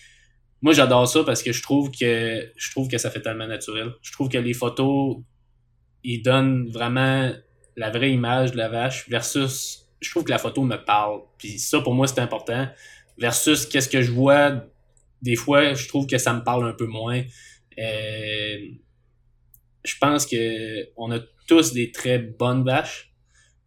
moi 0.62 0.74
j'adore 0.74 1.08
ça 1.08 1.24
parce 1.24 1.44
que 1.44 1.52
je 1.52 1.62
trouve 1.62 1.92
que 1.92 2.52
je 2.56 2.72
trouve 2.72 2.88
que 2.88 2.98
ça 2.98 3.10
fait 3.10 3.22
tellement 3.22 3.48
naturel. 3.48 3.92
Je 4.02 4.12
trouve 4.12 4.30
que 4.30 4.38
les 4.38 4.54
photos, 4.54 5.18
ils 6.04 6.22
donnent 6.22 6.70
vraiment 6.70 7.32
la 7.76 7.90
vraie 7.90 8.12
image 8.12 8.52
de 8.52 8.58
la 8.58 8.70
vache 8.70 9.10
versus 9.10 9.90
je 10.02 10.10
trouve 10.10 10.24
que 10.24 10.32
la 10.32 10.38
photo 10.38 10.64
me 10.64 10.78
parle. 10.78 11.22
Puis 11.38 11.60
ça 11.60 11.82
pour 11.82 11.94
moi 11.94 12.08
c'est 12.08 12.20
important. 12.20 12.68
versus 13.18 13.66
qu'est-ce 13.66 13.90
que 13.90 14.02
je 14.02 14.12
vois, 14.12 14.64
des 15.22 15.36
fois, 15.36 15.74
je 15.74 15.88
trouve 15.88 16.06
que 16.08 16.18
ça 16.18 16.34
me 16.34 16.44
parle 16.44 16.68
un 16.68 16.74
peu 16.74 16.86
moins. 16.86 17.22
Euh, 17.80 18.58
je 19.84 19.96
pense 20.00 20.26
que 20.26 20.90
on 20.98 21.12
a 21.12 21.20
tous 21.48 21.74
des 21.74 21.92
très 21.92 22.20
bonnes 22.20 22.64
vaches, 22.64 23.13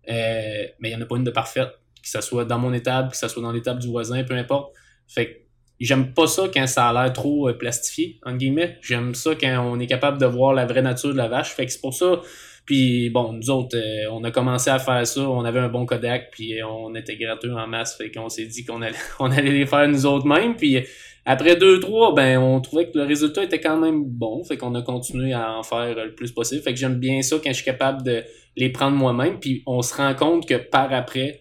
mais 0.08 0.90
il 0.90 0.90
n'y 0.90 0.94
en 0.96 1.00
a 1.02 1.06
pas 1.06 1.16
une 1.16 1.24
de 1.24 1.30
parfaite. 1.30 1.70
Que 2.02 2.08
ce 2.08 2.20
soit 2.20 2.44
dans 2.44 2.58
mon 2.58 2.72
étable, 2.72 3.10
que 3.10 3.16
ce 3.16 3.26
soit 3.26 3.42
dans 3.42 3.52
l'étable 3.52 3.80
du 3.80 3.88
voisin, 3.88 4.22
peu 4.22 4.34
importe. 4.34 4.72
Fait 5.08 5.46
j'aime 5.80 6.12
pas 6.14 6.26
ça 6.26 6.44
quand 6.52 6.66
ça 6.66 6.88
a 6.88 6.92
l'air 6.92 7.12
trop 7.12 7.48
euh, 7.48 7.52
plastifié, 7.52 8.18
entre 8.24 8.38
guillemets. 8.38 8.78
J'aime 8.80 9.14
ça 9.14 9.34
quand 9.34 9.70
on 9.70 9.78
est 9.78 9.86
capable 9.86 10.18
de 10.18 10.26
voir 10.26 10.54
la 10.54 10.66
vraie 10.66 10.82
nature 10.82 11.12
de 11.12 11.16
la 11.16 11.28
vache. 11.28 11.54
Fait 11.54 11.66
que 11.66 11.72
c'est 11.72 11.80
pour 11.80 11.94
ça. 11.94 12.20
Puis 12.64 13.10
bon, 13.10 13.32
nous 13.32 13.50
autres, 13.50 13.76
euh, 13.76 14.10
on 14.10 14.24
a 14.24 14.30
commencé 14.30 14.70
à 14.70 14.78
faire 14.78 15.06
ça. 15.06 15.20
On 15.20 15.44
avait 15.44 15.60
un 15.60 15.68
bon 15.68 15.86
Kodak, 15.86 16.30
puis 16.32 16.54
on 16.62 16.94
était 16.94 17.16
gratuit 17.16 17.50
en 17.50 17.66
masse. 17.66 17.96
Fait 17.96 18.10
qu'on 18.10 18.28
s'est 18.28 18.46
dit 18.46 18.64
qu'on 18.64 18.82
allait, 18.82 18.96
on 19.20 19.30
allait 19.30 19.52
les 19.52 19.66
faire 19.66 19.88
nous 19.88 20.06
autres 20.06 20.26
mêmes. 20.26 20.56
Puis 20.56 20.84
après 21.24 21.56
deux, 21.56 21.80
trois, 21.80 22.14
ben 22.14 22.38
on 22.38 22.60
trouvait 22.60 22.90
que 22.90 22.98
le 22.98 23.04
résultat 23.04 23.44
était 23.44 23.60
quand 23.60 23.78
même 23.78 24.04
bon. 24.04 24.42
Fait 24.44 24.56
qu'on 24.56 24.74
a 24.74 24.82
continué 24.82 25.32
à 25.32 25.52
en 25.52 25.62
faire 25.62 25.94
le 25.94 26.14
plus 26.14 26.32
possible. 26.32 26.62
Fait 26.62 26.72
que 26.72 26.78
j'aime 26.78 26.98
bien 26.98 27.22
ça 27.22 27.36
quand 27.42 27.50
je 27.50 27.56
suis 27.56 27.64
capable 27.64 28.02
de 28.02 28.24
les 28.56 28.70
prendre 28.70 28.96
moi-même. 28.96 29.38
Puis 29.38 29.62
on 29.66 29.82
se 29.82 29.94
rend 29.94 30.14
compte 30.14 30.48
que 30.48 30.54
par 30.54 30.92
après, 30.92 31.40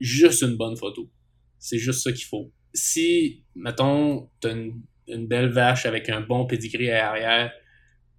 juste 0.00 0.42
une 0.42 0.56
bonne 0.56 0.76
photo. 0.76 1.10
C'est 1.58 1.78
juste 1.78 2.02
ça 2.02 2.12
qu'il 2.12 2.26
faut 2.26 2.52
si, 2.76 3.42
mettons, 3.54 4.28
t'as 4.40 4.52
une, 4.52 5.26
belle 5.26 5.48
vache 5.48 5.86
avec 5.86 6.08
un 6.08 6.20
bon 6.20 6.46
pedigree 6.46 6.90
à 6.90 6.98
l'arrière, 6.98 7.52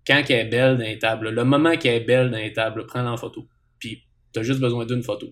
quand 0.05 0.23
elle 0.29 0.47
est 0.47 0.49
belle 0.49 0.77
dans 0.77 0.83
les 0.83 0.99
tables, 0.99 1.29
le 1.29 1.43
moment 1.43 1.77
qu'elle 1.77 2.01
est 2.01 2.05
belle 2.05 2.31
dans 2.31 2.38
les 2.38 2.53
tables, 2.53 2.86
prends-la 2.86 3.12
en 3.12 3.17
photo. 3.17 3.47
Puis, 3.79 4.03
t'as 4.31 4.41
juste 4.41 4.60
besoin 4.60 4.86
d'une 4.86 5.03
photo. 5.03 5.27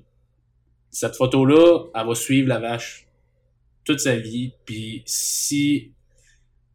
Cette 0.91 1.15
photo-là, 1.15 1.85
elle 1.95 2.07
va 2.07 2.15
suivre 2.15 2.49
la 2.49 2.59
vache 2.59 3.07
toute 3.83 3.99
sa 3.99 4.17
vie. 4.17 4.53
Puis, 4.65 5.03
si, 5.05 5.93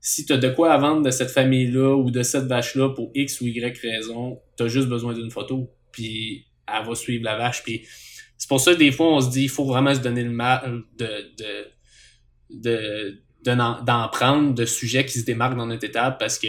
si 0.00 0.24
t'as 0.26 0.36
de 0.36 0.48
quoi 0.48 0.72
à 0.72 0.78
vendre 0.78 1.02
de 1.02 1.10
cette 1.10 1.30
famille-là 1.30 1.96
ou 1.96 2.10
de 2.10 2.22
cette 2.22 2.44
vache-là 2.44 2.90
pour 2.90 3.10
X 3.14 3.40
ou 3.40 3.46
Y 3.46 3.78
raison, 3.82 4.40
t'as 4.56 4.68
juste 4.68 4.88
besoin 4.88 5.12
d'une 5.14 5.30
photo. 5.30 5.70
Puis, 5.92 6.46
elle 6.66 6.86
va 6.86 6.94
suivre 6.94 7.24
la 7.24 7.36
vache. 7.36 7.62
Puis, 7.62 7.86
c'est 8.38 8.48
pour 8.48 8.60
ça 8.60 8.72
que 8.72 8.78
des 8.78 8.92
fois, 8.92 9.14
on 9.14 9.20
se 9.20 9.30
dit, 9.30 9.42
il 9.44 9.48
faut 9.50 9.64
vraiment 9.64 9.94
se 9.94 10.00
donner 10.00 10.24
le 10.24 10.30
mal 10.30 10.82
de, 10.96 11.06
de 11.38 11.70
de 12.52 13.54
d'en 13.84 14.08
prendre 14.08 14.54
de 14.54 14.64
sujets 14.64 15.04
qui 15.06 15.18
se 15.18 15.24
démarquent 15.24 15.56
dans 15.56 15.66
notre 15.66 15.84
étape 15.84 16.18
parce 16.18 16.38
que 16.38 16.48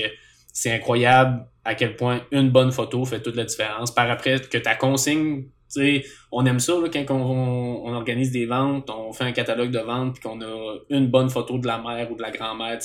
c'est 0.51 0.71
incroyable 0.71 1.45
à 1.63 1.75
quel 1.75 1.95
point 1.95 2.25
une 2.31 2.49
bonne 2.49 2.71
photo 2.71 3.05
fait 3.05 3.21
toute 3.21 3.35
la 3.35 3.45
différence. 3.45 3.93
Par 3.93 4.09
après, 4.09 4.41
que 4.41 4.57
ta 4.57 4.75
consigne 4.75 5.45
sais, 5.71 6.03
on 6.31 6.45
aime 6.45 6.59
ça 6.59 6.73
là, 6.73 6.87
quand 6.89 7.15
on, 7.15 7.85
on, 7.85 7.93
organise 7.93 8.31
des 8.31 8.45
ventes, 8.45 8.89
on 8.89 9.11
fait 9.13 9.23
un 9.23 9.31
catalogue 9.31 9.71
de 9.71 9.79
ventes 9.79 10.13
puis 10.13 10.23
qu'on 10.23 10.41
a 10.41 10.77
une 10.89 11.07
bonne 11.07 11.29
photo 11.29 11.57
de 11.57 11.67
la 11.67 11.81
mère 11.81 12.11
ou 12.11 12.15
de 12.15 12.21
la 12.21 12.31
grand-mère, 12.31 12.79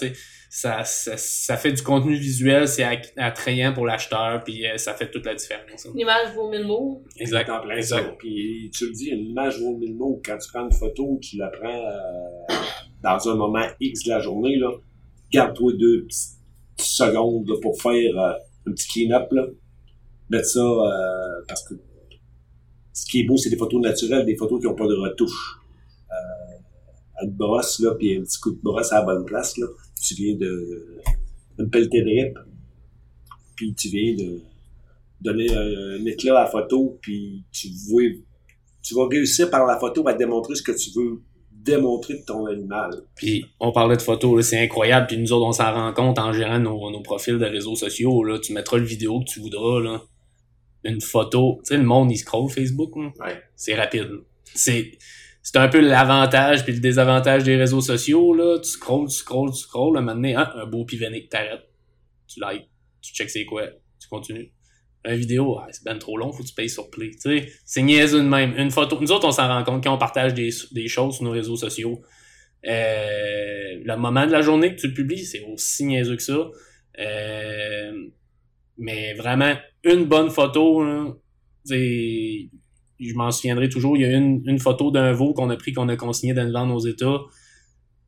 ça, 0.49 0.85
ça, 0.85 1.17
ça 1.17 1.57
fait 1.57 1.73
du 1.73 1.83
contenu 1.83 2.15
visuel, 2.15 2.69
c'est 2.69 2.85
attrayant 3.17 3.73
pour 3.73 3.87
l'acheteur 3.87 4.43
puis 4.45 4.67
euh, 4.67 4.77
ça 4.77 4.95
fait 4.95 5.11
toute 5.11 5.27
la 5.27 5.35
différence. 5.35 5.87
Une 5.93 6.01
image 6.01 6.35
vaut 6.35 6.51
mille 6.51 6.65
mots. 6.65 7.05
Exact. 7.19 7.51
exact. 7.77 8.19
Puis 8.19 8.71
tu 8.73 8.87
le 8.87 8.93
dis, 8.93 9.07
une 9.07 9.31
image 9.31 9.61
vaut 9.61 9.77
mille 9.77 9.97
mots. 9.97 10.21
Quand 10.25 10.39
tu 10.39 10.49
prends 10.53 10.65
une 10.65 10.73
photo, 10.73 11.19
tu 11.23 11.37
la 11.37 11.49
prends 11.49 11.69
euh, 11.69 12.55
dans 13.03 13.29
un 13.29 13.35
moment 13.35 13.67
X 13.81 14.05
de 14.05 14.11
la 14.11 14.21
journée, 14.21 14.57
là, 14.57 14.71
garde-toi 15.31 15.73
deux 15.79 16.05
petites 16.05 16.39
secondes 16.79 17.51
pour 17.61 17.81
faire 17.81 18.19
euh, 18.19 18.33
un 18.69 18.73
petit 18.73 18.89
clean-up, 18.89 19.31
là. 19.33 19.47
Mettre 20.29 20.47
ça 20.47 20.61
parce 21.47 21.69
que 21.69 21.75
ce 22.97 23.05
qui 23.05 23.21
est 23.21 23.25
beau, 23.25 23.37
c'est 23.37 23.51
des 23.51 23.59
photos 23.59 23.83
naturelles, 23.83 24.25
des 24.25 24.37
photos 24.37 24.59
qui 24.59 24.67
n'ont 24.67 24.75
pas 24.75 24.87
de 24.87 24.95
retouche. 24.95 25.61
Euh, 26.11 27.25
une 27.25 27.33
brosse, 27.33 27.79
là, 27.81 27.95
puis 27.95 28.17
un 28.17 28.23
petit 28.23 28.41
coup 28.41 28.53
de 28.53 28.61
brosse 28.63 28.91
à 28.91 29.01
la 29.01 29.03
bonne 29.05 29.27
place, 29.27 29.59
là. 29.59 29.67
Tu 30.03 30.15
viens 30.15 30.35
de, 30.35 31.03
me 31.59 31.69
pelleter 31.69 32.01
de 32.01 32.07
rip, 32.07 32.39
puis 33.55 33.75
tu 33.75 33.89
viens 33.89 34.15
de 34.15 34.41
donner 35.21 35.55
un, 35.55 36.07
éclat 36.07 36.41
à 36.41 36.45
la 36.45 36.51
photo, 36.51 36.99
puis 37.03 37.45
tu 37.53 37.69
vois, 37.91 38.03
tu 38.83 38.95
vas 38.95 39.07
réussir 39.09 39.51
par 39.51 39.67
la 39.67 39.79
photo 39.79 40.09
à 40.09 40.15
démontrer 40.15 40.55
ce 40.55 40.63
que 40.63 40.73
tu 40.73 40.91
veux 40.99 41.21
démontrer 41.53 42.15
de 42.15 42.25
ton 42.25 42.47
animal. 42.47 43.03
Puis 43.15 43.45
on 43.61 43.73
parlait 43.73 43.97
de 43.99 44.03
photos, 44.03 44.47
c'est 44.47 44.59
incroyable, 44.63 45.09
puis 45.09 45.19
nous 45.19 45.33
autres 45.35 45.47
on 45.47 45.53
s'en 45.53 45.71
rend 45.71 45.93
compte 45.93 46.19
en 46.19 46.33
gérant 46.33 46.61
nos, 46.61 46.91
nos 46.91 47.03
profils 47.03 47.37
de 47.37 47.45
réseaux 47.45 47.77
sociaux, 47.77 48.25
là, 48.25 48.39
tu 48.39 48.55
mettras 48.55 48.79
le 48.79 48.85
vidéo 48.85 49.21
que 49.21 49.27
tu 49.27 49.41
voudras, 49.41 49.81
là 49.83 50.03
une 50.87 51.01
photo. 51.01 51.61
Tu 51.65 51.69
sais, 51.69 51.77
le 51.77 51.85
monde, 51.85 52.11
il 52.11 52.17
scroll 52.17 52.51
Facebook. 52.51 52.93
C'est 53.55 53.75
rapide. 53.75 54.09
C'est, 54.45 54.93
c'est 55.43 55.59
un 55.59 55.69
peu 55.69 55.81
l'avantage 55.81 56.65
puis 56.65 56.73
le 56.73 56.81
désavantage 56.81 57.45
des 57.45 57.57
réseaux 57.57 57.81
sociaux. 57.81 58.35
Là. 58.35 58.59
Tu 58.59 58.71
scrolls, 58.71 59.09
tu 59.09 59.17
scrolls, 59.17 59.53
tu 59.53 59.59
scrolls. 59.59 59.97
À 59.97 60.01
un 60.01 60.03
moment 60.03 60.15
donné, 60.15 60.35
hein, 60.35 60.51
un 60.55 60.67
beau 60.67 60.85
pivené, 60.85 61.27
t'arrêtes. 61.29 61.69
Tu 62.27 62.41
likes, 62.41 62.69
tu 63.01 63.15
checks 63.15 63.31
c'est 63.31 63.45
quoi, 63.45 63.63
tu 64.01 64.09
continues. 64.09 64.53
Une 65.05 65.15
vidéo, 65.15 65.61
c'est 65.71 65.85
ben 65.85 65.97
trop 65.99 66.17
long, 66.19 66.33
faut 66.33 66.43
que 66.43 66.49
tu 66.49 66.55
payes 66.55 66.69
sur 66.69 66.91
play. 66.91 67.11
Tu 67.11 67.21
sais, 67.21 67.53
c'est 67.65 67.83
niaiseux 67.83 68.19
de 68.19 68.29
même. 68.29 68.55
Une 68.59 68.73
photo. 68.73 68.99
Nous 69.01 69.13
autres, 69.13 69.29
on 69.29 69.31
s'en 69.31 69.47
rend 69.47 69.63
compte 69.63 69.85
quand 69.85 69.95
on 69.95 69.99
partage 69.99 70.35
des, 70.35 70.51
des 70.73 70.89
choses 70.89 71.15
sur 71.15 71.25
nos 71.25 71.31
réseaux 71.31 71.57
sociaux. 71.57 72.03
Euh, 72.67 73.79
le 73.85 73.97
moment 73.97 74.27
de 74.27 74.33
la 74.33 74.43
journée 74.43 74.75
que 74.75 74.81
tu 74.81 74.89
le 74.89 74.95
publies, 74.95 75.25
c'est 75.25 75.45
aussi 75.45 75.85
niaiseux 75.85 76.17
que 76.17 76.23
ça. 76.23 76.51
Euh, 76.99 78.09
mais 78.79 79.15
vraiment, 79.15 79.55
une 79.85 80.05
bonne 80.05 80.31
photo, 80.31 80.85
je 81.69 83.15
m'en 83.15 83.31
souviendrai 83.31 83.69
toujours, 83.69 83.97
il 83.97 84.03
y 84.03 84.05
a 84.05 84.17
une, 84.17 84.43
une 84.47 84.59
photo 84.59 84.91
d'un 84.91 85.13
veau 85.13 85.33
qu'on 85.35 85.51
a 85.51 85.57
pris, 85.57 85.73
qu'on 85.73 85.89
a 85.89 85.97
consigné 85.97 86.35
dans 86.35 86.45
le 86.45 86.53
vendre 86.53 86.75
aux 86.75 86.87
États. 86.87 87.21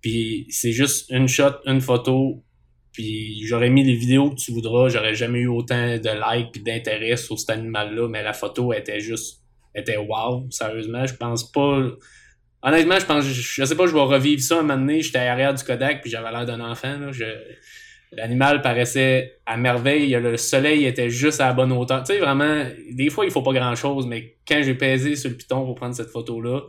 Puis 0.00 0.46
c'est 0.50 0.72
juste 0.72 1.10
une 1.10 1.28
shot, 1.28 1.54
une 1.66 1.80
photo. 1.80 2.44
Puis 2.92 3.46
j'aurais 3.46 3.70
mis 3.70 3.84
les 3.84 3.94
vidéos 3.94 4.30
que 4.30 4.36
tu 4.36 4.52
voudras, 4.52 4.88
j'aurais 4.88 5.14
jamais 5.14 5.40
eu 5.40 5.48
autant 5.48 5.98
de 5.98 6.36
likes 6.36 6.56
et 6.56 6.60
d'intérêt 6.60 7.16
sur 7.16 7.38
cet 7.38 7.50
animal-là, 7.50 8.08
mais 8.08 8.22
la 8.22 8.32
photo 8.32 8.72
était 8.72 9.00
juste 9.00 9.42
était 9.74 9.96
wow, 9.96 10.46
sérieusement. 10.50 11.06
Je 11.06 11.14
pense 11.14 11.50
pas. 11.50 11.82
Honnêtement, 12.62 12.98
je 12.98 13.06
pense 13.06 13.24
je, 13.24 13.64
sais 13.64 13.76
pas, 13.76 13.86
je 13.86 13.92
vais 13.92 14.00
revivre 14.00 14.42
ça 14.42 14.58
un 14.58 14.62
moment 14.62 14.78
donné. 14.78 15.00
J'étais 15.00 15.18
à 15.18 15.26
l'arrière 15.26 15.54
du 15.54 15.62
Kodak 15.62 16.02
puis 16.02 16.10
j'avais 16.10 16.30
l'air 16.32 16.44
d'un 16.44 16.60
enfant. 16.60 16.98
Là. 16.98 17.12
Je, 17.12 17.24
L'animal 18.12 18.62
paraissait 18.62 19.38
à 19.44 19.56
merveille, 19.58 20.10
le 20.12 20.36
soleil 20.38 20.86
était 20.86 21.10
juste 21.10 21.40
à 21.40 21.48
la 21.48 21.52
bonne 21.52 21.72
hauteur. 21.72 22.02
Tu 22.04 22.14
sais, 22.14 22.18
vraiment, 22.18 22.64
des 22.90 23.10
fois, 23.10 23.26
il 23.26 23.30
faut 23.30 23.42
pas 23.42 23.52
grand-chose, 23.52 24.06
mais 24.06 24.36
quand 24.46 24.62
j'ai 24.62 24.74
pesé 24.74 25.14
sur 25.14 25.30
le 25.30 25.36
piton 25.36 25.64
pour 25.66 25.74
prendre 25.74 25.94
cette 25.94 26.08
photo-là, 26.08 26.62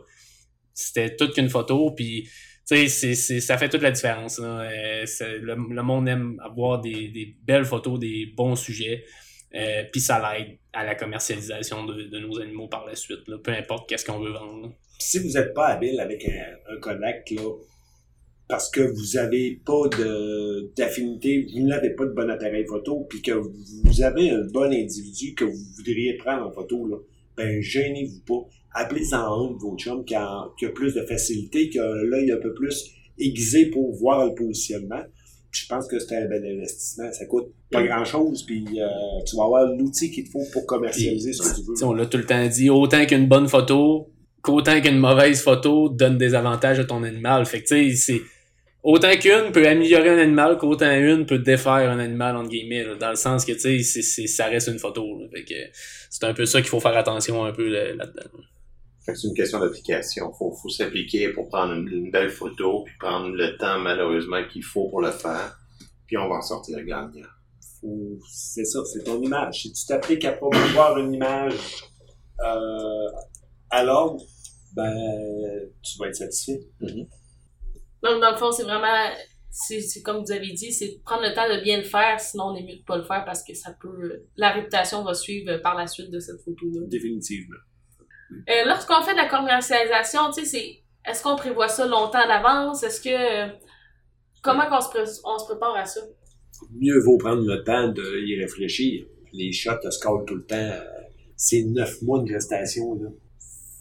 c'était 0.74 1.16
toute 1.16 1.34
qu'une 1.34 1.48
photo, 1.48 1.92
puis 1.92 2.28
tu 2.68 2.88
sais, 2.88 3.14
ça 3.14 3.56
fait 3.56 3.68
toute 3.68 3.82
la 3.82 3.90
différence. 3.90 4.38
Euh, 4.42 5.04
le, 5.40 5.82
monde 5.82 6.08
aime 6.08 6.40
avoir 6.44 6.80
des, 6.80 7.36
belles 7.42 7.64
photos, 7.64 7.98
des 7.98 8.26
bons 8.36 8.54
sujets, 8.54 9.04
euh, 9.54 9.84
puis 9.90 10.00
ça 10.00 10.20
l'aide 10.20 10.58
à 10.72 10.84
la 10.84 10.94
commercialisation 10.94 11.84
de, 11.86 12.18
nos 12.18 12.38
animaux 12.40 12.68
par 12.68 12.86
la 12.86 12.94
suite, 12.94 13.20
peu 13.42 13.52
importe 13.52 13.88
qu'est-ce 13.88 14.04
qu'on 14.04 14.20
veut 14.20 14.32
vendre. 14.32 14.72
Si 14.98 15.18
vous 15.18 15.30
n'êtes 15.30 15.54
pas 15.54 15.68
habile 15.68 15.98
avec 16.00 16.28
un, 16.28 16.74
un 16.74 16.78
Kodak, 16.78 17.30
là, 17.30 17.50
parce 18.50 18.68
que 18.68 18.80
vous 18.80 19.16
avez 19.16 19.60
pas 19.64 19.88
de 19.96 20.72
d'affinité, 20.76 21.46
vous 21.54 21.66
n'avez 21.66 21.90
pas 21.90 22.04
de 22.04 22.10
bon 22.10 22.28
appareil 22.28 22.66
photo, 22.66 23.06
puis 23.08 23.22
que 23.22 23.30
vous 23.32 24.02
avez 24.02 24.30
un 24.30 24.44
bon 24.52 24.72
individu 24.72 25.34
que 25.34 25.44
vous 25.44 25.64
voudriez 25.76 26.16
prendre 26.16 26.48
en 26.48 26.50
photo, 26.50 26.86
là, 26.88 26.96
ben 27.36 27.62
gênez-vous 27.62 28.20
pas. 28.26 28.48
Appelez-en 28.74 29.18
un 29.18 29.52
de 29.52 29.58
vos 29.58 29.76
chums 29.76 30.04
qui 30.04 30.16
a, 30.16 30.48
qui 30.58 30.66
a 30.66 30.70
plus 30.70 30.94
de 30.94 31.02
facilité, 31.02 31.68
qui 31.68 31.78
a 31.78 31.94
l'œil 31.94 32.32
un 32.32 32.38
peu 32.38 32.52
plus 32.52 32.90
aiguisé 33.18 33.66
pour 33.66 33.94
voir 33.94 34.26
le 34.26 34.34
positionnement. 34.34 35.02
je 35.52 35.66
pense 35.66 35.86
que 35.86 35.98
c'est 36.00 36.16
un 36.16 36.26
bel 36.26 36.44
investissement. 36.44 37.10
Ça 37.12 37.26
coûte 37.26 37.52
pas 37.70 37.84
grand-chose, 37.84 38.42
puis 38.42 38.64
euh, 38.80 38.86
tu 39.26 39.36
vas 39.36 39.44
avoir 39.44 39.66
l'outil 39.66 40.10
qu'il 40.10 40.24
te 40.24 40.30
faut 40.30 40.44
pour 40.52 40.66
commercialiser 40.66 41.32
ce 41.32 41.42
que 41.42 41.56
tu 41.56 41.62
veux. 41.66 41.84
On 41.84 41.92
l'a 41.92 42.06
tout 42.06 42.18
le 42.18 42.26
temps 42.26 42.46
dit, 42.48 42.68
autant 42.68 43.06
qu'une 43.06 43.28
bonne 43.28 43.48
photo, 43.48 44.10
qu'autant 44.42 44.80
qu'une 44.80 44.98
mauvaise 44.98 45.40
photo 45.40 45.88
donne 45.88 46.18
des 46.18 46.34
avantages 46.34 46.80
à 46.80 46.84
ton 46.84 47.04
animal. 47.04 47.46
Fait 47.46 47.62
que 47.62 47.68
tu 47.68 47.90
sais, 47.90 47.96
c'est 47.96 48.20
autant 48.82 49.14
qu'une 49.16 49.52
peut 49.52 49.66
améliorer 49.66 50.08
un 50.10 50.18
animal 50.18 50.56
qu'autant 50.58 50.90
une 50.90 51.26
peut 51.26 51.38
défaire 51.38 51.90
un 51.90 51.98
animal 51.98 52.36
entre 52.36 52.48
guillemets 52.48 52.96
dans 52.98 53.10
le 53.10 53.16
sens 53.16 53.44
que 53.44 53.52
tu 53.52 53.82
sais 53.82 54.26
ça 54.26 54.46
reste 54.46 54.68
une 54.68 54.78
photo 54.78 55.04
c'est 56.08 56.24
un 56.24 56.34
peu 56.34 56.46
ça 56.46 56.60
qu'il 56.60 56.70
faut 56.70 56.80
faire 56.80 56.96
attention 56.96 57.44
un 57.44 57.52
peu 57.52 57.68
là-dedans. 57.68 58.30
C'est 59.00 59.26
une 59.26 59.34
question 59.34 59.58
d'application. 59.58 60.32
Faut 60.32 60.52
faut 60.52 60.68
s'appliquer 60.68 61.30
pour 61.30 61.48
prendre 61.48 61.72
une, 61.72 62.10
belle 62.10 62.30
photo 62.30 62.84
puis 62.84 62.94
prendre 62.98 63.28
le 63.30 63.56
temps 63.56 63.80
malheureusement 63.80 64.42
qu'il 64.50 64.64
faut 64.64 64.88
pour 64.88 65.00
le 65.00 65.10
faire 65.10 65.58
puis 66.06 66.16
on 66.16 66.28
va 66.28 66.36
en 66.36 66.42
sortir 66.42 66.78
gagnant. 66.84 67.28
C'est 68.30 68.64
ça 68.64 68.80
c'est 68.84 69.04
ton 69.04 69.20
image. 69.20 69.62
Si 69.62 69.72
tu 69.72 69.86
t'appliques 69.86 70.24
à 70.24 70.32
promouvoir 70.32 70.98
une 70.98 71.14
image 71.14 71.54
euh, 72.40 73.08
à 73.70 73.84
l'ordre 73.84 74.22
ben 74.74 74.94
tu 75.82 75.98
vas 75.98 76.08
être 76.08 76.16
satisfait. 76.16 76.60
Mm-hmm. 76.80 77.06
Donc, 78.02 78.20
dans 78.20 78.30
le 78.30 78.36
fond, 78.36 78.52
c'est 78.52 78.62
vraiment, 78.62 79.10
c'est 79.50 80.02
comme 80.02 80.24
vous 80.24 80.32
avez 80.32 80.52
dit, 80.52 80.72
c'est 80.72 81.00
prendre 81.04 81.22
le 81.22 81.34
temps 81.34 81.48
de 81.48 81.62
bien 81.62 81.78
le 81.78 81.84
faire, 81.84 82.18
sinon 82.20 82.44
on 82.44 82.56
est 82.56 82.62
mieux 82.62 82.76
de 82.76 82.84
pas 82.84 82.96
le 82.96 83.04
faire 83.04 83.24
parce 83.24 83.42
que 83.42 83.54
ça 83.54 83.74
peut, 83.80 84.22
la 84.36 84.50
réputation 84.50 85.04
va 85.04 85.14
suivre 85.14 85.56
par 85.58 85.76
la 85.76 85.86
suite 85.86 86.10
de 86.10 86.18
cette 86.18 86.40
photo-là. 86.42 86.86
Définitivement. 86.86 87.56
Euh, 88.48 88.64
Lorsqu'on 88.66 89.02
fait 89.02 89.12
de 89.12 89.18
la 89.18 89.28
commercialisation, 89.28 90.30
tu 90.32 90.44
sais, 90.44 90.46
c'est, 90.46 91.10
est-ce 91.10 91.22
qu'on 91.22 91.36
prévoit 91.36 91.68
ça 91.68 91.86
longtemps 91.86 92.26
d'avance? 92.26 92.82
Est-ce 92.82 93.00
que. 93.00 93.52
Comment 94.42 94.64
on, 94.70 94.80
se 94.80 95.20
on 95.24 95.38
se 95.38 95.44
prépare 95.46 95.76
à 95.76 95.84
ça? 95.84 96.00
Mieux 96.72 96.98
vaut 97.00 97.18
prendre 97.18 97.42
le 97.42 97.62
temps 97.62 97.88
d'y 97.88 98.40
réfléchir. 98.40 99.04
Les 99.32 99.52
shots 99.52 99.78
te 99.82 99.90
scorent 99.90 100.24
tout 100.26 100.36
le 100.36 100.44
temps. 100.44 100.72
C'est 101.36 101.62
neuf 101.62 102.00
mois 102.02 102.20
de 102.22 102.26
gestation. 102.28 102.94
Là. 102.94 103.10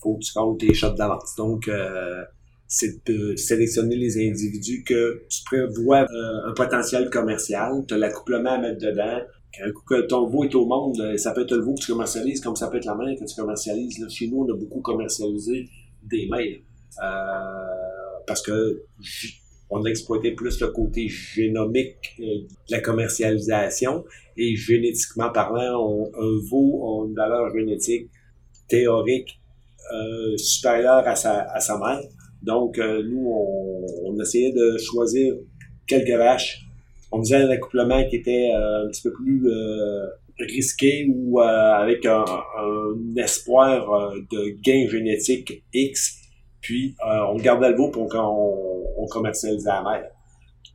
Faut 0.01 0.15
que 0.15 0.23
tu 0.23 0.33
comptes 0.33 0.59
tes 0.59 0.73
shots 0.73 0.91
d'avance. 0.91 1.35
Donc, 1.35 1.67
euh, 1.67 2.23
c'est 2.71 3.03
de 3.07 3.35
sélectionner 3.35 3.95
les 3.95 4.29
individus 4.29 4.83
que 4.83 5.23
tu 5.27 5.43
prévois 5.43 6.03
euh, 6.03 6.49
un 6.49 6.53
potentiel 6.53 7.09
commercial. 7.09 7.83
Tu 7.87 7.95
as 7.95 7.97
l'accouplement 7.97 8.51
à 8.51 8.57
mettre 8.59 8.79
dedans. 8.79 9.19
Quand 9.87 10.07
ton 10.07 10.27
veau 10.27 10.43
est 10.43 10.53
au 10.53 10.67
monde, 10.67 11.01
euh, 11.01 11.17
ça 11.17 11.31
peut 11.31 11.41
être 11.41 11.55
le 11.55 11.63
veau 11.63 11.73
que 11.73 11.81
tu 11.81 11.91
commercialises 11.91 12.39
comme 12.41 12.55
ça 12.55 12.67
peut 12.67 12.77
être 12.77 12.85
la 12.85 12.93
main 12.93 13.15
que 13.15 13.25
tu 13.25 13.35
commercialises. 13.35 13.97
Là, 13.97 14.07
chez 14.07 14.27
nous, 14.27 14.45
on 14.47 14.53
a 14.53 14.55
beaucoup 14.55 14.81
commercialisé 14.81 15.67
des 16.03 16.27
mails. 16.29 16.61
Euh, 17.03 18.23
parce 18.27 18.43
que 18.43 18.83
on 19.71 19.83
a 19.83 19.89
exploité 19.89 20.31
plus 20.31 20.61
le 20.61 20.67
côté 20.67 21.07
génomique 21.07 22.15
de 22.19 22.45
la 22.69 22.81
commercialisation 22.81 24.05
et 24.37 24.55
génétiquement 24.55 25.31
parlant, 25.31 26.07
un 26.13 26.39
veau 26.49 27.03
a 27.03 27.07
une 27.07 27.15
valeur 27.15 27.51
génétique 27.51 28.09
théorique 28.67 29.39
euh, 29.91 30.37
supérieure 30.37 31.07
à 31.07 31.15
sa, 31.15 31.41
à 31.51 31.59
sa 31.59 31.79
mère. 31.79 32.01
Donc, 32.41 32.77
euh, 32.77 33.03
nous, 33.03 33.27
on, 33.27 33.85
on, 34.05 34.19
essayait 34.19 34.51
de 34.51 34.77
choisir 34.77 35.35
quelques 35.87 36.17
vaches. 36.17 36.65
On 37.11 37.19
faisait 37.19 37.37
un 37.37 37.49
accouplement 37.49 38.07
qui 38.07 38.17
était 38.17 38.51
euh, 38.53 38.85
un 38.85 38.89
petit 38.89 39.01
peu 39.01 39.11
plus 39.11 39.45
euh, 39.47 40.07
risqué 40.39 41.07
ou 41.13 41.39
avec 41.41 42.05
un, 42.05 42.23
un 42.23 43.15
espoir 43.17 44.13
de 44.31 44.61
gain 44.61 44.87
génétique 44.89 45.63
X. 45.73 46.15
Puis, 46.61 46.95
on 47.03 47.35
gardait 47.37 47.71
le 47.71 47.75
veau 47.75 47.89
pour 47.89 48.07
qu'on 48.07 48.93
on 48.97 49.07
commercialisait 49.07 49.69
la 49.69 49.83
mère. 49.83 50.11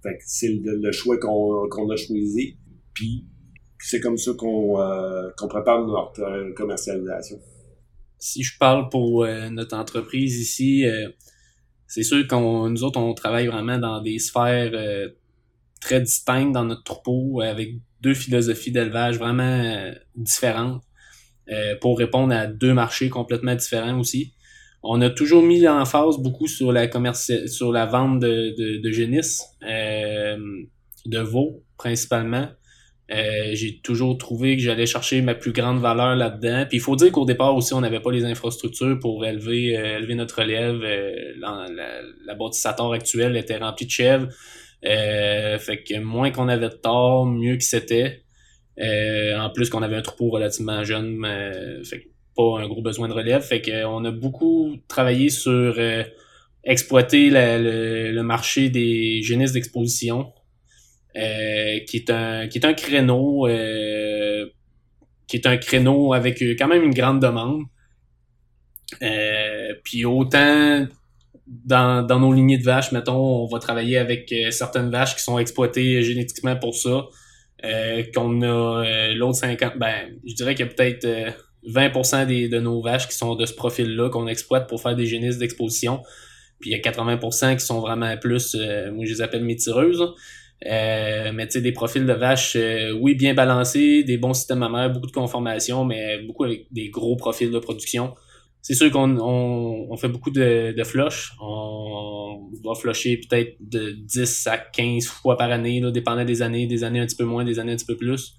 Fait 0.03 0.19
c'est 0.27 0.49
le, 0.63 0.93
choix 0.93 1.19
qu'on 1.19 1.67
qu'on 1.71 1.89
a 1.91 1.97
choisi. 1.97 2.57
Puis, 2.93 3.25
c'est 3.79 4.01
comme 4.01 4.19
ça 4.19 4.33
qu'on 4.37 4.75
qu'on 5.39 5.49
prépare 5.49 5.87
notre 5.87 6.53
commercialisation. 6.55 7.39
Si 8.19 8.43
je 8.43 8.59
parle 8.59 8.91
pour 8.91 9.27
notre 9.51 9.77
entreprise 9.77 10.39
ici, 10.39 10.85
c'est 11.87 12.03
sûr 12.03 12.27
qu'on 12.27 12.69
nous 12.71 12.85
autres, 12.85 12.99
on 12.99 13.15
travaille 13.15 13.47
vraiment 13.47 13.79
dans 13.79 14.01
des 14.01 14.19
sphères 14.19 14.73
euh, 14.75 15.09
très 15.81 16.01
distinctes 16.01 16.53
dans 16.53 16.65
notre 16.65 16.83
troupeau, 16.83 17.41
avec 17.41 17.77
deux 18.01 18.15
philosophies 18.15 18.73
d'élevage 18.73 19.19
vraiment 19.19 19.43
euh, 19.43 19.95
différentes 20.17 20.83
euh, 21.51 21.77
pour 21.81 21.99
répondre 21.99 22.35
à 22.35 22.47
deux 22.47 22.75
marchés 22.75 23.09
complètement 23.09 23.55
différents 23.55 23.99
aussi. 23.99 24.33
On 24.83 25.01
a 25.01 25.09
toujours 25.09 25.43
mis 25.43 25.67
en 25.67 25.85
phase 25.87 26.19
beaucoup 26.19 26.47
sur 26.47 26.71
la 26.71 26.91
sur 27.47 27.73
la 27.73 27.87
vente 27.87 28.21
de, 28.21 28.55
de, 28.59 28.83
de 28.83 28.91
génisses, 28.91 29.43
de 29.63 31.19
veaux 31.21 31.65
principalement. 31.79 32.49
Euh, 33.11 33.51
j'ai 33.53 33.81
toujours 33.81 34.17
trouvé 34.17 34.57
que 34.57 34.63
j'allais 34.63 34.87
chercher 34.87 35.21
ma 35.21 35.35
plus 35.35 35.53
grande 35.53 35.81
valeur 35.81 36.17
là-dedans. 36.17 36.65
Puis 36.69 36.79
il 36.79 36.81
faut 36.81 36.97
dire 36.97 37.13
qu'au 37.13 37.27
départ 37.27 37.55
aussi, 37.55 37.75
on 37.75 37.81
n'avait 37.81 38.01
pas 38.01 38.11
les 38.11 38.25
infrastructures 38.25 38.99
pour 38.99 39.27
élever, 39.27 39.77
euh, 39.77 39.99
élever 39.99 40.15
notre 40.15 40.41
relève. 40.41 40.81
Euh, 40.83 41.35
la, 41.39 41.67
la, 41.71 42.01
la 42.27 42.93
actuelle 42.93 43.37
était 43.37 43.59
remplie 43.59 43.87
de 43.87 43.91
chèvres. 43.91 44.29
fait 44.83 45.85
que 45.87 45.99
moins 46.01 46.31
qu'on 46.31 46.49
avait 46.49 46.71
de 46.71 46.75
tort, 46.75 47.27
mieux 47.27 47.57
que 47.57 47.65
c'était. 47.65 48.23
en 48.79 49.51
plus 49.51 49.69
qu'on 49.69 49.83
avait 49.83 49.97
un 49.97 50.03
troupeau 50.03 50.31
relativement 50.31 50.83
jeune, 50.85 51.27
fait 51.85 52.01
que 52.01 52.09
pas 52.37 52.59
un 52.61 52.69
gros 52.69 52.83
besoin 52.83 53.09
de 53.09 53.13
relève. 53.13 53.43
Fait 53.43 53.61
qu'on 53.61 54.05
a 54.05 54.11
beaucoup 54.11 54.77
travaillé 54.89 55.29
sur 55.29 55.79
exploiter 56.65 57.29
le, 57.31 58.13
le, 58.13 58.23
marché 58.23 58.71
des 58.71 59.23
génisses 59.23 59.53
d'exposition 59.53 60.33
euh, 61.17 61.79
qui 61.87 61.99
est 61.99 62.11
un 62.11 62.49
qui 62.49 62.59
est 62.59 62.67
un 62.67 62.75
créneau 62.75 63.47
euh, 63.47 64.47
qui 65.29 65.37
est 65.37 65.47
un 65.47 65.57
créneau 65.57 66.13
avec 66.13 66.43
quand 66.59 66.67
même 66.67 66.83
une 66.83 66.95
grande 66.95 67.23
demande. 67.23 67.63
Euh, 69.01 69.75
puis 69.85 70.05
autant 70.05 70.87
dans, 71.47 72.05
dans 72.05 72.19
nos 72.19 72.33
lignées 72.33 72.59
de 72.59 72.65
vaches, 72.65 72.91
mettons, 72.91 73.45
on 73.45 73.47
va 73.47 73.61
travailler 73.61 73.97
avec 73.97 74.35
certaines 74.51 74.91
vaches 74.91 75.15
qui 75.15 75.23
sont 75.23 75.39
exploitées 75.39 76.03
génétiquement 76.03 76.57
pour 76.57 76.75
ça. 76.75 77.07
qu'on 78.15 78.43
a 78.43 79.15
l'autre 79.15 79.37
50, 79.37 79.79
ben, 79.79 80.19
je 80.27 80.35
dirais 80.35 80.55
qu'il 80.57 80.67
y 80.67 80.69
a 80.69 80.73
peut-être 80.73 81.07
20% 81.69 82.27
des, 82.27 82.49
de 82.49 82.59
nos 82.59 82.83
vaches 82.83 83.09
qui 83.09 83.17
sont 83.17 83.37
de 83.37 83.47
ce 83.47 83.55
profil-là 83.55 84.11
qu'on 84.11 84.27
exploite 84.27 84.69
pour 84.69 84.83
faire 84.83 84.97
des 84.97 85.07
génisses 85.07 85.39
d'exposition. 85.39 86.03
Puis 86.61 86.71
il 86.71 86.73
y 86.73 86.77
a 86.77 86.91
80% 86.91 87.57
qui 87.57 87.65
sont 87.65 87.81
vraiment 87.81 88.17
plus, 88.17 88.57
moi 88.93 89.05
je 89.05 89.13
les 89.13 89.23
appelle 89.23 89.45
mes 89.45 89.57
tireuses. 89.57 90.15
Euh, 90.67 91.31
mais 91.35 91.47
tu 91.47 91.53
sais, 91.53 91.61
des 91.61 91.73
profils 91.73 92.07
de 92.07 92.13
vaches, 92.13 92.57
euh, 92.57 92.93
oui, 92.93 93.15
bien 93.15 93.35
balancés, 93.35 94.03
des 94.03 94.17
bons 94.17 94.33
systèmes 94.33 94.61
mammaires, 94.61 94.91
beaucoup 94.91 95.07
de 95.07 95.13
conformation, 95.13 95.85
mais 95.85 96.23
beaucoup 96.23 96.45
avec 96.45 96.67
des 96.73 96.89
gros 96.89 97.17
profils 97.17 97.51
de 97.51 97.59
production. 97.59 98.15
C'est 98.63 98.75
sûr 98.75 98.91
qu'on 98.91 99.19
on, 99.21 99.97
fait 99.99 100.09
beaucoup 100.09 100.31
de, 100.31 100.73
de 100.75 100.85
flush. 100.85 101.33
On 101.39 102.49
va 102.65 102.75
flusher 102.75 103.19
peut-être 103.19 103.57
de 103.61 103.91
10 103.91 104.47
à 104.47 104.57
15 104.57 105.07
fois 105.07 105.37
par 105.37 105.51
année, 105.51 105.81
là, 105.81 105.91
dépendant 105.91 106.25
des 106.25 106.41
années, 106.41 106.67
des 106.67 106.83
années 106.83 107.01
un 107.01 107.07
petit 107.07 107.17
peu 107.17 107.25
moins, 107.25 107.45
des 107.45 107.59
années 107.59 107.73
un 107.73 107.77
petit 107.77 107.85
peu 107.85 107.97
plus, 107.97 108.37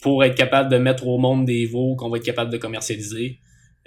pour 0.00 0.24
être 0.24 0.34
capable 0.34 0.68
de 0.68 0.78
mettre 0.78 1.06
au 1.06 1.16
monde 1.18 1.44
des 1.44 1.66
veaux 1.66 1.94
qu'on 1.94 2.10
va 2.10 2.16
être 2.16 2.24
capable 2.24 2.50
de 2.50 2.58
commercialiser. 2.58 3.38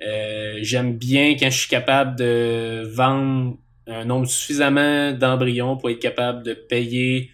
Euh, 0.01 0.59
J'aime 0.61 0.97
bien 0.97 1.35
quand 1.37 1.49
je 1.49 1.59
suis 1.59 1.69
capable 1.69 2.17
de 2.17 2.83
vendre 2.87 3.57
un 3.87 4.05
nombre 4.05 4.27
suffisamment 4.27 5.11
d'embryons 5.11 5.75
pour 5.75 5.89
être 5.89 5.99
capable 5.99 6.43
de 6.43 6.53
payer 6.53 7.31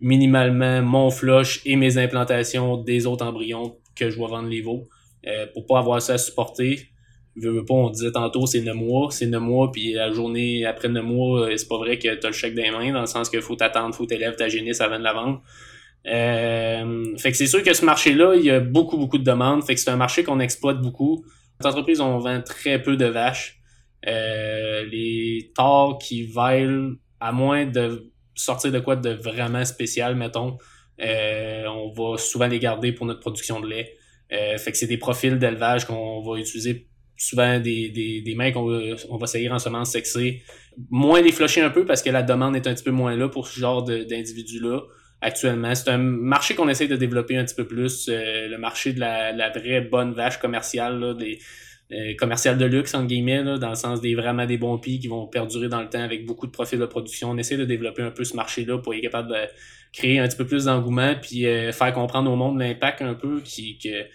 minimalement 0.00 0.82
mon 0.82 1.10
flush 1.10 1.60
et 1.64 1.76
mes 1.76 1.98
implantations 1.98 2.76
des 2.76 3.06
autres 3.06 3.24
embryons 3.24 3.76
que 3.96 4.10
je 4.10 4.16
dois 4.16 4.28
vendre 4.28 4.48
les 4.48 4.60
veaux 4.60 4.88
euh, 5.26 5.46
pour 5.52 5.66
pas 5.66 5.78
avoir 5.78 6.02
ça 6.02 6.14
à 6.14 6.18
supporter. 6.18 6.88
Je 7.36 7.48
veux 7.48 7.64
pas, 7.64 7.74
on 7.74 7.90
disait 7.90 8.12
tantôt 8.12 8.46
c'est 8.46 8.60
9 8.60 8.74
mois, 8.74 9.08
c'est 9.10 9.26
9 9.26 9.42
mois, 9.42 9.72
puis 9.72 9.92
la 9.92 10.12
journée 10.12 10.64
après 10.64 10.88
9 10.88 11.04
mois, 11.04 11.40
euh, 11.48 11.56
c'est 11.56 11.68
pas 11.68 11.78
vrai 11.78 11.98
que 11.98 12.14
tu 12.14 12.26
as 12.26 12.30
le 12.30 12.34
chèque 12.34 12.54
des 12.54 12.70
mains, 12.70 12.92
dans 12.92 13.00
le 13.00 13.06
sens 13.06 13.28
qu'il 13.28 13.42
faut 13.42 13.56
t'attendre, 13.56 13.94
faut 13.94 14.06
t'élèves 14.06 14.36
ta 14.36 14.48
génisse 14.48 14.80
avant 14.80 14.98
de 14.98 15.04
la 15.04 15.12
vendre. 15.12 15.42
Euh, 16.06 17.16
fait 17.16 17.30
que 17.30 17.36
c'est 17.36 17.46
sûr 17.46 17.62
que 17.62 17.72
ce 17.72 17.84
marché-là, 17.84 18.34
il 18.34 18.44
y 18.44 18.50
a 18.50 18.60
beaucoup, 18.60 18.98
beaucoup 18.98 19.18
de 19.18 19.24
demandes. 19.24 19.64
Fait 19.64 19.74
que 19.74 19.80
c'est 19.80 19.90
un 19.90 19.96
marché 19.96 20.22
qu'on 20.22 20.40
exploite 20.40 20.80
beaucoup. 20.80 21.24
Les 21.60 21.66
entreprises, 21.66 22.00
on 22.00 22.18
vend 22.18 22.42
très 22.42 22.82
peu 22.82 22.96
de 22.96 23.06
vaches. 23.06 23.60
Euh, 24.06 24.84
les 24.84 25.52
torts 25.54 25.98
qui 25.98 26.26
valent, 26.26 26.94
à 27.20 27.32
moins 27.32 27.64
de 27.64 28.12
sortir 28.34 28.72
de 28.72 28.80
quoi 28.80 28.96
de 28.96 29.10
vraiment 29.10 29.64
spécial, 29.64 30.14
mettons, 30.14 30.58
euh, 31.00 31.64
on 31.66 31.92
va 31.92 32.18
souvent 32.18 32.46
les 32.46 32.58
garder 32.58 32.92
pour 32.92 33.06
notre 33.06 33.20
production 33.20 33.60
de 33.60 33.68
lait. 33.68 33.94
Euh, 34.32 34.56
fait 34.58 34.72
que 34.72 34.78
c'est 34.78 34.86
des 34.86 34.96
profils 34.96 35.38
d'élevage 35.38 35.84
qu'on 35.84 36.22
va 36.22 36.38
utiliser 36.38 36.88
souvent 37.16 37.60
des, 37.60 37.90
des, 37.90 38.20
des 38.22 38.34
mains 38.34 38.50
qu'on 38.52 38.66
va, 38.66 38.80
on 39.10 39.16
va 39.16 39.26
saillir 39.26 39.52
en 39.52 39.58
semences 39.58 39.92
sexées. 39.92 40.42
Moins 40.90 41.20
les 41.20 41.32
flusher 41.32 41.60
un 41.60 41.70
peu 41.70 41.84
parce 41.84 42.02
que 42.02 42.10
la 42.10 42.22
demande 42.22 42.56
est 42.56 42.66
un 42.66 42.74
petit 42.74 42.84
peu 42.84 42.90
moins 42.90 43.16
là 43.16 43.28
pour 43.28 43.46
ce 43.46 43.60
genre 43.60 43.84
d'individus-là 43.84 44.80
actuellement. 45.20 45.74
C'est 45.74 45.90
un 45.90 45.98
marché 45.98 46.54
qu'on 46.54 46.68
essaie 46.68 46.88
de 46.88 46.96
développer 46.96 47.36
un 47.36 47.44
petit 47.44 47.54
peu 47.54 47.66
plus, 47.66 48.08
euh, 48.08 48.48
le 48.48 48.58
marché 48.58 48.92
de 48.92 49.00
la, 49.00 49.32
la 49.32 49.50
vraie 49.50 49.80
bonne 49.80 50.12
vache 50.12 50.38
commerciale, 50.38 50.98
là, 50.98 51.14
des, 51.14 51.38
euh, 51.92 52.14
commercial 52.18 52.56
de 52.56 52.64
luxe, 52.64 52.94
entre 52.94 53.08
guillemets, 53.08 53.42
là, 53.42 53.58
dans 53.58 53.68
le 53.68 53.74
sens 53.74 54.00
des 54.00 54.14
vraiment 54.14 54.46
des 54.46 54.56
bons 54.56 54.78
pieds 54.78 54.98
qui 54.98 55.06
vont 55.06 55.26
perdurer 55.26 55.68
dans 55.68 55.82
le 55.82 55.88
temps 55.88 56.00
avec 56.02 56.24
beaucoup 56.24 56.46
de 56.46 56.52
profils 56.52 56.78
de 56.78 56.86
production. 56.86 57.30
On 57.30 57.36
essaie 57.36 57.58
de 57.58 57.66
développer 57.66 58.02
un 58.02 58.10
peu 58.10 58.24
ce 58.24 58.34
marché-là 58.34 58.78
pour 58.78 58.94
être 58.94 59.02
capable 59.02 59.28
de 59.28 59.36
créer 59.92 60.18
un 60.18 60.26
petit 60.26 60.36
peu 60.36 60.46
plus 60.46 60.64
d'engouement 60.64 61.14
puis 61.20 61.46
euh, 61.46 61.72
faire 61.72 61.92
comprendre 61.92 62.30
au 62.30 62.36
monde 62.36 62.58
l'impact 62.58 63.02
un 63.02 63.14
peu 63.14 63.42
qui, 63.42 63.78
que, 63.78 64.06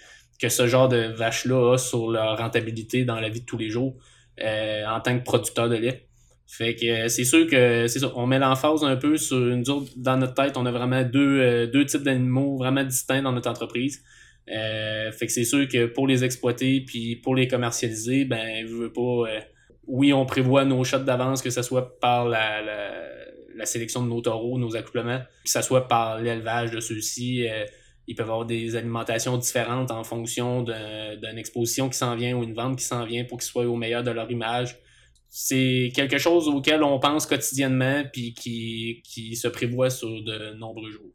que 0.42 0.50
ce 0.50 0.68
genre 0.68 0.90
de 0.90 0.98
vache-là 0.98 1.74
a 1.74 1.78
sur 1.78 2.10
leur 2.10 2.40
rentabilité 2.40 3.06
dans 3.06 3.20
la 3.20 3.30
vie 3.30 3.42
de 3.42 3.46
tous 3.46 3.58
les 3.58 3.70
jours 3.70 3.96
euh, 4.42 4.86
en 4.88 5.00
tant 5.00 5.18
que 5.20 5.24
producteur 5.24 5.70
de 5.70 5.76
lait. 5.76 6.08
Fait 6.48 6.76
que 6.76 7.08
c'est 7.08 7.24
sûr 7.24 7.46
que 7.46 7.86
c'est. 7.86 8.04
On 8.16 8.26
met 8.26 8.40
l'emphase 8.40 8.84
un 8.84 8.96
peu 8.96 9.16
sur 9.18 9.38
une 9.38 9.62
dans 9.96 10.18
notre 10.18 10.34
tête, 10.34 10.58
on 10.58 10.66
a 10.66 10.72
vraiment 10.72 11.04
deux, 11.04 11.68
deux 11.68 11.86
types 11.86 12.02
d'animaux 12.02 12.58
vraiment 12.58 12.84
distincts 12.84 13.22
dans 13.22 13.32
notre 13.32 13.52
entreprise. 13.52 14.04
Euh, 14.52 15.12
fait 15.12 15.28
que 15.28 15.32
c'est 15.32 15.44
sûr 15.44 15.68
que 15.68 15.86
pour 15.86 16.08
les 16.08 16.24
exploiter 16.24 16.82
puis 16.82 17.16
pour 17.16 17.36
les 17.36 17.48
commercialiser, 17.48 18.26
ben 18.26 18.66
je 18.68 18.74
veux 18.74 18.92
pas. 18.92 19.02
Euh, 19.02 19.40
oui, 19.88 20.14
on 20.14 20.26
prévoit 20.26 20.66
nos 20.66 20.84
shots 20.84 21.00
d'avance, 21.00 21.42
que 21.42 21.50
ce 21.50 21.62
soit 21.62 22.00
par 22.00 22.28
la, 22.28 22.62
la, 22.62 23.66
sélection 23.66 24.04
de 24.04 24.08
nos 24.08 24.22
taureaux, 24.22 24.58
nos 24.58 24.76
accouplements, 24.76 25.20
que 25.44 25.50
ce 25.50 25.62
soit 25.62 25.88
par 25.88 26.20
l'élevage 26.20 26.72
de 26.72 26.80
ceux-ci. 26.80 27.48
Euh, 27.48 27.66
ils 28.08 28.16
peuvent 28.16 28.30
avoir 28.30 28.46
des 28.46 28.76
alimentations 28.76 29.38
différentes 29.38 29.92
en 29.92 30.04
fonction 30.04 30.64
d'une 30.64 31.38
exposition 31.38 31.90
qui 31.90 31.98
s'en 31.98 32.16
vient 32.16 32.36
ou 32.36 32.44
une 32.44 32.56
vente 32.56 32.80
qui 32.80 32.86
s'en 32.86 33.06
vient 33.06 33.24
pour 33.24 33.38
qu'ils 33.38 33.48
soient 33.48 33.68
au 33.68 33.76
meilleur 33.76 34.02
de 34.02 34.10
leur 34.10 34.32
image. 34.32 34.80
C'est 35.28 35.92
quelque 35.94 36.18
chose 36.18 36.48
auquel 36.48 36.82
on 36.82 36.98
pense 37.00 37.28
quotidiennement 37.28 38.04
puis 38.12 38.34
qui, 38.34 39.04
qui 39.04 39.36
se 39.36 39.48
prévoit 39.48 39.92
sur 39.92 40.24
de 40.24 40.56
nombreux 40.56 40.90
jours. 40.90 41.12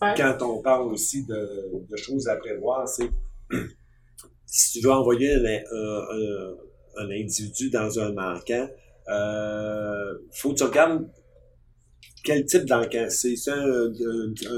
Quand 0.00 0.36
on 0.42 0.62
parle 0.62 0.92
aussi 0.92 1.24
de, 1.26 1.96
choses 1.96 2.28
à 2.28 2.36
prévoir, 2.36 2.88
c'est 2.88 3.10
si 4.46 4.78
tu 4.78 4.86
veux 4.86 4.92
envoyer 4.92 5.34
un, 5.34 7.10
individu 7.10 7.70
dans 7.70 7.98
un 7.98 8.12
manquant, 8.12 8.68
euh, 9.08 10.18
faut 10.32 10.50
que 10.50 10.58
tu 10.58 10.64
regardes 10.64 11.08
quel 12.22 12.44
type 12.44 12.64
d'encan. 12.64 13.06
C'est 13.08 13.34
un, 13.48 13.92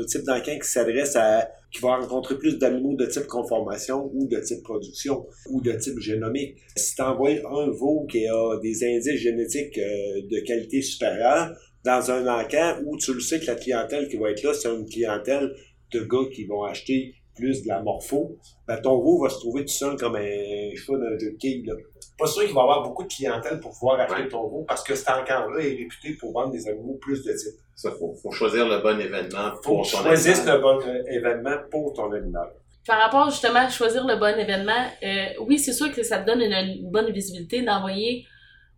type 0.07 0.25
d'encan 0.25 0.59
qui 0.61 0.69
s'adresse 0.69 1.17
à 1.17 1.49
qui 1.73 1.81
va 1.81 1.97
rencontrer 1.97 2.39
plus 2.39 2.57
d'animaux 2.59 2.95
de 2.95 3.07
type 3.07 3.27
conformation 3.27 4.09
ou 4.15 4.29
de 4.29 4.39
type 4.39 4.63
production 4.63 5.27
ou 5.49 5.61
de 5.61 5.73
type 5.73 5.99
génomique. 5.99 6.57
Si 6.77 6.95
tu 6.95 7.03
envoies 7.03 7.41
un 7.51 7.71
veau 7.71 8.07
qui 8.09 8.29
a 8.29 8.59
des 8.63 8.85
indices 8.85 9.21
génétiques 9.21 9.79
euh, 9.79 10.23
de 10.31 10.41
qualité 10.47 10.83
supérieure 10.83 11.51
dans 11.85 12.11
un 12.11 12.27
encan 12.27 12.79
où 12.85 12.97
tu 12.97 13.13
le 13.13 13.21
sais 13.21 13.41
que 13.41 13.47
la 13.47 13.57
clientèle 13.57 14.09
qui 14.09 14.17
va 14.17 14.31
être 14.31 14.43
là, 14.43 14.55
c'est 14.55 14.69
une 14.69 14.87
clientèle 14.87 15.55
de 15.93 16.01
gars 16.01 16.29
qui 16.33 16.45
vont 16.45 16.65
acheter 16.65 17.15
plus 17.35 17.63
de 17.63 17.69
la 17.69 17.83
morpho, 17.83 18.39
ben 18.67 18.81
ton 18.81 18.99
veau 19.01 19.23
va 19.23 19.29
se 19.29 19.39
trouver 19.39 19.63
tout 19.63 19.73
seul 19.73 19.97
comme 19.97 20.17
un 20.17 20.75
cheval 20.77 21.01
d'un 21.01 21.19
jeu 21.19 21.33
de 21.33 21.37
quilles. 21.37 21.65
Là. 21.67 21.75
Pas 22.17 22.27
sûr 22.27 22.45
qu'il 22.45 22.55
va 22.55 22.63
avoir 22.63 22.83
beaucoup 22.83 23.03
de 23.03 23.09
clientèle 23.09 23.59
pour 23.61 23.73
pouvoir 23.73 24.01
acheter 24.01 24.29
ton 24.29 24.49
veau 24.49 24.65
parce 24.69 24.85
que 24.85 24.95
cet 24.95 25.09
encamp-là 25.09 25.65
est 25.65 25.77
réputé 25.77 26.15
pour 26.19 26.33
vendre 26.33 26.53
des 26.53 26.69
animaux 26.69 26.97
plus 27.01 27.25
de 27.25 27.33
type. 27.33 27.61
Ça, 27.75 27.91
faut, 27.91 28.15
faut 28.23 28.31
choisir 28.31 28.69
le 28.69 28.79
bon 28.79 29.01
événement 29.01 29.51
pour 29.63 29.85
faut 29.85 29.97
ton 29.97 30.03
choisir 30.05 30.37
le 30.47 30.61
bon 30.61 30.79
euh, 30.87 31.03
événement 31.11 31.57
pour 31.71 31.93
ton 31.93 32.13
animal. 32.13 32.53
Par 32.87 33.01
rapport 33.01 33.31
justement 33.31 33.61
à 33.61 33.69
choisir 33.69 34.07
le 34.07 34.17
bon 34.17 34.39
événement, 34.39 34.87
euh, 35.03 35.27
oui, 35.47 35.59
c'est 35.59 35.73
sûr 35.73 35.93
que 35.93 36.03
ça 36.03 36.19
te 36.19 36.27
donne 36.27 36.43
une, 36.43 36.91
bonne 36.91 37.11
visibilité 37.11 37.63
d'envoyer, 37.63 38.27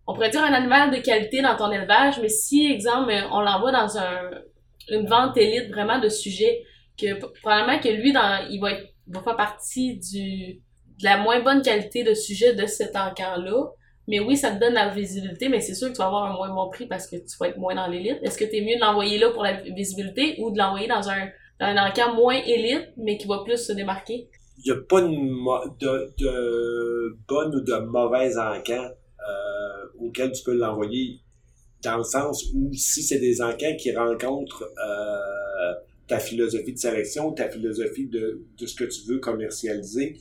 on 0.07 0.15
pourrait 0.15 0.31
dire 0.31 0.43
un 0.43 0.53
animal 0.53 0.91
de 0.91 0.99
qualité 0.99 1.43
dans 1.43 1.57
ton 1.57 1.71
élevage, 1.71 2.21
mais 2.21 2.29
si, 2.29 2.71
exemple, 2.71 3.13
on 3.33 3.41
l'envoie 3.41 3.73
dans 3.73 3.99
un, 3.99 4.31
une 4.89 5.07
vente 5.07 5.37
élite 5.37 5.71
vraiment 5.71 5.99
de 5.99 6.09
sujets, 6.09 6.63
que 6.99 7.15
probablement 7.41 7.79
que 7.79 7.89
lui, 7.89 8.13
dans, 8.13 8.47
il 8.49 8.61
va, 8.61 8.73
être, 8.73 8.87
va 9.09 9.21
faire 9.21 9.37
partie 9.37 9.97
de 9.97 10.57
la 11.03 11.19
moins 11.19 11.41
bonne 11.41 11.63
qualité 11.63 12.05
de 12.05 12.15
sujet 12.15 12.55
de 12.55 12.67
cet 12.67 12.97
encamp-là. 12.97 13.71
Mais 14.09 14.21
oui, 14.21 14.37
ça 14.37 14.53
te 14.53 14.61
donne 14.61 14.75
la 14.75 14.89
visibilité, 14.89 15.49
mais 15.49 15.61
c'est 15.61 15.75
sûr 15.75 15.89
que 15.89 15.95
tu 15.95 15.99
vas 15.99 16.07
avoir 16.07 16.31
un 16.31 16.35
moins 16.35 16.55
bon 16.55 16.71
prix 16.71 16.87
parce 16.87 17.09
que 17.09 17.17
tu 17.17 17.37
vas 17.41 17.49
être 17.49 17.59
moins 17.59 17.75
dans 17.75 17.89
l'élite. 17.89 18.19
Est-ce 18.23 18.39
que 18.39 18.45
tu 18.45 18.57
es 18.57 18.61
mieux 18.61 18.77
de 18.77 18.81
l'envoyer 18.81 19.19
là 19.19 19.31
pour 19.31 19.43
la 19.43 19.55
visibilité 19.63 20.37
ou 20.39 20.53
de 20.53 20.59
l'envoyer 20.59 20.87
dans 20.87 21.11
un, 21.11 21.29
dans 21.59 22.15
moins 22.15 22.41
élite, 22.47 22.93
mais 22.97 23.19
qui 23.19 23.27
va 23.27 23.43
plus 23.45 23.59
se 23.59 23.73
démarquer? 23.73 24.29
Il 24.59 24.73
n'y 24.73 24.79
a 24.79 24.81
pas 24.89 25.03
de, 25.03 27.17
bonne 27.27 27.57
ou 27.57 27.61
de 27.61 27.75
mauvaise 27.85 28.39
encamp 28.39 28.91
euh, 29.29 29.87
auquel 29.99 30.33
tu 30.33 30.43
peux 30.43 30.55
l'envoyer 30.55 31.20
dans 31.83 31.99
le 31.99 32.05
sens 32.05 32.51
où 32.55 32.72
si 32.72 33.03
c'est 33.03 33.18
des 33.18 33.43
encans 33.43 33.77
qui 33.79 33.95
rencontrent 33.95 34.64
euh, 34.64 35.74
ta 36.09 36.18
philosophie 36.18 36.72
de 36.72 36.79
sélection, 36.79 37.33
ta 37.33 37.49
philosophie 37.49 38.07
de, 38.07 38.45
de 38.59 38.66
ce 38.66 38.74
que 38.74 38.85
tu 38.85 39.03
veux 39.09 39.18
commercialiser, 39.18 40.16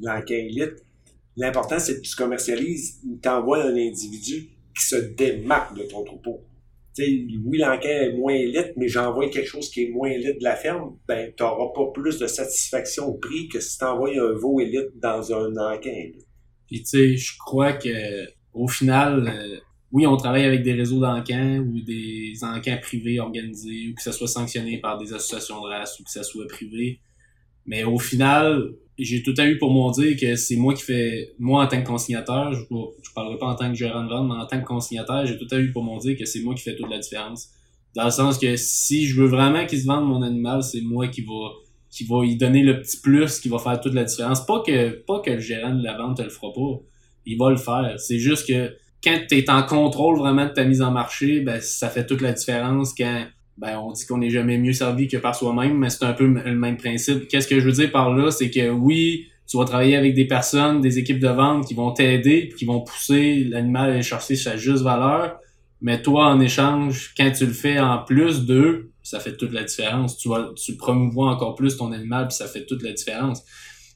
l'encan 0.00 0.34
élite, 0.34 0.84
l'important 1.36 1.78
c'est 1.78 1.96
que 1.96 2.00
tu 2.00 2.14
commercialises, 2.14 3.00
tu 3.22 3.28
envoies 3.28 3.64
un 3.64 3.76
individu 3.76 4.50
qui 4.76 4.84
se 4.84 4.96
démarque 4.96 5.76
de 5.76 5.82
ton 5.84 6.04
troupeau. 6.04 6.42
sais, 6.92 7.26
oui, 7.44 7.58
l'encan 7.58 7.88
est 7.88 8.12
moins 8.12 8.34
élite, 8.34 8.72
mais 8.76 8.88
j'envoie 8.88 9.28
quelque 9.28 9.48
chose 9.48 9.70
qui 9.70 9.84
est 9.84 9.90
moins 9.90 10.10
élite 10.10 10.38
de 10.38 10.44
la 10.44 10.56
ferme, 10.56 10.96
ben, 11.06 11.32
tu 11.36 11.42
n'auras 11.42 11.72
pas 11.74 11.90
plus 11.92 12.18
de 12.18 12.26
satisfaction 12.26 13.08
au 13.08 13.14
prix 13.14 13.48
que 13.48 13.60
si 13.60 13.78
tu 13.78 13.84
envoies 13.84 14.18
un 14.18 14.32
veau 14.32 14.60
élite 14.60 14.90
dans 14.96 15.32
un 15.32 15.56
encan 15.56 15.90
élite. 15.90 16.26
Puis, 16.66 16.82
tu 16.82 16.86
sais, 16.86 17.16
je 17.16 17.36
crois 17.38 17.72
que 17.72 18.28
au 18.54 18.68
final, 18.68 19.28
euh, 19.28 19.58
oui, 19.92 20.06
on 20.06 20.16
travaille 20.16 20.44
avec 20.44 20.62
des 20.62 20.72
réseaux 20.72 21.00
d'encans 21.00 21.58
ou 21.58 21.80
des 21.80 22.34
encans 22.42 22.78
privés 22.80 23.18
organisés 23.20 23.88
ou 23.90 23.94
que 23.94 24.02
ça 24.02 24.12
soit 24.12 24.28
sanctionné 24.28 24.78
par 24.78 24.98
des 24.98 25.12
associations 25.12 25.62
de 25.62 25.68
race 25.68 25.98
ou 25.98 26.04
que 26.04 26.10
ça 26.10 26.22
soit 26.22 26.46
privé. 26.46 27.00
Mais 27.66 27.84
au 27.84 27.98
final, 27.98 28.72
j'ai 28.98 29.22
tout 29.22 29.34
à 29.38 29.46
eu 29.46 29.58
pour 29.58 29.72
mon 29.72 29.90
dire 29.90 30.16
que 30.18 30.36
c'est 30.36 30.56
moi 30.56 30.74
qui 30.74 30.82
fais, 30.82 31.34
moi 31.38 31.64
en 31.64 31.68
tant 31.68 31.82
que 31.82 31.86
consignateur, 31.86 32.52
je, 32.52 32.60
je 32.60 33.12
parlerai 33.14 33.38
pas 33.38 33.46
en 33.46 33.54
tant 33.54 33.68
que 33.68 33.74
gérant 33.74 34.04
de 34.04 34.08
vente, 34.08 34.28
mais 34.28 34.34
en 34.34 34.46
tant 34.46 34.60
que 34.60 34.66
consignateur, 34.66 35.26
j'ai 35.26 35.38
tout 35.38 35.48
à 35.50 35.58
eu 35.58 35.72
pour 35.72 35.82
mon 35.82 35.98
dire 35.98 36.16
que 36.16 36.24
c'est 36.24 36.42
moi 36.42 36.54
qui 36.54 36.62
fais 36.62 36.76
toute 36.76 36.90
la 36.90 36.98
différence. 36.98 37.48
Dans 37.96 38.04
le 38.04 38.10
sens 38.10 38.38
que 38.38 38.56
si 38.56 39.06
je 39.06 39.20
veux 39.20 39.26
vraiment 39.26 39.66
qu'il 39.66 39.80
se 39.80 39.86
vende 39.86 40.06
mon 40.06 40.22
animal, 40.22 40.62
c'est 40.62 40.82
moi 40.82 41.08
qui 41.08 41.22
va 41.22 41.50
qui 41.90 42.04
va 42.04 42.24
y 42.24 42.36
donner 42.36 42.62
le 42.62 42.80
petit 42.80 43.00
plus 43.00 43.40
qui 43.40 43.48
va 43.48 43.58
faire 43.58 43.80
toute 43.80 43.94
la 43.94 44.04
différence. 44.04 44.46
Pas 44.46 44.62
que 44.64 44.90
pas 44.90 45.20
que 45.20 45.30
le 45.30 45.40
gérant 45.40 45.74
de 45.74 45.82
la 45.82 45.96
vente 45.96 46.18
te 46.18 46.22
le 46.22 46.30
fera 46.30 46.52
pas. 46.52 46.80
Il 47.26 47.38
va 47.38 47.50
le 47.50 47.56
faire. 47.56 47.94
C'est 47.98 48.18
juste 48.18 48.48
que 48.48 48.74
quand 49.02 49.18
tu 49.28 49.38
es 49.38 49.50
en 49.50 49.62
contrôle 49.62 50.18
vraiment 50.18 50.46
de 50.46 50.52
ta 50.52 50.64
mise 50.64 50.82
en 50.82 50.90
marché, 50.90 51.40
ben, 51.40 51.60
ça 51.60 51.88
fait 51.88 52.06
toute 52.06 52.20
la 52.20 52.32
différence 52.32 52.94
quand 52.94 53.24
ben, 53.56 53.78
on 53.78 53.92
dit 53.92 54.06
qu'on 54.06 54.18
n'est 54.18 54.30
jamais 54.30 54.58
mieux 54.58 54.72
servi 54.72 55.08
que 55.08 55.16
par 55.16 55.34
soi-même, 55.34 55.76
mais 55.76 55.90
c'est 55.90 56.04
un 56.04 56.12
peu 56.12 56.26
le 56.26 56.54
même 56.54 56.76
principe. 56.76 57.28
Qu'est-ce 57.28 57.48
que 57.48 57.60
je 57.60 57.64
veux 57.66 57.72
dire 57.72 57.90
par 57.90 58.14
là? 58.14 58.30
C'est 58.30 58.50
que 58.50 58.70
oui, 58.70 59.26
tu 59.46 59.58
vas 59.58 59.64
travailler 59.64 59.96
avec 59.96 60.14
des 60.14 60.26
personnes, 60.26 60.80
des 60.80 60.98
équipes 60.98 61.18
de 61.18 61.28
vente 61.28 61.66
qui 61.66 61.74
vont 61.74 61.92
t'aider, 61.92 62.50
qui 62.56 62.64
vont 62.64 62.80
pousser 62.80 63.44
l'animal 63.44 63.90
à 63.90 63.92
aller 63.94 64.02
chercher 64.02 64.36
sa 64.36 64.56
juste 64.56 64.82
valeur, 64.82 65.38
mais 65.82 66.02
toi, 66.02 66.26
en 66.26 66.40
échange, 66.40 67.12
quand 67.16 67.30
tu 67.30 67.46
le 67.46 67.52
fais 67.52 67.78
en 67.78 67.98
plus 67.98 68.44
d'eux, 68.44 68.90
ça 69.02 69.18
fait 69.18 69.36
toute 69.36 69.52
la 69.52 69.64
différence. 69.64 70.18
Tu 70.18 70.28
vas, 70.28 70.50
tu 70.54 70.76
promouvois 70.76 71.30
encore 71.30 71.54
plus 71.54 71.76
ton 71.76 71.92
animal, 71.92 72.28
puis 72.28 72.36
ça 72.36 72.46
fait 72.46 72.66
toute 72.66 72.82
la 72.82 72.92
différence. 72.92 73.42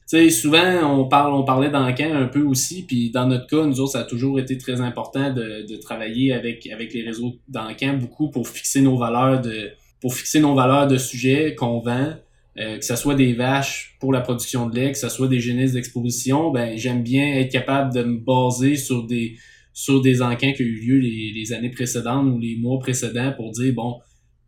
Sais, 0.05 0.29
souvent, 0.29 0.83
on 0.83 1.07
parle, 1.07 1.33
on 1.33 1.43
parlait 1.43 1.71
d'encan 1.71 2.13
un 2.13 2.27
peu 2.27 2.43
aussi, 2.43 2.85
puis 2.85 3.09
dans 3.09 3.25
notre 3.25 3.47
cas, 3.47 3.65
nous 3.65 3.79
autres, 3.79 3.93
ça 3.93 4.01
a 4.01 4.03
toujours 4.03 4.39
été 4.39 4.55
très 4.57 4.79
important 4.79 5.33
de, 5.33 5.65
de 5.67 5.75
travailler 5.77 6.31
avec, 6.31 6.67
avec 6.67 6.93
les 6.93 7.01
réseaux 7.01 7.33
d'encan 7.47 7.97
beaucoup 7.97 8.29
pour 8.29 8.47
fixer 8.47 8.81
nos 8.81 8.97
valeurs 8.97 9.41
de, 9.41 9.71
pour 9.99 10.13
fixer 10.13 10.39
nos 10.39 10.53
valeurs 10.53 10.87
de 10.87 10.99
sujets 10.99 11.55
qu'on 11.55 11.79
vend, 11.79 12.13
euh, 12.59 12.77
que 12.77 12.85
ce 12.85 12.95
soit 12.95 13.15
des 13.15 13.33
vaches 13.33 13.97
pour 13.99 14.13
la 14.13 14.21
production 14.21 14.69
de 14.69 14.75
lait, 14.75 14.91
que 14.91 14.97
ce 14.99 15.09
soit 15.09 15.27
des 15.27 15.39
génisses 15.39 15.73
d'exposition, 15.73 16.51
ben, 16.51 16.77
j'aime 16.77 17.01
bien 17.01 17.25
être 17.37 17.51
capable 17.51 17.91
de 17.91 18.03
me 18.03 18.19
baser 18.19 18.75
sur 18.75 19.07
des, 19.07 19.37
sur 19.73 20.01
des 20.01 20.21
encans 20.21 20.53
qui 20.53 20.61
ont 20.61 20.65
eu 20.65 20.79
lieu 20.85 20.99
les, 20.99 21.31
les 21.33 21.53
années 21.53 21.71
précédentes 21.71 22.27
ou 22.27 22.37
les 22.37 22.57
mois 22.57 22.77
précédents 22.77 23.33
pour 23.35 23.51
dire, 23.51 23.73
bon, 23.73 23.95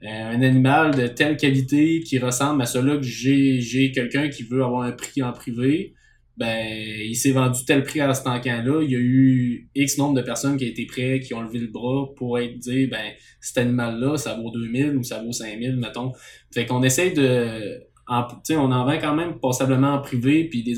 un 0.03 0.41
animal 0.41 0.93
de 0.93 1.07
telle 1.07 1.37
qualité 1.37 2.01
qui 2.01 2.19
ressemble 2.19 2.61
à 2.61 2.65
celui 2.65 2.97
que 2.97 3.05
j'ai 3.05 3.61
j'ai 3.61 3.91
quelqu'un 3.91 4.29
qui 4.29 4.43
veut 4.43 4.63
avoir 4.63 4.83
un 4.83 4.91
prix 4.91 5.23
en 5.23 5.33
privé 5.33 5.93
ben 6.37 6.67
il 7.03 7.15
s'est 7.15 7.31
vendu 7.31 7.65
tel 7.65 7.81
prix 7.81 8.01
à 8.01 8.13
cet 8.13 8.27
encan-là 8.27 8.83
il 8.83 8.91
y 8.91 8.95
a 8.95 8.99
eu 8.99 9.69
X 9.73 9.97
nombre 9.97 10.13
de 10.13 10.21
personnes 10.21 10.55
qui 10.55 10.65
ont 10.65 10.67
été 10.67 10.85
prêtes 10.85 11.23
qui 11.23 11.33
ont 11.33 11.41
levé 11.41 11.57
le 11.57 11.67
bras 11.67 12.13
pour 12.15 12.37
être 12.37 12.59
dire 12.59 12.89
ben 12.91 13.11
cet 13.41 13.57
animal-là 13.57 14.17
ça 14.17 14.35
vaut 14.35 14.51
2000 14.51 14.97
ou 14.97 15.03
ça 15.03 15.23
vaut 15.23 15.31
5000 15.31 15.77
mettons. 15.77 16.11
Fait 16.53 16.67
qu'on 16.67 16.83
essaye 16.83 17.13
de 17.13 17.81
en, 18.07 18.25
on 18.51 18.71
en 18.71 18.85
vend 18.85 18.97
quand 18.99 19.15
même 19.15 19.39
passablement 19.39 19.93
en 19.93 20.01
privé, 20.01 20.45
puis 20.45 20.63
des, 20.63 20.75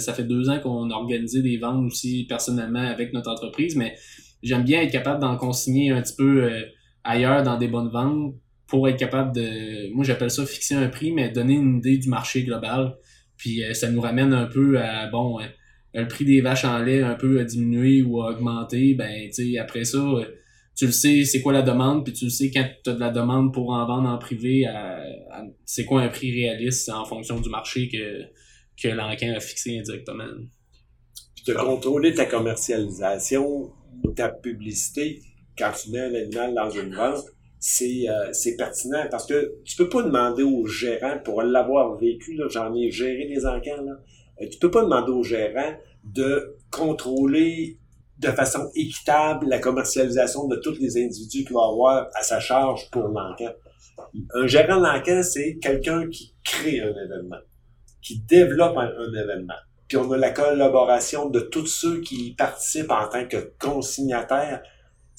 ça 0.00 0.14
fait 0.14 0.24
deux 0.24 0.48
ans 0.48 0.58
qu'on 0.60 0.90
a 0.90 0.94
organisé 0.94 1.42
des 1.42 1.58
ventes 1.58 1.84
aussi 1.84 2.24
personnellement 2.28 2.80
avec 2.80 3.12
notre 3.12 3.30
entreprise, 3.30 3.76
mais 3.76 3.96
j'aime 4.42 4.64
bien 4.64 4.80
être 4.82 4.92
capable 4.92 5.20
d'en 5.20 5.36
consigner 5.36 5.90
un 5.90 6.00
petit 6.00 6.16
peu 6.16 6.44
euh, 6.44 6.62
ailleurs 7.04 7.42
dans 7.42 7.58
des 7.58 7.68
bonnes 7.68 7.90
ventes 7.90 8.34
pour 8.70 8.88
être 8.88 8.96
capable 8.96 9.34
de, 9.34 9.92
moi 9.92 10.04
j'appelle 10.04 10.30
ça 10.30 10.46
fixer 10.46 10.74
un 10.74 10.88
prix, 10.88 11.12
mais 11.12 11.28
donner 11.28 11.54
une 11.54 11.78
idée 11.78 11.98
du 11.98 12.08
marché 12.08 12.44
global. 12.44 12.96
Puis 13.36 13.64
euh, 13.64 13.74
ça 13.74 13.90
nous 13.90 14.00
ramène 14.00 14.32
un 14.32 14.46
peu 14.46 14.78
à, 14.78 15.08
bon, 15.08 15.40
euh, 15.40 15.44
le 15.92 16.06
prix 16.06 16.24
des 16.24 16.40
vaches 16.40 16.64
en 16.64 16.78
lait 16.78 17.02
un 17.02 17.14
peu 17.14 17.40
à 17.40 17.44
diminuer 17.44 18.02
ou 18.02 18.22
à 18.22 18.30
augmenter, 18.30 18.94
ben 18.94 19.28
tu 19.30 19.58
après 19.58 19.84
ça, 19.84 19.98
euh, 19.98 20.24
tu 20.76 20.86
le 20.86 20.92
sais 20.92 21.24
c'est 21.24 21.42
quoi 21.42 21.52
la 21.52 21.62
demande, 21.62 22.04
puis 22.04 22.12
tu 22.12 22.26
le 22.26 22.30
sais 22.30 22.50
quand 22.50 22.64
tu 22.84 22.90
as 22.90 22.94
de 22.94 23.00
la 23.00 23.10
demande 23.10 23.52
pour 23.52 23.70
en 23.70 23.84
vendre 23.86 24.08
en 24.08 24.18
privé, 24.18 24.66
c'est 25.64 25.84
quoi 25.84 26.02
un 26.02 26.08
prix 26.08 26.32
réaliste 26.32 26.88
en 26.90 27.04
fonction 27.04 27.40
du 27.40 27.50
marché 27.50 27.88
que, 27.88 28.22
que 28.80 28.94
l'enquête 28.94 29.36
a 29.36 29.40
fixé 29.40 29.78
indirectement. 29.78 30.24
Puis 31.34 31.44
de 31.48 31.54
contrôler 31.54 32.14
ta 32.14 32.26
commercialisation, 32.26 33.72
ta 34.14 34.28
publicité, 34.28 35.20
quand 35.58 35.72
tu 35.72 35.90
mets 35.90 36.00
un 36.00 36.14
animal 36.14 36.54
dans 36.54 36.70
une 36.70 36.94
vente, 36.94 37.24
euh, 37.60 38.32
c'est 38.32 38.56
pertinent 38.56 39.06
parce 39.10 39.26
que 39.26 39.54
tu 39.64 39.76
peux 39.76 39.88
pas 39.88 40.02
demander 40.02 40.42
au 40.42 40.66
gérant, 40.66 41.18
pour 41.22 41.42
l'avoir 41.42 41.96
vécu, 41.96 42.38
j'en 42.48 42.74
ai 42.74 42.90
géré 42.90 43.26
des 43.26 43.46
encans, 43.46 43.82
là, 43.82 44.00
euh, 44.40 44.46
tu 44.50 44.58
peux 44.58 44.70
pas 44.70 44.82
demander 44.82 45.12
au 45.12 45.22
gérant 45.22 45.74
de 46.04 46.56
contrôler 46.70 47.78
de 48.18 48.28
façon 48.28 48.70
équitable 48.74 49.46
la 49.48 49.58
commercialisation 49.58 50.46
de 50.46 50.56
tous 50.56 50.78
les 50.78 51.02
individus 51.02 51.44
qu'il 51.44 51.54
va 51.54 51.66
avoir 51.70 52.08
à 52.14 52.22
sa 52.22 52.40
charge 52.40 52.90
pour 52.90 53.08
l'encan. 53.08 53.52
Un 54.34 54.46
gérant 54.46 54.80
d'encan, 54.80 55.22
c'est 55.22 55.58
quelqu'un 55.58 56.08
qui 56.08 56.34
crée 56.44 56.80
un 56.80 56.94
événement, 56.94 57.38
qui 58.02 58.20
développe 58.20 58.76
un, 58.76 59.12
événement. 59.12 59.54
Puis 59.88 59.96
on 59.96 60.10
a 60.12 60.16
la 60.16 60.30
collaboration 60.30 61.28
de 61.28 61.40
tous 61.40 61.66
ceux 61.66 62.00
qui 62.00 62.34
participent 62.36 62.90
en 62.90 63.08
tant 63.08 63.26
que 63.26 63.52
consignataires 63.58 64.62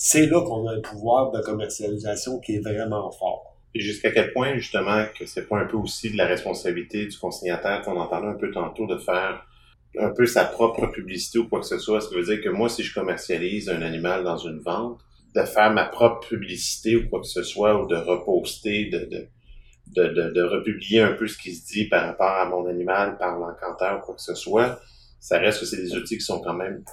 c'est 0.04 0.26
là 0.26 0.41
qu'on 0.41 0.68
a 0.68 0.74
un 0.74 0.82
pouvoir 0.82 1.32
de 1.32 1.39
commercialisation 1.41 2.39
qui 2.39 2.56
est 2.56 2.60
vraiment 2.60 3.12
fort. 3.12 3.56
Et 3.76 3.82
jusqu'à 3.82 4.10
quel 4.10 4.34
point, 4.34 4.56
justement, 4.56 5.06
que 5.16 5.28
c'est 5.28 5.47
pas 5.47 5.60
un 5.60 5.68
peu 5.68 5.78
aussi 5.78 6.10
de 6.10 6.18
la 6.18 6.26
responsabilité 6.26 7.06
du 7.06 7.16
consignataire 7.16 7.84
qu'on 7.84 7.97
entendait 7.97 8.30
un 8.30 8.34
peu 8.34 8.49
tantôt 8.49 8.88
de 8.88 8.97
faire 8.97 9.45
un 9.99 10.10
peu 10.10 10.26
sa 10.26 10.45
propre 10.45 10.88
publicité 10.88 11.38
ou 11.38 11.47
quoi 11.47 11.60
que 11.60 11.68
ce 11.68 11.78
soit? 11.78 12.02
Ça 12.02 12.10
veut 12.16 12.24
dire 12.24 12.41
que 12.41 12.49
moi, 12.49 12.68
si 12.68 12.82
je 12.82 12.95
commercialise 12.95 13.70
un 13.70 13.84
animal 13.84 14.24
dans 14.24 14.38
une 14.38 14.58
vente, 14.58 14.99
de 15.36 15.43
faire 15.43 15.72
ma 15.72 15.86
propre 15.86 16.28
publicité 16.28 16.95
ou 16.95 17.08
quoi 17.08 17.20
que 17.20 17.28
ce 17.28 17.43
soit, 17.43 17.80
ou 17.80 17.86
de 17.86 17.95
reposter, 17.95 18.89
de, 18.89 19.06
de, 19.06 20.08
de, 20.08 20.32
de, 20.32 20.41
republier 20.41 21.02
un 21.02 21.14
peu 21.14 21.28
ce 21.28 21.38
qui 21.38 21.54
se 21.54 21.72
dit 21.72 21.88
par 21.88 22.08
rapport 22.08 22.32
à 22.32 22.49
mon 22.49 22.66
animal, 22.66 23.20
par 23.20 23.38
l'encanteur 23.38 23.99
ou 23.99 24.06
quoi 24.08 24.16
que 24.16 24.22
ce 24.22 24.34
soit, 24.34 24.80
ça 25.20 25.38
reste 25.38 25.60
que 25.60 25.68
c'est 25.68 25.78
des 25.78 25.95
outils 25.95 26.18
qui 26.18 26.26
sont 26.26 26.41
quand 26.41 26.56
même 26.56 26.84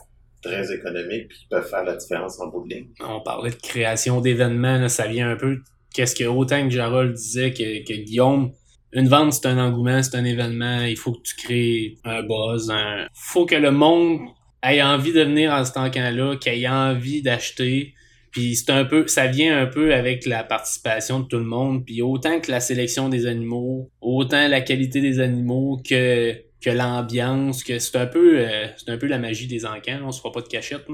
très 0.42 0.72
économiques 0.72 1.28
puis 1.28 1.38
peuvent 1.50 1.68
faire 1.68 1.84
la 1.84 1.96
différence 1.96 2.40
en 2.40 2.48
bout 2.48 2.66
de 2.66 2.74
ligne. 2.74 2.88
On 3.00 3.20
parlait 3.20 3.50
de 3.50 3.56
création 3.56 4.20
d'événements, 4.20 4.78
là, 4.78 4.88
ça 4.88 5.06
vient 5.06 5.30
un 5.30 5.36
peu. 5.36 5.58
Qu'est-ce 5.94 6.14
que 6.14 6.24
autant 6.24 6.62
que 6.64 6.70
Jarol 6.70 7.12
disait 7.12 7.52
que, 7.52 7.84
que 7.84 7.94
Guillaume, 7.94 8.52
une 8.92 9.08
vente, 9.08 9.32
c'est 9.34 9.46
un 9.46 9.58
engouement, 9.58 10.02
c'est 10.02 10.16
un 10.16 10.24
événement, 10.24 10.82
il 10.82 10.96
faut 10.96 11.12
que 11.12 11.22
tu 11.22 11.36
crées 11.36 11.96
un 12.04 12.22
buzz, 12.22 12.70
un... 12.70 13.06
faut 13.12 13.46
que 13.46 13.54
le 13.54 13.70
monde 13.70 14.20
ait 14.62 14.82
envie 14.82 15.12
de 15.12 15.22
venir 15.22 15.52
en 15.52 15.64
ce 15.64 15.72
temps-là, 15.72 16.36
qu'il 16.36 16.52
ait 16.52 16.68
envie 16.68 17.22
d'acheter. 17.22 17.94
Puis 18.30 18.56
c'est 18.56 18.70
un 18.70 18.84
peu, 18.84 19.06
ça 19.06 19.26
vient 19.26 19.58
un 19.58 19.66
peu 19.66 19.94
avec 19.94 20.26
la 20.26 20.44
participation 20.44 21.20
de 21.20 21.26
tout 21.26 21.38
le 21.38 21.44
monde. 21.44 21.84
Puis 21.84 22.02
autant 22.02 22.40
que 22.40 22.50
la 22.50 22.60
sélection 22.60 23.08
des 23.08 23.26
animaux, 23.26 23.90
autant 24.00 24.48
la 24.48 24.60
qualité 24.60 25.00
des 25.00 25.20
animaux 25.20 25.80
que 25.88 26.34
que 26.60 26.70
l'ambiance, 26.70 27.62
que 27.62 27.78
c'est 27.78 27.96
un 27.96 28.06
peu 28.06 28.40
euh, 28.40 28.66
c'est 28.76 28.90
un 28.90 28.98
peu 28.98 29.06
la 29.06 29.18
magie 29.18 29.46
des 29.46 29.64
encans, 29.64 30.00
on 30.04 30.12
se 30.12 30.20
fera 30.20 30.32
pas 30.32 30.40
de 30.40 30.48
cachette. 30.48 30.86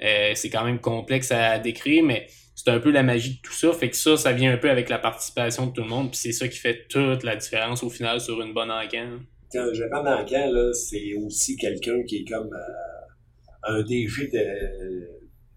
Euh, 0.00 0.32
c'est 0.34 0.50
quand 0.50 0.64
même 0.64 0.80
complexe 0.80 1.32
à 1.32 1.58
décrire, 1.58 2.04
mais 2.04 2.28
c'est 2.54 2.70
un 2.70 2.78
peu 2.78 2.90
la 2.90 3.02
magie 3.02 3.36
de 3.36 3.40
tout 3.42 3.52
ça. 3.52 3.72
Fait 3.72 3.90
que 3.90 3.96
ça, 3.96 4.16
ça 4.16 4.32
vient 4.32 4.52
un 4.52 4.58
peu 4.58 4.70
avec 4.70 4.88
la 4.88 4.98
participation 4.98 5.66
de 5.66 5.72
tout 5.72 5.82
le 5.82 5.88
monde. 5.88 6.10
Puis 6.10 6.18
c'est 6.18 6.32
ça 6.32 6.46
qui 6.48 6.58
fait 6.58 6.86
toute 6.88 7.24
la 7.24 7.36
différence 7.36 7.82
au 7.82 7.90
final 7.90 8.20
sur 8.20 8.40
une 8.42 8.52
bonne 8.52 8.70
encan. 8.70 9.18
Un 9.54 9.72
gérant 9.72 10.04
d'encan, 10.04 10.50
là, 10.52 10.72
c'est 10.74 11.14
aussi 11.14 11.56
quelqu'un 11.56 12.02
qui 12.02 12.18
est 12.18 12.24
comme 12.24 12.50
euh, 12.52 13.76
un 13.76 13.82
DG 13.82 14.30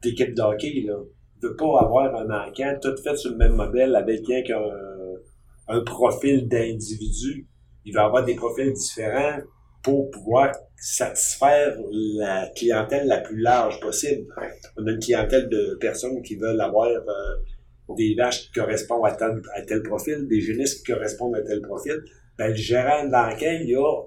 d'équipe 0.02 0.34
de, 0.34 0.41
hockey. 0.41 0.84
Là. 0.86 0.95
Il 1.43 1.47
veut 1.47 1.56
pas 1.56 1.82
avoir 1.82 2.16
un 2.16 2.47
encan 2.47 2.78
tout 2.82 2.95
fait 3.04 3.18
sur 3.18 3.32
le 3.32 3.38
même 3.38 3.54
modèle 3.54 3.95
avec 3.95 4.30
un, 4.30 4.62
un 5.68 5.82
profil 5.82 6.47
d'individu 6.47 7.47
il 7.86 7.93
va 7.93 8.05
avoir 8.05 8.23
des 8.23 8.36
profils 8.36 8.71
différents 8.71 9.39
pour 9.84 10.11
pouvoir 10.11 10.53
satisfaire 10.77 11.75
la 11.91 12.49
clientèle 12.55 13.07
la 13.07 13.19
plus 13.19 13.39
large 13.39 13.79
possible. 13.79 14.25
On 14.77 14.86
a 14.86 14.91
une 14.91 14.99
clientèle 14.99 15.49
de 15.49 15.77
personnes 15.79 16.21
qui 16.21 16.36
veulent 16.36 16.61
avoir 16.61 16.88
euh, 16.88 17.03
des 17.95 18.15
vaches 18.15 18.43
qui 18.43 18.51
correspondent 18.51 19.05
à 19.05 19.11
tel, 19.11 19.41
à 19.55 19.61
tel 19.61 19.82
profil, 19.84 20.27
des 20.27 20.41
génisses 20.41 20.75
qui 20.75 20.91
correspondent 20.91 21.36
à 21.36 21.41
tel 21.41 21.61
profil. 21.61 22.03
Ben, 22.38 22.49
le 22.49 22.55
gérant 22.55 23.03
de 23.03 23.63
il 23.63 23.69
y 23.69 23.75
a, 23.75 24.03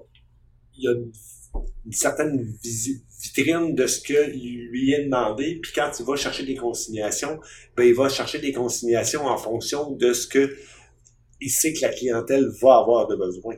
il 0.77 0.83
y 0.83 0.87
a 0.87 0.91
une, 0.91 1.91
certaine 1.91 2.41
vitrine 2.41 3.75
de 3.75 3.87
ce 3.87 4.01
qu'il 4.01 4.67
lui 4.69 4.93
est 4.93 5.05
demandé. 5.05 5.59
Puis 5.61 5.71
quand 5.73 5.91
il 5.99 6.05
va 6.05 6.15
chercher 6.15 6.45
des 6.45 6.55
consignations, 6.55 7.39
ben, 7.75 7.83
il 7.83 7.93
va 7.93 8.09
chercher 8.09 8.39
des 8.39 8.51
consignations 8.51 9.25
en 9.25 9.37
fonction 9.37 9.91
de 9.91 10.13
ce 10.13 10.27
que 10.27 10.55
il 11.41 11.49
sait 11.49 11.73
que 11.73 11.81
la 11.81 11.89
clientèle 11.89 12.47
va 12.61 12.77
avoir 12.77 13.07
de 13.07 13.15
besoin. 13.15 13.55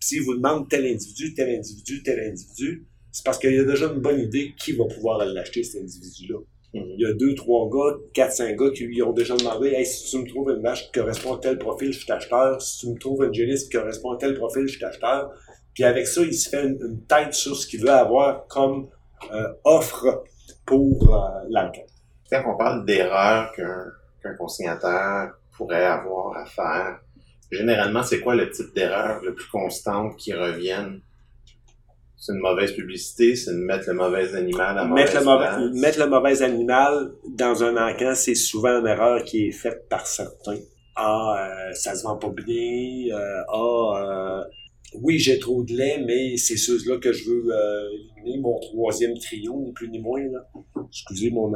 S'il 0.00 0.22
vous 0.22 0.34
demande 0.34 0.68
tel 0.68 0.86
individu, 0.86 1.34
tel 1.34 1.50
individu, 1.50 2.02
tel 2.02 2.20
individu, 2.20 2.86
c'est 3.12 3.24
parce 3.24 3.38
qu'il 3.38 3.54
y 3.54 3.58
a 3.58 3.64
déjà 3.64 3.86
une 3.86 4.00
bonne 4.00 4.20
idée 4.20 4.54
qui 4.58 4.72
va 4.72 4.84
pouvoir 4.84 5.24
l'acheter, 5.24 5.62
cet 5.62 5.82
individu-là. 5.82 6.38
Mhm. 6.74 6.94
Il 6.96 7.00
y 7.00 7.06
a 7.06 7.12
deux, 7.12 7.34
trois 7.34 7.68
gars, 7.68 7.96
quatre, 8.14 8.32
cinq 8.32 8.56
gars 8.56 8.70
qui 8.70 8.84
lui 8.84 9.02
ont 9.02 9.12
déjà 9.12 9.36
demandé 9.36 9.68
Hey, 9.70 9.84
si 9.84 10.10
tu 10.10 10.18
me 10.18 10.28
trouves 10.28 10.50
une 10.50 10.62
vache 10.62 10.86
qui 10.86 10.92
correspond 10.92 11.34
à 11.34 11.38
tel 11.38 11.58
profil, 11.58 11.92
je 11.92 11.98
suis 11.98 12.12
acheteur. 12.12 12.62
Si 12.62 12.78
tu 12.80 12.92
me 12.92 12.98
trouves 12.98 13.24
une 13.24 13.34
génisse 13.34 13.64
qui 13.64 13.76
correspond 13.76 14.12
à 14.12 14.16
tel 14.16 14.34
profil, 14.34 14.66
je 14.66 14.76
suis 14.76 14.84
acheteur. 14.84 15.30
Puis 15.74 15.84
avec 15.84 16.06
ça, 16.06 16.22
il 16.22 16.34
se 16.34 16.48
fait 16.48 16.64
une, 16.64 17.02
tête 17.06 17.34
sur 17.34 17.56
ce 17.56 17.66
qu'il 17.66 17.80
veut 17.80 17.90
avoir 17.90 18.46
comme 18.46 18.88
euh, 19.32 19.48
offre 19.64 20.24
pour 20.64 21.14
euh, 21.14 21.46
l'enquête. 21.50 21.90
Quand 22.30 22.42
on 22.46 22.56
parle 22.56 22.84
d'erreurs 22.86 23.52
qu'un 23.52 24.34
consignataire 24.36 25.32
pourrait 25.56 25.84
avoir 25.84 26.36
à 26.36 26.46
faire, 26.46 27.00
généralement, 27.50 28.02
c'est 28.02 28.20
quoi 28.20 28.34
le 28.34 28.50
type 28.50 28.74
d'erreur 28.74 29.22
le 29.22 29.34
plus 29.34 29.48
constante 29.48 30.16
qui 30.16 30.32
reviennent? 30.32 31.00
C'est 32.16 32.32
une 32.32 32.40
mauvaise 32.40 32.72
publicité, 32.72 33.34
c'est 33.34 33.52
de 33.52 33.58
mettre 33.58 33.88
le 33.88 33.94
mauvais 33.94 34.34
animal 34.34 34.78
à 34.78 34.84
mettre 34.84 35.18
le, 35.18 35.24
mauvais, 35.24 35.80
mettre 35.80 35.98
le 36.00 36.06
mauvais 36.06 36.42
animal 36.42 37.12
dans 37.26 37.64
un 37.64 37.76
encan, 37.76 38.14
c'est 38.14 38.34
souvent 38.34 38.80
une 38.80 38.86
erreur 38.86 39.24
qui 39.24 39.46
est 39.46 39.52
faite 39.52 39.88
par 39.88 40.06
certains. 40.06 40.58
Ah, 40.96 41.34
euh, 41.38 41.72
ça 41.72 41.94
se 41.94 42.02
vend 42.02 42.16
pas 42.16 42.28
bien. 42.28 43.16
Euh, 43.16 43.42
ah, 43.48 44.42
euh, 44.42 44.44
oui, 44.94 45.18
j'ai 45.18 45.38
trop 45.38 45.62
de 45.62 45.72
lait, 45.72 46.02
mais 46.04 46.36
c'est 46.36 46.56
ceux-là 46.56 46.98
que 46.98 47.12
je 47.12 47.30
veux 47.30 47.54
euh, 47.54 47.88
éliminer. 48.16 48.40
Mon 48.40 48.58
troisième 48.58 49.16
trio, 49.18 49.62
ni 49.64 49.72
plus 49.72 49.88
ni 49.88 50.00
moins. 50.00 50.22
Là. 50.22 50.48
Excusez 50.88 51.30
mon 51.30 51.52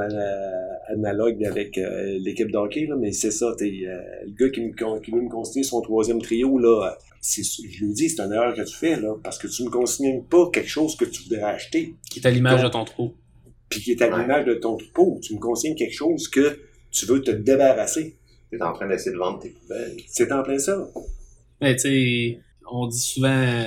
analogue 0.89 1.45
avec 1.45 1.77
euh, 1.79 2.19
l'équipe 2.21 2.51
d'hockey, 2.51 2.89
mais 2.99 3.13
c'est 3.13 3.31
ça. 3.31 3.47
Euh, 3.47 3.55
le 3.61 4.33
gars 4.39 4.51
qui, 4.51 4.61
me, 4.61 5.01
qui 5.01 5.11
veut 5.11 5.21
me 5.21 5.29
consigner 5.29 5.65
son 5.65 5.81
troisième 5.81 6.23
trio, 6.23 6.59
là, 6.59 6.97
je 7.23 7.85
lui 7.85 7.93
dis, 7.93 8.09
c'est 8.09 8.23
une 8.23 8.33
erreur 8.33 8.55
que 8.55 8.63
tu 8.63 8.75
fais, 8.75 9.01
là, 9.01 9.15
parce 9.23 9.39
que 9.39 9.49
tu 9.49 9.63
ne 9.63 9.69
me 9.69 9.73
consignes 9.73 10.23
pas 10.23 10.51
quelque 10.53 10.71
chose 10.71 10.97
que 10.97 11.05
tu 11.05 11.25
voudrais 11.25 11.43
acheter. 11.43 11.95
Qui 12.11 12.21
est 12.21 12.27
à 12.27 12.31
l'image 12.31 12.63
de 12.63 12.69
ton 12.69 12.85
troupeau. 12.85 13.15
Puis 13.69 13.81
qui 13.81 13.93
est 13.93 14.03
à 14.03 14.17
l'image 14.17 14.45
de 14.45 14.55
ton 14.55 14.77
troupeau. 14.77 15.19
Tu 15.23 15.35
me 15.35 15.41
consignes 15.41 15.75
quelque 15.75 15.95
chose 15.95 16.29
que 16.29 16.61
tu 16.93 17.07
veux 17.07 17.21
te 17.21 17.33
débarrasser. 17.33 18.17
Tu 18.51 18.59
es 18.59 18.63
en 18.63 18.73
train 18.73 18.89
d'essayer 18.89 19.13
de 19.13 19.19
vendre 19.19 19.41
tes 19.41 19.49
poubelles. 19.49 19.97
C'est 20.07 20.31
en 20.31 20.43
plein 20.45 20.59
ça. 20.59 20.89
Mais 21.61 21.75
tu 21.75 21.81
sais 21.81 22.39
on 22.71 22.87
dit 22.87 22.99
souvent 22.99 23.65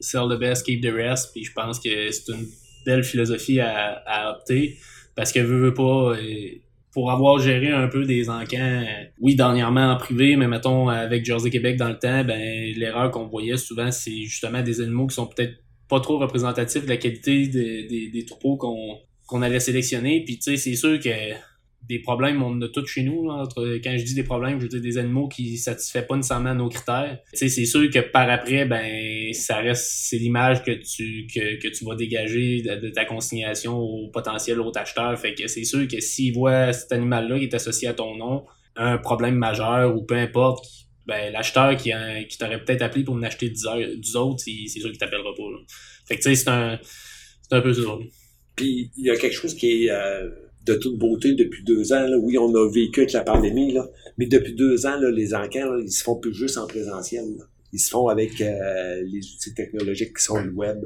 sell 0.00 0.28
the 0.30 0.38
best, 0.38 0.64
keep 0.64 0.82
the 0.82 0.92
rest, 0.92 1.32
puis 1.32 1.44
je 1.44 1.52
pense 1.52 1.78
que 1.78 2.10
c'est 2.10 2.32
une 2.32 2.46
belle 2.86 3.04
philosophie 3.04 3.60
à, 3.60 4.02
à 4.06 4.32
opter 4.32 4.78
parce 5.14 5.32
que 5.32 5.40
veut, 5.40 5.58
veut 5.58 5.74
pas. 5.74 6.14
Euh, 6.16 6.60
pour 6.92 7.12
avoir 7.12 7.38
géré 7.38 7.70
un 7.70 7.86
peu 7.86 8.04
des 8.04 8.28
encans, 8.28 8.84
oui, 9.20 9.36
dernièrement 9.36 9.92
en 9.92 9.96
privé, 9.96 10.34
mais 10.34 10.48
mettons 10.48 10.88
avec 10.88 11.24
Jersey 11.24 11.48
Québec 11.48 11.76
dans 11.76 11.88
le 11.88 11.96
temps, 11.96 12.24
ben 12.24 12.74
l'erreur 12.76 13.12
qu'on 13.12 13.28
voyait 13.28 13.56
souvent, 13.56 13.92
c'est 13.92 14.24
justement 14.24 14.60
des 14.60 14.80
animaux 14.80 15.06
qui 15.06 15.14
sont 15.14 15.28
peut-être 15.28 15.54
pas 15.88 16.00
trop 16.00 16.18
représentatifs 16.18 16.84
de 16.84 16.88
la 16.88 16.96
qualité 16.96 17.46
des, 17.46 18.10
des 18.12 18.24
troupeaux 18.24 18.56
qu'on 18.56 18.98
qu'on 19.30 19.42
allait 19.42 19.60
sélectionner. 19.60 20.24
Puis 20.24 20.38
tu 20.38 20.50
sais, 20.50 20.56
c'est 20.56 20.74
sûr 20.74 20.98
que 20.98 21.08
des 21.90 21.98
problèmes, 21.98 22.40
on 22.42 22.52
en 22.52 22.62
a 22.62 22.68
tous 22.68 22.86
chez 22.86 23.02
nous. 23.02 23.26
quand 23.26 23.96
je 23.98 24.04
dis 24.04 24.14
des 24.14 24.22
problèmes, 24.22 24.60
je 24.60 24.66
dire 24.68 24.80
des 24.80 24.96
animaux 24.96 25.26
qui 25.26 25.52
ne 25.52 25.56
satisfont 25.56 26.02
pas 26.08 26.16
nécessairement 26.16 26.54
nos 26.54 26.68
critères. 26.68 27.18
c'est 27.32 27.48
sûr 27.48 27.90
que 27.90 27.98
par 27.98 28.30
après, 28.30 28.64
ben 28.64 29.32
ça 29.32 29.56
reste 29.56 29.84
c'est 30.08 30.18
l'image 30.18 30.62
que 30.62 30.70
tu 30.70 31.26
que, 31.26 31.60
que, 31.60 31.68
tu 31.68 31.84
vas 31.84 31.96
dégager 31.96 32.62
de, 32.62 32.90
ta 32.90 33.04
consignation 33.04 33.76
au 33.76 34.08
potentiel 34.08 34.60
autre 34.60 34.78
acheteur. 34.80 35.18
Fait 35.18 35.34
que 35.34 35.48
c'est 35.48 35.64
sûr 35.64 35.88
que 35.88 36.00
s'il 36.00 36.32
voit 36.32 36.72
cet 36.72 36.92
animal-là 36.92 37.38
qui 37.38 37.44
est 37.46 37.54
associé 37.54 37.88
à 37.88 37.94
ton 37.94 38.16
nom, 38.16 38.44
un 38.76 38.96
problème 38.96 39.34
majeur 39.34 39.96
ou 39.96 40.04
peu 40.04 40.14
importe, 40.14 40.64
ben 41.06 41.32
l'acheteur 41.32 41.76
qui, 41.76 41.90
qui 42.28 42.38
t'aurait 42.38 42.64
peut-être 42.64 42.82
appelé 42.82 43.02
pour 43.02 43.16
en 43.16 43.22
acheter 43.24 43.50
10, 43.50 44.16
autres, 44.16 44.44
c'est 44.44 44.68
sûr 44.68 44.90
qu'il 44.90 44.98
t'appellera 44.98 45.34
pas. 45.36 45.42
Fait 46.06 46.16
que 46.16 46.22
tu 46.22 46.28
sais, 46.28 46.34
c'est 46.36 46.50
un, 46.50 46.78
un 47.50 47.60
peu 47.60 47.72
ça. 47.72 47.98
Puis 48.54 48.92
il 48.96 49.06
y 49.06 49.10
a 49.10 49.16
quelque 49.16 49.34
chose 49.34 49.54
qui 49.54 49.86
est. 49.86 49.90
Euh, 49.90 50.30
de 50.70 50.78
toute 50.78 50.98
beauté 50.98 51.34
depuis 51.34 51.64
deux 51.64 51.92
ans. 51.92 52.06
Là. 52.06 52.16
Oui, 52.18 52.38
on 52.38 52.54
a 52.54 52.70
vécu 52.70 53.00
avec 53.00 53.12
la 53.12 53.22
pandémie, 53.22 53.72
là, 53.72 53.88
mais 54.18 54.26
depuis 54.26 54.54
deux 54.54 54.86
ans, 54.86 54.98
là, 54.98 55.10
les 55.10 55.34
encans, 55.34 55.76
ils 55.78 55.90
se 55.90 56.02
font 56.02 56.16
plus 56.16 56.34
juste 56.34 56.58
en 56.58 56.66
présentiel. 56.66 57.24
Ils 57.72 57.78
se 57.78 57.90
font 57.90 58.08
avec 58.08 58.40
euh, 58.40 59.02
les 59.04 59.18
outils 59.18 59.54
technologiques 59.54 60.16
qui 60.16 60.24
sont 60.24 60.40
le 60.40 60.52
web. 60.52 60.78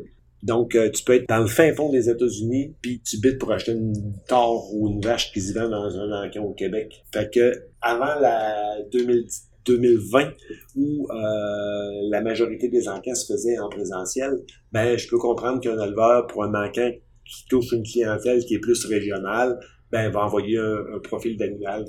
Donc, 0.42 0.74
euh, 0.74 0.90
tu 0.90 1.02
peux 1.04 1.14
être 1.14 1.28
dans 1.28 1.38
le 1.38 1.46
fin 1.46 1.72
fond 1.74 1.90
des 1.90 2.10
États-Unis, 2.10 2.74
puis 2.82 3.00
tu 3.00 3.18
bites 3.18 3.38
pour 3.38 3.50
acheter 3.52 3.72
une 3.72 4.14
tore 4.28 4.74
ou 4.74 4.88
une 4.88 5.00
vache 5.00 5.32
qui 5.32 5.40
se 5.40 5.54
vend 5.54 5.70
dans 5.70 5.98
un 5.98 6.26
encan 6.26 6.44
au 6.44 6.52
Québec. 6.52 7.02
Fait 7.14 7.32
que 7.32 7.64
avant 7.80 8.20
la 8.20 8.76
2020, 8.92 10.32
où 10.76 11.08
euh, 11.10 12.08
la 12.10 12.20
majorité 12.20 12.68
des 12.68 12.88
encans 12.88 13.14
se 13.14 13.32
faisaient 13.32 13.58
en 13.58 13.70
présentiel, 13.70 14.32
ben 14.70 14.98
je 14.98 15.08
peux 15.08 15.16
comprendre 15.16 15.60
qu'un 15.60 15.82
éleveur 15.82 16.26
pour 16.26 16.44
un 16.44 16.54
encan 16.54 16.90
qui 17.24 17.46
touche 17.48 17.72
une 17.72 17.82
clientèle 17.82 18.44
qui 18.44 18.54
est 18.54 18.58
plus 18.58 18.84
régionale, 18.84 19.58
ben, 19.94 20.10
va 20.10 20.24
envoyer 20.24 20.58
un, 20.58 20.98
profil 20.98 21.36
d'animal 21.36 21.84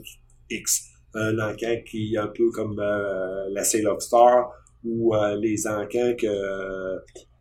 X. 0.52 0.92
Un 1.16 1.40
encan 1.40 1.78
qui 1.90 2.14
est 2.14 2.18
un 2.20 2.28
peu 2.28 2.52
comme 2.52 2.80
euh, 2.80 3.50
la 3.50 3.64
Sail 3.64 3.88
of 3.88 4.00
Star 4.00 4.52
ou 4.84 5.16
euh, 5.16 5.36
les 5.38 5.66
encans 5.66 6.14
que 6.16 6.28
euh, 6.28 7.00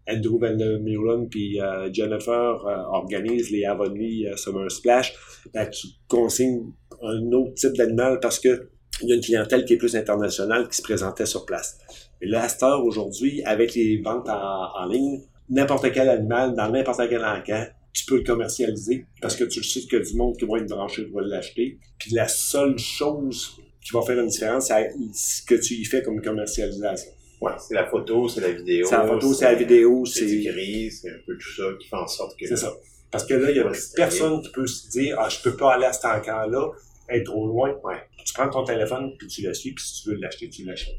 Andrew 0.09 0.39
Van 0.41 0.57
Meulen 0.57 1.29
puis 1.29 1.59
Jennifer 1.93 2.65
organisent, 2.93 3.51
les 3.51 3.67
Avonlea 3.67 4.37
Summer 4.37 4.71
Splash. 4.71 5.15
Ben, 5.53 5.69
tu 5.69 5.89
consignes 6.09 6.73
un 7.03 7.31
autre 7.33 7.55
type 7.55 7.75
d'animal 7.75 8.19
parce 8.21 8.41
que 8.41 8.71
il 9.03 9.09
y 9.09 9.13
a 9.13 9.17
une 9.17 9.23
clientèle 9.23 9.65
qui 9.67 9.75
est 9.75 9.77
plus 9.77 9.97
internationale 9.97 10.69
qui 10.69 10.77
se 10.77 10.83
présentait 10.83 11.27
sur 11.27 11.45
place. 11.45 11.79
Et 12.23 12.27
là, 12.27 12.45
à 12.45 12.49
cette 12.49 12.63
heure, 12.63 12.85
aujourd'hui, 12.85 13.43
avec 13.45 13.75
les 13.75 14.01
ventes 14.01 14.29
en, 14.29 14.69
en 14.79 14.87
ligne, 14.87 15.21
n'importe 15.51 15.91
quel 15.93 16.09
animal, 16.09 16.55
dans 16.55 16.71
n'importe 16.71 17.09
quel 17.09 17.25
encan, 17.25 17.65
tu 17.95 18.05
peux 18.07 18.17
le 18.17 18.25
commercialiser 18.25 19.07
parce 19.23 19.37
que 19.37 19.45
tu 19.45 19.63
sais 19.63 19.87
que 19.87 19.97
du 19.97 20.17
monde 20.17 20.37
qui 20.37 20.45
va 20.45 20.59
être 20.59 20.69
branché 20.69 21.05
va 21.05 21.23
l'acheter. 21.23 21.79
Puis 21.99 22.11
la 22.13 22.29
seule 22.29 22.77
chose 22.77 23.57
qui 23.81 23.93
va 23.93 24.03
faire 24.03 24.19
une 24.19 24.27
différence, 24.27 24.67
c'est 24.67 24.91
ce 25.13 25.43
que 25.43 25.55
tu 25.55 25.75
y 25.75 25.85
fais 25.85 26.03
comme 26.03 26.21
commercialisation. 26.21 27.13
Ouais, 27.41 27.53
c'est 27.59 27.75
la 27.75 27.87
photo, 27.87 28.29
c'est 28.29 28.41
la 28.41 28.51
vidéo. 28.51 28.87
C'est 28.89 28.97
la 28.97 29.07
photo, 29.07 29.33
c'est 29.33 29.45
la 29.45 29.55
vidéo, 29.55 30.05
c'est. 30.07 30.27
C'est 30.27 30.91
c'est 30.91 31.11
un 31.11 31.19
peu 31.27 31.37
tout 31.39 31.55
ça 31.57 31.63
qui 31.79 31.89
fait 31.89 31.97
en 31.97 32.07
sorte 32.07 32.39
que. 32.39 32.47
C'est 32.47 32.57
ça. 32.57 32.73
Parce 33.11 33.25
que 33.27 33.35
là, 33.35 33.51
il 33.51 33.57
y 33.57 33.61
a 33.61 33.71
personne 33.95 34.43
qui 34.43 34.51
peut 34.51 34.67
se 34.67 34.89
dire, 34.89 35.17
ah, 35.21 35.29
je 35.29 35.41
peux 35.41 35.57
pas 35.57 35.75
aller 35.75 35.85
à 35.85 35.93
cet 35.93 36.05
encamp-là, 36.05 36.71
être 37.09 37.25
trop 37.25 37.47
loin. 37.47 37.73
Ouais. 37.85 38.03
Tu 38.25 38.35
prends 38.35 38.49
ton 38.49 38.65
téléphone, 38.65 39.13
puis 39.19 39.29
tu 39.29 39.43
le 39.43 39.55
suis, 39.55 39.73
puis 39.73 39.85
si 39.85 40.03
tu 40.03 40.09
veux 40.09 40.17
l'acheter, 40.17 40.49
tu 40.49 40.65
l'achètes. 40.65 40.97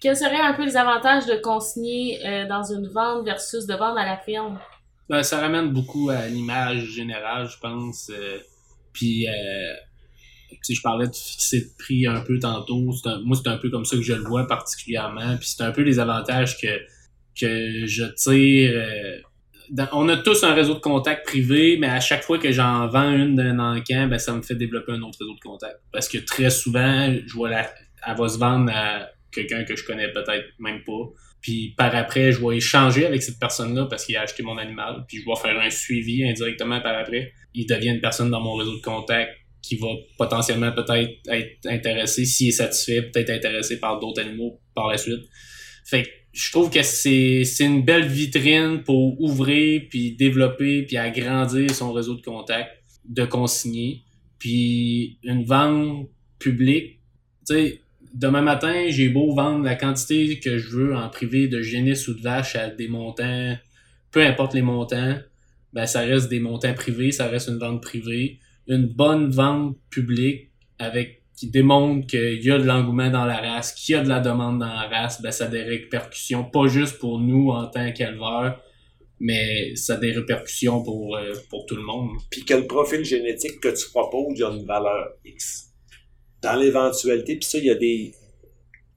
Quels 0.00 0.16
seraient 0.16 0.40
un 0.40 0.54
peu 0.54 0.64
les 0.64 0.76
avantages 0.76 1.26
de 1.26 1.36
consigner 1.36 2.18
euh, 2.26 2.48
dans 2.48 2.64
une 2.64 2.88
vente 2.88 3.24
versus 3.24 3.66
de 3.66 3.74
vendre 3.74 3.98
à 3.98 4.06
la 4.06 4.16
firme? 4.16 4.58
Ben, 5.10 5.24
ça 5.24 5.40
ramène 5.40 5.72
beaucoup 5.72 6.08
à 6.08 6.28
l'image 6.28 6.84
générale, 6.84 7.48
je 7.50 7.58
pense. 7.58 8.12
Euh, 8.14 8.38
puis, 8.92 9.26
euh, 9.26 9.74
si 10.62 10.76
je 10.76 10.80
parlais 10.82 11.08
de 11.08 11.14
fixer 11.16 11.62
de 11.62 11.70
prix 11.76 12.06
un 12.06 12.20
peu 12.20 12.38
tantôt. 12.38 12.78
moi, 12.78 13.36
c'est 13.36 13.48
un 13.48 13.56
peu 13.56 13.70
comme 13.70 13.84
ça 13.84 13.96
que 13.96 14.02
je 14.02 14.12
le 14.12 14.22
vois 14.22 14.46
particulièrement. 14.46 15.36
Puis 15.36 15.48
c'est 15.48 15.64
un 15.64 15.72
peu 15.72 15.82
les 15.82 15.98
avantages 15.98 16.60
que, 16.60 16.68
que 17.38 17.86
je 17.86 18.04
tire. 18.14 18.70
Euh, 18.72 19.86
on 19.92 20.08
a 20.08 20.16
tous 20.16 20.44
un 20.44 20.54
réseau 20.54 20.74
de 20.74 20.78
contacts 20.80 21.26
privé, 21.26 21.76
mais 21.76 21.88
à 21.88 21.98
chaque 21.98 22.22
fois 22.22 22.38
que 22.38 22.52
j'en 22.52 22.86
vends 22.86 23.12
une 23.12 23.34
d'un 23.34 23.58
encan, 23.58 24.06
ben, 24.06 24.18
ça 24.20 24.32
me 24.32 24.42
fait 24.42 24.54
développer 24.54 24.92
un 24.92 25.02
autre 25.02 25.18
réseau 25.18 25.34
de 25.34 25.40
contacts. 25.40 25.80
Parce 25.92 26.08
que 26.08 26.18
très 26.18 26.50
souvent, 26.50 27.12
je 27.26 27.34
vois 27.34 27.50
la, 27.50 27.68
elle 28.06 28.16
va 28.16 28.28
se 28.28 28.38
vendre 28.38 28.70
à 28.72 29.08
quelqu'un 29.32 29.64
que 29.64 29.74
je 29.74 29.84
connais 29.84 30.12
peut-être 30.12 30.46
même 30.60 30.84
pas. 30.84 31.10
Puis 31.40 31.74
par 31.76 31.94
après, 31.94 32.32
je 32.32 32.46
vais 32.46 32.56
échanger 32.56 33.06
avec 33.06 33.22
cette 33.22 33.38
personne-là 33.38 33.86
parce 33.86 34.04
qu'il 34.04 34.16
a 34.16 34.22
acheté 34.22 34.42
mon 34.42 34.58
animal. 34.58 35.04
Puis 35.08 35.18
je 35.18 35.24
vais 35.24 35.36
faire 35.40 35.58
un 35.58 35.70
suivi 35.70 36.28
indirectement 36.28 36.80
par 36.80 36.96
après. 36.98 37.32
Il 37.54 37.66
devient 37.66 37.90
une 37.90 38.00
personne 38.00 38.30
dans 38.30 38.40
mon 38.40 38.54
réseau 38.54 38.76
de 38.76 38.82
contact 38.82 39.30
qui 39.62 39.76
va 39.76 39.88
potentiellement 40.16 40.72
peut-être 40.72 41.10
être 41.28 41.66
intéressé, 41.66 42.24
s'il 42.24 42.48
est 42.48 42.52
satisfait, 42.52 43.02
peut-être 43.02 43.30
intéressé 43.30 43.78
par 43.78 44.00
d'autres 44.00 44.22
animaux 44.22 44.60
par 44.74 44.88
la 44.88 44.96
suite. 44.96 45.20
Fait 45.84 46.04
que 46.04 46.08
je 46.32 46.50
trouve 46.52 46.70
que 46.70 46.82
c'est, 46.82 47.42
une 47.60 47.84
belle 47.84 48.06
vitrine 48.06 48.82
pour 48.84 49.20
ouvrir, 49.20 49.82
puis 49.90 50.12
développer, 50.16 50.82
puis 50.82 50.96
agrandir 50.96 51.70
son 51.74 51.92
réseau 51.92 52.14
de 52.14 52.22
contacts, 52.22 52.70
de 53.04 53.24
consigner. 53.24 54.04
Puis 54.38 55.18
une 55.22 55.44
vente 55.44 56.08
publique, 56.38 57.00
tu 57.46 57.54
sais, 57.54 57.79
demain 58.14 58.42
matin, 58.42 58.86
j'ai 58.88 59.08
beau 59.08 59.34
vendre 59.34 59.64
la 59.64 59.74
quantité 59.74 60.40
que 60.40 60.58
je 60.58 60.68
veux 60.68 60.96
en 60.96 61.08
privé 61.08 61.48
de 61.48 61.62
génisse 61.62 62.08
ou 62.08 62.14
de 62.14 62.22
vache 62.22 62.56
à 62.56 62.68
des 62.68 62.88
montants, 62.88 63.56
peu 64.10 64.22
importe 64.22 64.54
les 64.54 64.62
montants, 64.62 65.18
ben 65.72 65.86
ça 65.86 66.00
reste 66.00 66.28
des 66.28 66.40
montants 66.40 66.74
privés, 66.74 67.12
ça 67.12 67.28
reste 67.28 67.48
une 67.48 67.58
vente 67.58 67.82
privée. 67.82 68.38
Une 68.66 68.86
bonne 68.86 69.30
vente 69.30 69.76
publique 69.88 70.50
avec 70.78 71.22
qui 71.36 71.48
démontre 71.50 72.06
qu'il 72.06 72.44
y 72.44 72.50
a 72.50 72.58
de 72.58 72.64
l'engouement 72.64 73.10
dans 73.10 73.24
la 73.24 73.38
race, 73.38 73.72
qu'il 73.72 73.94
y 73.94 73.98
a 73.98 74.02
de 74.02 74.08
la 74.08 74.20
demande 74.20 74.58
dans 74.58 74.66
la 74.66 74.88
race, 74.88 75.22
ben 75.22 75.30
ça 75.30 75.46
a 75.46 75.48
des 75.48 75.62
répercussions, 75.62 76.44
pas 76.44 76.66
juste 76.66 76.98
pour 76.98 77.18
nous 77.18 77.48
en 77.48 77.66
tant 77.66 77.92
qu'éleveurs, 77.92 78.60
mais 79.18 79.74
ça 79.74 79.94
a 79.94 79.96
des 79.96 80.12
répercussions 80.12 80.82
pour, 80.82 81.16
euh, 81.16 81.32
pour 81.48 81.64
tout 81.66 81.76
le 81.76 81.82
monde. 81.82 82.10
Puis 82.30 82.44
que 82.44 82.54
le 82.54 82.66
profil 82.66 83.04
génétique 83.04 83.60
que 83.60 83.68
tu 83.68 83.88
proposes 83.90 84.42
a 84.42 84.50
une 84.50 84.66
valeur 84.66 85.12
X 85.24 85.69
dans 86.42 86.56
l'éventualité, 86.56 87.36
puis 87.36 87.48
ça, 87.48 87.58
il 87.58 87.64
y 87.64 87.70
a 87.70 87.74
des 87.74 88.14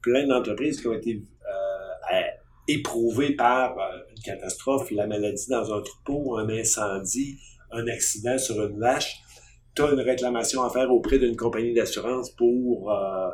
plein 0.01 0.27
d'entreprises 0.27 0.79
qui 0.79 0.87
ont 0.87 0.93
été 0.93 1.15
euh, 1.15 2.21
éprouvées 2.67 3.35
par 3.35 3.77
euh, 3.79 3.99
une 4.15 4.21
catastrophe, 4.21 4.91
la 4.91 5.07
maladie 5.07 5.47
dans 5.49 5.73
un 5.73 5.81
troupeau, 5.81 6.37
un 6.37 6.49
incendie, 6.49 7.39
un 7.71 7.87
accident 7.87 8.37
sur 8.37 8.61
une 8.63 8.79
vache. 8.79 9.17
Tu 9.75 9.81
as 9.81 9.91
une 9.91 10.01
réclamation 10.01 10.61
à 10.61 10.69
faire 10.69 10.91
auprès 10.91 11.17
d'une 11.17 11.35
compagnie 11.35 11.73
d'assurance 11.73 12.29
pour 12.31 12.91
euh, 12.91 13.29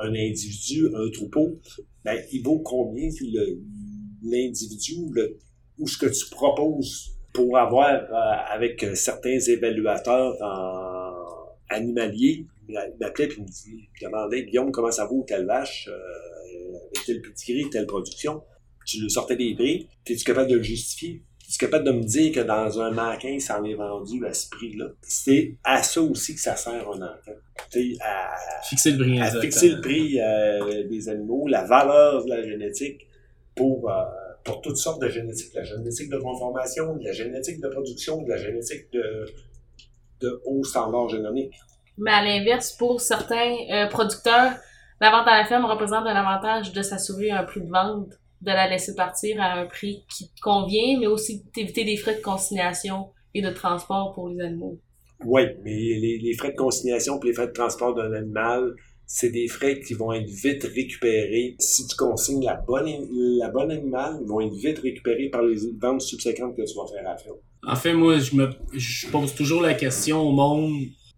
un 0.00 0.08
individu, 0.08 0.88
un 0.94 1.10
troupeau. 1.10 1.60
Ben, 2.04 2.20
il 2.32 2.42
vaut 2.42 2.58
combien 2.58 3.08
l'individu 4.22 4.94
ou 5.78 5.86
ce 5.86 5.98
que 5.98 6.06
tu 6.06 6.28
proposes 6.30 7.10
pour 7.32 7.56
avoir 7.58 8.02
avec 8.50 8.84
certains 8.94 9.38
évaluateurs 9.38 10.36
en 10.42 11.12
animaliers? 11.70 12.46
Il 12.68 12.96
m'appelait 13.00 13.26
et 13.26 13.40
me, 13.40 13.46
dit, 13.46 13.88
me 14.00 14.06
demandait 14.06 14.44
Guillaume, 14.44 14.72
comment 14.72 14.90
ça 14.90 15.06
vaut 15.06 15.24
telle 15.26 15.46
vache, 15.46 15.88
euh, 15.88 16.76
avec 16.76 17.04
tel 17.06 17.22
petit 17.22 17.52
gris, 17.52 17.70
telle 17.70 17.86
production? 17.86 18.42
Tu 18.86 19.00
lui 19.00 19.10
sortais 19.10 19.36
des 19.36 19.54
prix. 19.54 19.88
Es-tu 20.06 20.24
capable 20.24 20.50
de 20.50 20.56
le 20.56 20.62
justifier? 20.62 21.22
Es-tu 21.46 21.58
capable 21.58 21.84
de 21.84 21.92
me 21.92 22.02
dire 22.02 22.32
que 22.32 22.40
dans 22.40 22.80
un 22.80 22.90
maquin, 22.90 23.38
ça 23.38 23.60
en 23.60 23.64
est 23.64 23.74
vendu 23.74 24.24
à 24.26 24.34
ce 24.34 24.48
prix-là? 24.50 24.88
C'est 25.02 25.56
à 25.64 25.82
ça 25.82 26.02
aussi 26.02 26.34
que 26.34 26.40
ça 26.40 26.56
sert 26.56 26.88
un 26.90 27.00
enfant. 27.00 27.32
À, 28.00 28.34
fixer 28.62 28.92
le 28.92 28.98
prix, 28.98 29.20
à 29.20 29.40
fixer 29.40 29.70
le 29.70 29.80
prix 29.80 30.20
euh, 30.20 30.86
des 30.88 31.08
animaux, 31.08 31.48
la 31.48 31.64
valeur 31.64 32.24
de 32.24 32.30
la 32.30 32.42
génétique 32.42 33.06
pour, 33.54 33.90
euh, 33.90 34.04
pour 34.44 34.60
toutes 34.60 34.76
sortes 34.76 35.00
de 35.00 35.08
génétique. 35.08 35.54
La 35.54 35.64
génétique 35.64 36.10
de 36.10 36.18
conformation, 36.18 36.96
la 37.00 37.12
génétique 37.12 37.60
de 37.60 37.68
production, 37.68 38.22
de 38.22 38.28
la 38.28 38.36
génétique 38.36 38.92
de, 38.92 39.26
de 40.20 40.42
haut 40.44 40.62
standard 40.64 41.08
génomique. 41.08 41.54
Mais 41.98 42.10
à 42.10 42.24
l'inverse, 42.24 42.72
pour 42.72 43.00
certains 43.00 43.56
euh, 43.70 43.86
producteurs, 43.88 44.52
la 45.00 45.10
vente 45.10 45.26
à 45.26 45.38
la 45.38 45.44
ferme 45.44 45.64
représente 45.64 46.06
un 46.06 46.16
avantage 46.16 46.72
de 46.72 46.82
s'assurer 46.82 47.30
un 47.30 47.44
prix 47.44 47.60
de 47.60 47.70
vente, 47.70 48.08
de 48.40 48.50
la 48.50 48.68
laisser 48.68 48.94
partir 48.94 49.40
à 49.40 49.54
un 49.54 49.66
prix 49.66 50.04
qui 50.08 50.28
te 50.28 50.40
convient, 50.40 50.98
mais 50.98 51.06
aussi 51.06 51.44
d'éviter 51.54 51.84
des 51.84 51.96
frais 51.96 52.16
de 52.16 52.22
consignation 52.22 53.10
et 53.32 53.42
de 53.42 53.50
transport 53.50 54.12
pour 54.14 54.28
les 54.28 54.44
animaux. 54.44 54.78
Oui, 55.24 55.42
mais 55.62 55.72
les, 55.72 56.34
frais 56.36 56.50
de 56.50 56.56
consignation 56.56 57.20
et 57.20 57.26
les 57.26 57.32
frais 57.32 57.46
de 57.46 57.52
transport 57.52 57.94
d'un 57.94 58.12
animal, 58.12 58.74
c'est 59.06 59.30
des 59.30 59.48
frais 59.48 59.80
qui 59.80 59.94
vont 59.94 60.12
être 60.12 60.28
vite 60.28 60.64
récupérés. 60.64 61.56
Si 61.58 61.86
tu 61.86 61.96
consignes 61.96 62.44
la 62.44 62.56
bonne, 62.56 62.88
la 63.38 63.48
bonne 63.48 63.70
animal, 63.70 64.18
ils 64.20 64.26
vont 64.26 64.40
être 64.40 64.54
vite 64.54 64.78
récupérés 64.80 65.28
par 65.28 65.42
les 65.42 65.56
ventes 65.80 66.02
subséquentes 66.02 66.56
que 66.56 66.62
tu 66.62 66.76
vas 66.76 66.86
faire 66.86 67.06
à 67.06 67.12
la 67.12 67.16
ferme. 67.16 67.36
En 67.66 67.76
fait, 67.76 67.94
moi, 67.94 68.18
je 68.18 68.34
me 68.36 68.50
je 68.72 69.06
pose 69.08 69.34
toujours 69.34 69.62
la 69.62 69.74
question 69.74 70.20
au 70.20 70.32
monde 70.32 70.72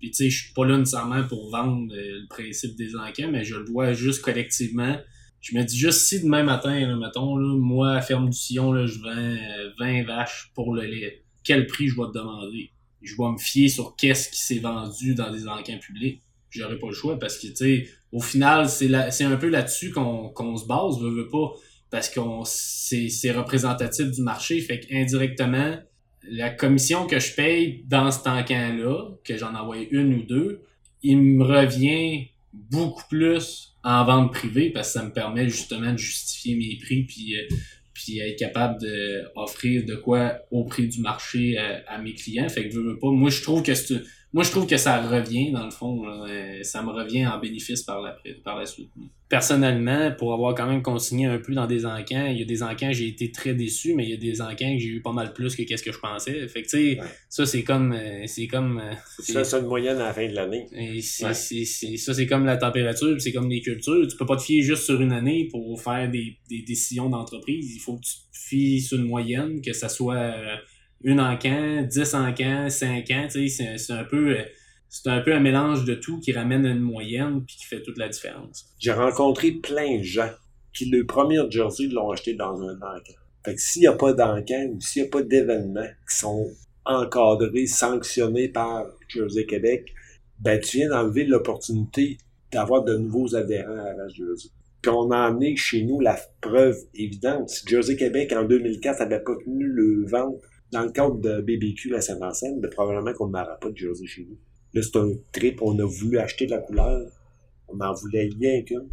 puis 0.07 0.13
tu 0.13 0.25
sais, 0.25 0.31
je 0.31 0.45
suis 0.45 0.53
pas 0.53 0.65
là 0.65 0.79
nécessairement 0.79 1.27
pour 1.27 1.51
vendre 1.51 1.93
euh, 1.93 2.21
le 2.21 2.29
principe 2.29 2.77
des 2.77 2.95
encans, 2.97 3.31
mais 3.31 3.45
je 3.45 3.57
le 3.57 3.65
vois 3.65 3.93
juste 3.93 4.23
collectivement. 4.23 4.97
Je 5.41 5.57
me 5.57 5.65
dis 5.65 5.77
juste 5.77 6.01
si 6.03 6.23
demain 6.23 6.43
matin, 6.43 6.97
mettons, 6.97 7.37
là, 7.37 7.57
moi, 7.57 7.93
à 7.95 8.01
Ferme 8.01 8.31
du 8.31 8.37
Sillon, 8.37 8.73
là, 8.73 8.87
je 8.87 8.99
vends 9.01 9.73
20 9.79 10.01
euh, 10.01 10.05
vaches 10.07 10.51
pour 10.55 10.75
le 10.75 10.83
lait. 10.83 11.25
Quel 11.45 11.67
prix 11.67 11.89
je 11.89 11.97
vais 11.97 12.07
te 12.09 12.19
demander? 12.19 12.71
Je 13.03 13.15
vais 13.17 13.31
me 13.31 13.39
fier 13.39 13.69
sur 13.69 13.97
qu'est-ce 13.97 14.31
qui 14.31 14.41
s'est 14.41 14.59
vendu 14.59 15.15
dans 15.15 15.31
des 15.31 15.49
encans 15.49 15.79
publics. 15.79 16.21
J'aurais 16.51 16.79
pas 16.79 16.87
le 16.87 16.95
choix 16.95 17.19
parce 17.19 17.39
que, 17.39 17.49
tu 17.49 17.57
sais, 17.57 17.89
au 18.13 18.21
final, 18.21 18.69
c'est 18.69 19.25
un 19.25 19.37
peu 19.37 19.49
là-dessus 19.49 19.91
qu'on 19.91 20.57
se 20.57 20.67
base, 20.67 21.01
veut, 21.01 21.11
veut 21.11 21.29
pas, 21.29 21.53
parce 21.91 22.09
qu'on 22.09 22.43
c'est 22.45 23.33
représentatif 23.33 24.11
du 24.11 24.23
marché. 24.23 24.61
Fait 24.61 24.81
qu'indirectement, 24.81 25.77
la 26.29 26.51
commission 26.51 27.07
que 27.07 27.19
je 27.19 27.35
paye 27.35 27.85
dans 27.87 28.11
ce 28.11 28.29
encan-là, 28.29 29.11
que 29.25 29.37
j'en 29.37 29.55
envoie 29.55 29.79
une 29.91 30.15
ou 30.15 30.23
deux, 30.23 30.63
il 31.03 31.19
me 31.19 31.45
revient 31.45 32.29
beaucoup 32.53 33.05
plus 33.09 33.75
en 33.85 34.05
vente 34.05 34.33
privée 34.33 34.71
parce 34.71 34.89
que 34.89 34.99
ça 34.99 35.05
me 35.05 35.13
permet 35.13 35.49
justement 35.49 35.93
de 35.93 35.99
justifier 35.99 36.57
mes 36.57 36.77
prix 36.77 37.05
puis, 37.05 37.39
euh, 37.39 37.47
puis 37.93 38.19
être 38.19 38.39
capable 38.39 38.81
d'offrir 38.81 39.85
de 39.85 39.95
quoi 39.95 40.41
au 40.51 40.65
prix 40.65 40.89
du 40.89 41.01
marché 41.01 41.59
à, 41.59 41.99
mes 41.99 42.15
clients. 42.15 42.49
Fait 42.49 42.69
que 42.69 42.75
je 42.75 42.81
veux 42.81 42.99
pas. 42.99 43.11
Moi, 43.11 43.31
je 43.31 43.43
trouve 43.43 43.63
que 43.63 43.75
c'est 43.75 44.03
moi, 44.37 44.45
je 44.45 44.51
trouve 44.51 44.67
que 44.67 44.77
ça 44.77 45.01
revient, 45.01 45.51
dans 45.51 45.65
le 45.65 45.71
fond. 45.71 46.03
Euh, 46.07 46.63
ça 46.63 46.83
me 46.83 46.91
revient 46.91 47.27
en 47.27 47.39
bénéfice 47.39 47.83
par 47.83 48.03
la, 48.03 48.19
par 48.45 48.59
la 48.59 48.67
suite. 48.67 48.91
Personnellement, 49.31 50.13
pour 50.13 50.35
avoir 50.35 50.55
quand 50.55 50.67
même 50.67 50.83
consigné 50.83 51.25
un 51.25 51.39
peu 51.39 51.55
dans 51.55 51.67
des 51.67 51.87
encans, 51.87 52.27
il 52.27 52.39
y 52.39 52.43
a 52.43 52.45
des 52.45 52.63
encans 52.63 52.93
j'ai 52.93 53.09
été 53.09 53.33
très 53.33 53.55
déçu, 53.55 53.95
mais 53.95 54.05
il 54.05 54.11
y 54.11 54.13
a 54.13 54.19
des 54.19 54.43
encans 54.43 54.75
que 54.75 54.79
j'ai 54.79 54.89
eu 54.89 55.01
pas 55.01 55.13
mal 55.13 55.33
plus 55.33 55.57
que 55.57 55.63
qu'est-ce 55.63 55.83
que 55.83 55.91
je 55.91 55.99
pensais. 55.99 56.47
Fait 56.49 56.61
que, 56.61 56.69
tu 56.69 56.97
sais, 56.97 56.99
ça, 57.31 57.47
c'est 57.47 57.63
comme... 57.63 57.95
Euh, 57.95 58.27
c'est 58.27 58.47
comme 58.47 58.79
euh, 58.79 58.93
ça, 59.21 59.43
c'est 59.43 59.59
une 59.59 59.65
moyenne 59.69 59.97
à 59.97 60.09
la 60.09 60.13
fin 60.13 60.29
de 60.29 60.35
l'année. 60.35 60.67
ça, 61.01 61.33
c'est 61.33 62.27
comme 62.27 62.45
la 62.45 62.59
température, 62.59 63.19
c'est 63.19 63.33
comme 63.33 63.49
les 63.49 63.63
cultures. 63.63 64.07
Tu 64.07 64.19
peux 64.19 64.27
pas 64.27 64.37
te 64.37 64.43
fier 64.43 64.61
juste 64.61 64.83
sur 64.83 65.01
une 65.01 65.13
année 65.13 65.49
pour 65.51 65.81
faire 65.81 66.11
des, 66.11 66.37
des 66.51 66.61
décisions 66.61 67.09
d'entreprise. 67.09 67.75
Il 67.75 67.81
faut 67.81 67.97
que 67.97 68.05
tu 68.05 68.13
te 68.13 68.37
fies 68.37 68.83
sur 68.83 68.99
une 68.99 69.07
moyenne, 69.07 69.63
que 69.63 69.73
ça 69.73 69.89
soit 69.89 70.35
une 71.07 71.21
encan, 71.21 71.83
dix 71.83 72.15
encans, 72.15 72.69
cinq 72.69 73.13
ans, 73.13 73.29
tu 73.31 73.49
sais, 73.49 73.79
c'est 73.79 73.93
un 73.93 74.03
peu 74.03 74.37
c'est 74.89 75.09
un 75.09 75.21
peu 75.21 75.33
un 75.33 75.41
mélange 75.41 75.85
de 75.85 75.95
tout 75.95 76.19
qui 76.19 76.33
ramène 76.33 76.67
une 76.67 76.81
moyenne 76.81 77.45
puis 77.47 77.57
qui 77.57 77.65
fait 77.65 77.81
toute 77.83 77.97
la 77.97 78.09
différence. 78.09 78.67
J'ai 78.81 78.93
rencontré 78.93 79.53
plein 79.53 79.99
de 79.99 80.03
gens 80.03 80.31
qui 80.75 80.87
le 80.87 81.07
premier 81.07 81.41
jersey 81.49 81.87
l'ont 81.87 82.11
acheté 82.11 82.35
dans 82.35 82.61
un 82.61 82.77
encan. 82.77 83.15
Fait 83.45 83.55
que 83.55 83.61
s'il 83.61 83.83
n'y 83.83 83.89
a 83.89 83.93
pas 83.93 84.13
d'encan 84.15 84.71
ou 84.75 84.81
s'il 84.81 85.03
n'y 85.03 85.09
a 85.09 85.11
pas 85.13 85.23
d'événements 85.23 85.87
qui 86.09 86.17
sont 86.17 86.51
encadrés, 86.85 87.67
sanctionnés 87.67 88.49
par 88.49 88.87
Jersey 89.09 89.47
Québec, 89.47 89.93
ben 90.41 90.61
tu 90.61 90.79
viens 90.79 90.89
d'enlever 90.89 91.25
l'opportunité 91.25 92.19
d'avoir 92.51 92.83
de 92.83 92.97
nouveaux 92.97 93.37
adhérents 93.37 93.85
à 93.85 93.93
la 93.93 94.09
Jersey. 94.09 94.49
Puis 94.83 94.91
on 94.91 95.11
a 95.13 95.19
amené 95.19 95.57
chez 95.57 95.83
nous 95.83 96.01
la 96.01 96.19
preuve 96.41 96.79
évidente. 96.95 97.49
Si 97.49 97.65
Jersey 97.65 97.97
Québec 97.97 98.33
en 98.33 98.43
2004 98.43 98.99
n'avait 99.01 99.23
pas 99.23 99.37
tenu 99.45 99.67
le 99.67 100.05
vente 100.07 100.41
dans 100.77 100.83
le 100.83 100.91
cadre 100.91 101.19
de 101.19 101.41
BBQ 101.41 101.95
à 101.95 102.03
Saint-Vincent, 102.03 102.55
ben, 102.59 102.69
probablement 102.69 103.15
qu'on 103.15 103.29
n'aura 103.29 103.57
pas 103.59 103.71
de 103.71 103.77
jersey 103.77 104.07
chez 104.07 104.27
nous. 104.29 104.37
Là, 104.75 104.83
c'est 104.83 104.99
un 104.99 105.11
trip, 105.33 105.63
on 105.63 105.79
a 105.79 105.87
voulu 105.87 106.19
acheter 106.19 106.45
de 106.45 106.51
la 106.51 106.59
couleur, 106.59 107.01
on 107.69 107.81
en 107.81 107.95
voulait 107.95 108.29
rien 108.39 108.63
qu'une. 108.63 108.91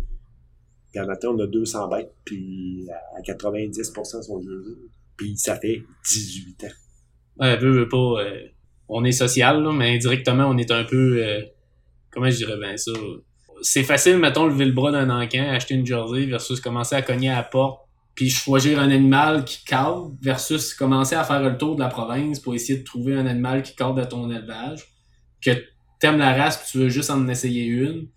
Puis 0.91 1.01
en 1.01 1.07
matin, 1.07 1.29
on 1.35 1.39
a 1.39 1.47
200 1.47 1.89
bêtes, 1.89 2.13
puis 2.23 2.87
à 3.17 3.21
90% 3.21 4.21
sont 4.21 4.41
jersey. 4.41 4.77
Puis 5.17 5.37
ça 5.37 5.59
fait 5.59 5.83
18 6.09 6.63
ans. 6.63 6.67
Ouais, 7.41 7.57
veut, 7.57 7.71
veut 7.71 7.89
pas. 7.89 7.97
Euh, 7.97 8.47
on 8.87 9.03
est 9.03 9.11
social, 9.11 9.61
là, 9.61 9.73
mais 9.73 9.93
indirectement, 9.93 10.45
on 10.45 10.57
est 10.57 10.71
un 10.71 10.85
peu. 10.85 11.21
Euh, 11.21 11.41
comment 12.11 12.29
je 12.29 12.37
dirais 12.37 12.57
bien 12.57 12.77
ça? 12.77 12.93
C'est 13.61 13.83
facile, 13.83 14.19
mettons, 14.19 14.45
lever 14.45 14.65
le 14.65 14.71
bras 14.71 14.91
d'un 14.91 15.09
encan, 15.09 15.49
acheter 15.49 15.73
une 15.73 15.85
jersey 15.85 16.27
versus 16.27 16.61
commencer 16.61 16.95
à 16.95 17.01
cogner 17.01 17.29
à 17.29 17.37
la 17.37 17.43
porte 17.43 17.81
puis 18.15 18.29
choisir 18.29 18.79
un 18.79 18.91
animal 18.91 19.43
qui 19.43 19.63
cadre 19.65 20.13
versus 20.21 20.73
commencer 20.73 21.15
à 21.15 21.23
faire 21.23 21.41
le 21.41 21.57
tour 21.57 21.75
de 21.75 21.81
la 21.81 21.89
province 21.89 22.39
pour 22.39 22.53
essayer 22.53 22.79
de 22.79 22.83
trouver 22.83 23.15
un 23.15 23.25
animal 23.25 23.63
qui 23.63 23.75
cadre 23.75 23.99
à 23.99 24.05
ton 24.05 24.29
élevage, 24.29 24.87
que 25.41 25.51
t'aimes 25.99 26.19
la 26.19 26.33
race 26.33 26.57
que 26.57 26.71
tu 26.71 26.77
veux 26.77 26.89
juste 26.89 27.09
en 27.09 27.27
essayer 27.27 27.65
une. 27.65 28.07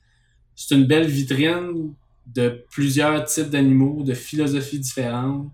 C'est 0.55 0.74
une 0.74 0.84
belle 0.84 1.07
vitrine 1.07 1.94
de 2.26 2.64
plusieurs 2.70 3.24
types 3.24 3.51
d'animaux, 3.51 4.03
de 4.03 4.14
philosophies 4.14 4.80
différentes, 4.80 5.51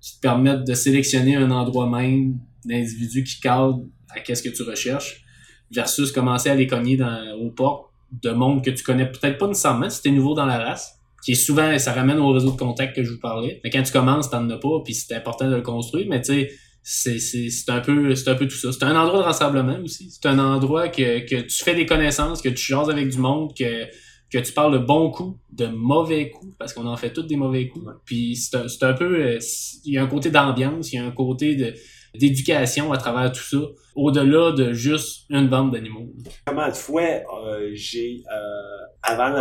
qui 0.00 0.16
te 0.16 0.20
permettent 0.20 0.64
de 0.64 0.74
sélectionner 0.74 1.36
un 1.36 1.50
endroit 1.50 1.88
même 1.88 2.38
d'individus 2.64 3.24
qui 3.24 3.40
cadre 3.40 3.82
à 4.10 4.20
qu'est-ce 4.20 4.42
que 4.42 4.48
tu 4.48 4.62
recherches, 4.62 5.24
versus 5.70 6.12
commencer 6.12 6.50
à 6.50 6.54
les 6.54 6.66
cogner 6.66 6.96
dans, 6.96 7.36
aux 7.38 7.50
portes 7.50 7.90
de 8.10 8.30
monde 8.30 8.64
que 8.64 8.70
tu 8.70 8.82
connais 8.82 9.10
peut-être 9.10 9.38
pas 9.38 9.46
nécessairement 9.46 9.90
si 9.90 10.02
t'es 10.02 10.10
nouveau 10.10 10.34
dans 10.34 10.46
la 10.46 10.58
race, 10.58 10.97
qui 11.24 11.32
est 11.32 11.34
souvent, 11.34 11.78
ça 11.78 11.92
ramène 11.92 12.18
au 12.18 12.30
réseau 12.32 12.52
de 12.52 12.56
contact 12.56 12.94
que 12.96 13.02
je 13.04 13.12
vous 13.12 13.20
parlais. 13.20 13.60
Mais 13.64 13.70
quand 13.70 13.82
tu 13.82 13.92
commences, 13.92 14.30
t'en 14.30 14.48
as 14.50 14.56
pas, 14.58 14.80
puis 14.84 14.94
c'est 14.94 15.14
important 15.14 15.48
de 15.48 15.56
le 15.56 15.62
construire, 15.62 16.06
mais 16.08 16.20
tu 16.20 16.32
sais, 16.32 16.50
c'est, 16.82 17.18
c'est, 17.18 17.50
c'est 17.50 17.70
un 17.70 17.80
peu 17.80 18.14
c'est 18.14 18.30
un 18.30 18.34
peu 18.34 18.46
tout 18.46 18.56
ça. 18.56 18.72
C'est 18.72 18.84
un 18.84 18.96
endroit 18.96 19.18
de 19.18 19.24
rassemblement 19.24 19.78
aussi. 19.84 20.10
C'est 20.10 20.26
un 20.28 20.38
endroit 20.38 20.88
que, 20.88 21.18
que 21.28 21.42
tu 21.42 21.64
fais 21.64 21.74
des 21.74 21.84
connaissances, 21.86 22.40
que 22.40 22.48
tu 22.48 22.72
jases 22.72 22.88
avec 22.88 23.08
du 23.10 23.18
monde, 23.18 23.52
que, 23.54 23.84
que 24.30 24.38
tu 24.38 24.52
parles 24.52 24.72
de 24.72 24.78
bons 24.78 25.10
coups, 25.10 25.38
de 25.52 25.66
mauvais 25.66 26.30
coups, 26.30 26.54
parce 26.58 26.72
qu'on 26.72 26.86
en 26.86 26.96
fait 26.96 27.12
tous 27.12 27.24
des 27.24 27.36
mauvais 27.36 27.68
coups. 27.68 27.84
Puis 28.06 28.36
c'est 28.36 28.56
un, 28.56 28.68
c'est 28.68 28.84
un 28.84 28.94
peu. 28.94 29.22
euh, 29.22 29.38
Il 29.84 29.92
y 29.94 29.98
a 29.98 30.02
un 30.02 30.06
côté 30.06 30.30
d'ambiance, 30.30 30.92
il 30.92 30.96
y 30.96 30.98
a 30.98 31.04
un 31.04 31.10
côté 31.10 31.56
de 31.56 31.74
d'éducation 32.14 32.90
à 32.92 32.96
travers 32.96 33.30
tout 33.32 33.42
ça, 33.42 33.58
au-delà 33.98 34.52
de 34.52 34.72
juste 34.72 35.24
une 35.28 35.48
bande 35.48 35.72
d'animaux. 35.72 36.06
Comment 36.46 36.68
de 36.68 36.72
fois, 36.74 37.02
euh, 37.02 37.70
j'ai, 37.72 38.22
euh, 38.32 38.86
avant 39.02 39.34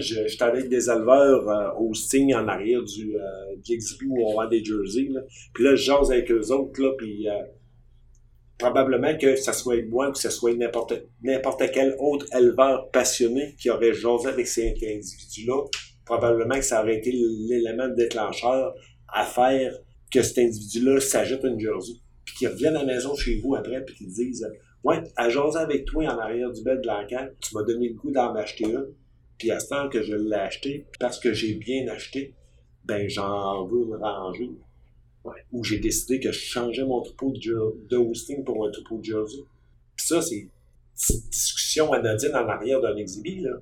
je- 0.00 0.26
j'étais 0.28 0.44
avec 0.44 0.68
des 0.68 0.90
éleveurs 0.90 1.48
euh, 1.48 1.70
au 1.80 1.94
Sting 1.94 2.34
en 2.34 2.46
arrière 2.46 2.82
du, 2.82 3.16
exhibit 3.70 4.04
où 4.10 4.28
on 4.28 4.34
vend 4.34 4.48
des 4.48 4.62
jerseys. 4.62 5.08
Puis 5.54 5.64
là, 5.64 5.74
je 5.76 5.84
jase 5.84 6.10
avec 6.10 6.30
eux 6.30 6.52
autres, 6.52 6.82
là, 6.82 6.90
puis 6.98 7.26
probablement 8.58 9.16
que 9.16 9.34
ça 9.36 9.54
soit 9.54 9.82
moi 9.88 10.08
ou 10.10 10.12
que 10.12 10.18
ce 10.18 10.28
soit 10.30 10.54
n'importe, 10.54 10.92
quel 11.72 11.96
autre 11.98 12.26
éleveur 12.36 12.90
passionné 12.90 13.54
qui 13.58 13.70
aurait 13.70 13.94
jasé 13.94 14.28
avec 14.28 14.46
ces 14.46 14.68
individus-là, 14.70 15.64
probablement 16.04 16.56
que 16.56 16.62
ça 16.64 16.82
aurait 16.82 16.98
été 16.98 17.12
l'élément 17.12 17.88
déclencheur 17.88 18.74
à 19.08 19.24
faire 19.24 19.72
que 20.12 20.22
cet 20.22 20.36
individu-là 20.38 21.00
s'ajoute 21.00 21.44
une 21.44 21.58
jersey. 21.58 21.94
Puis 22.24 22.36
qu'il 22.36 22.48
revienne 22.48 22.76
à 22.76 22.80
la 22.80 22.94
maison 22.94 23.14
chez 23.14 23.40
vous 23.40 23.54
après, 23.54 23.84
puis 23.84 23.94
qu'il 23.94 24.08
dise 24.08 24.46
Ouais, 24.84 25.02
à 25.16 25.28
jaser 25.28 25.58
avec 25.58 25.84
toi 25.84 26.04
en 26.06 26.18
arrière 26.18 26.50
du 26.52 26.62
bed 26.62 26.80
de 26.80 26.86
l'enquête, 26.86 27.36
tu 27.40 27.54
m'as 27.54 27.62
donné 27.62 27.88
le 27.88 27.94
goût 27.94 28.10
d'en 28.10 28.34
acheter 28.34 28.64
une. 28.64 28.86
Puis 29.38 29.50
à 29.50 29.60
ce 29.60 29.68
temps 29.68 29.88
que 29.88 30.02
je 30.02 30.14
l'ai 30.14 30.36
acheté, 30.36 30.86
parce 30.98 31.18
que 31.18 31.32
j'ai 31.32 31.54
bien 31.54 31.86
acheté, 31.88 32.34
ben 32.84 33.08
j'en 33.08 33.64
veux 33.66 33.84
me 33.84 33.96
ranger. 33.96 34.50
Ouais. 35.24 35.36
Ou 35.52 35.62
j'ai 35.62 35.78
décidé 35.78 36.18
que 36.18 36.32
je 36.32 36.38
changeais 36.38 36.84
mon 36.84 37.00
troupeau 37.00 37.30
de, 37.30 37.86
de 37.88 37.96
hosting 37.96 38.44
pour 38.44 38.66
un 38.66 38.70
troupeau 38.70 38.98
de 38.98 39.04
jersey. 39.04 39.42
Puis 39.96 40.06
ça, 40.06 40.20
c'est 40.20 40.36
une 40.36 40.50
discussion 41.30 41.92
anodine 41.92 42.34
en 42.34 42.48
arrière 42.48 42.80
d'un 42.80 42.96
exhibit, 42.96 43.40
là. 43.40 43.52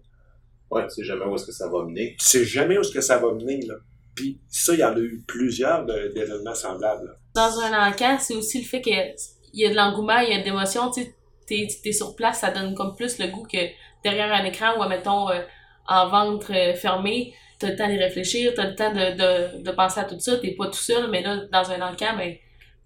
Ouais, 0.70 0.86
tu 0.86 0.94
sais 0.94 1.04
jamais 1.04 1.24
où 1.24 1.34
est-ce 1.34 1.46
que 1.46 1.52
ça 1.52 1.68
va 1.68 1.84
mener. 1.84 2.16
Tu 2.18 2.26
sais 2.26 2.44
jamais 2.44 2.78
où 2.78 2.80
est-ce 2.80 2.92
que 2.92 3.00
ça 3.00 3.18
va 3.18 3.34
mener, 3.34 3.60
là. 3.62 3.74
Puis 4.14 4.38
ça, 4.48 4.72
il 4.74 4.80
y 4.80 4.84
en 4.84 4.94
a 4.94 5.00
eu 5.00 5.22
plusieurs 5.26 5.84
d'événements 5.84 6.54
semblables. 6.54 7.06
là. 7.06 7.19
Dans 7.34 7.60
un 7.60 7.88
encamp, 7.88 8.18
c'est 8.18 8.34
aussi 8.34 8.58
le 8.58 8.64
fait 8.64 8.80
qu'il 8.80 9.14
y 9.54 9.66
a 9.66 9.70
de 9.70 9.74
l'engouement, 9.74 10.18
il 10.18 10.30
y 10.30 10.34
a 10.34 10.40
de 10.40 10.44
l'émotion. 10.44 10.90
Tu 10.90 11.02
sais, 11.02 11.14
t'es, 11.46 11.68
t'es 11.82 11.92
sur 11.92 12.16
place, 12.16 12.40
ça 12.40 12.50
donne 12.50 12.74
comme 12.74 12.94
plus 12.96 13.18
le 13.18 13.28
goût 13.28 13.46
que 13.50 13.58
derrière 14.04 14.32
un 14.32 14.44
écran 14.44 14.78
ou, 14.78 14.88
mettons, 14.88 15.30
euh, 15.30 15.40
en 15.86 16.08
ventre 16.08 16.52
euh, 16.52 16.74
fermé, 16.74 17.34
t'as 17.58 17.70
le 17.70 17.76
temps 17.76 17.88
d'y 17.88 17.98
réfléchir, 17.98 18.52
t'as 18.54 18.68
le 18.68 18.74
temps 18.74 18.92
de, 18.92 19.58
de, 19.58 19.62
de 19.62 19.70
penser 19.72 20.00
à 20.00 20.04
tout 20.04 20.18
ça, 20.18 20.38
t'es 20.38 20.52
pas 20.52 20.66
tout 20.66 20.74
seul, 20.74 21.10
mais 21.10 21.22
là, 21.22 21.44
dans 21.52 21.70
un 21.70 21.80
encamp, 21.82 22.16
ben, 22.16 22.34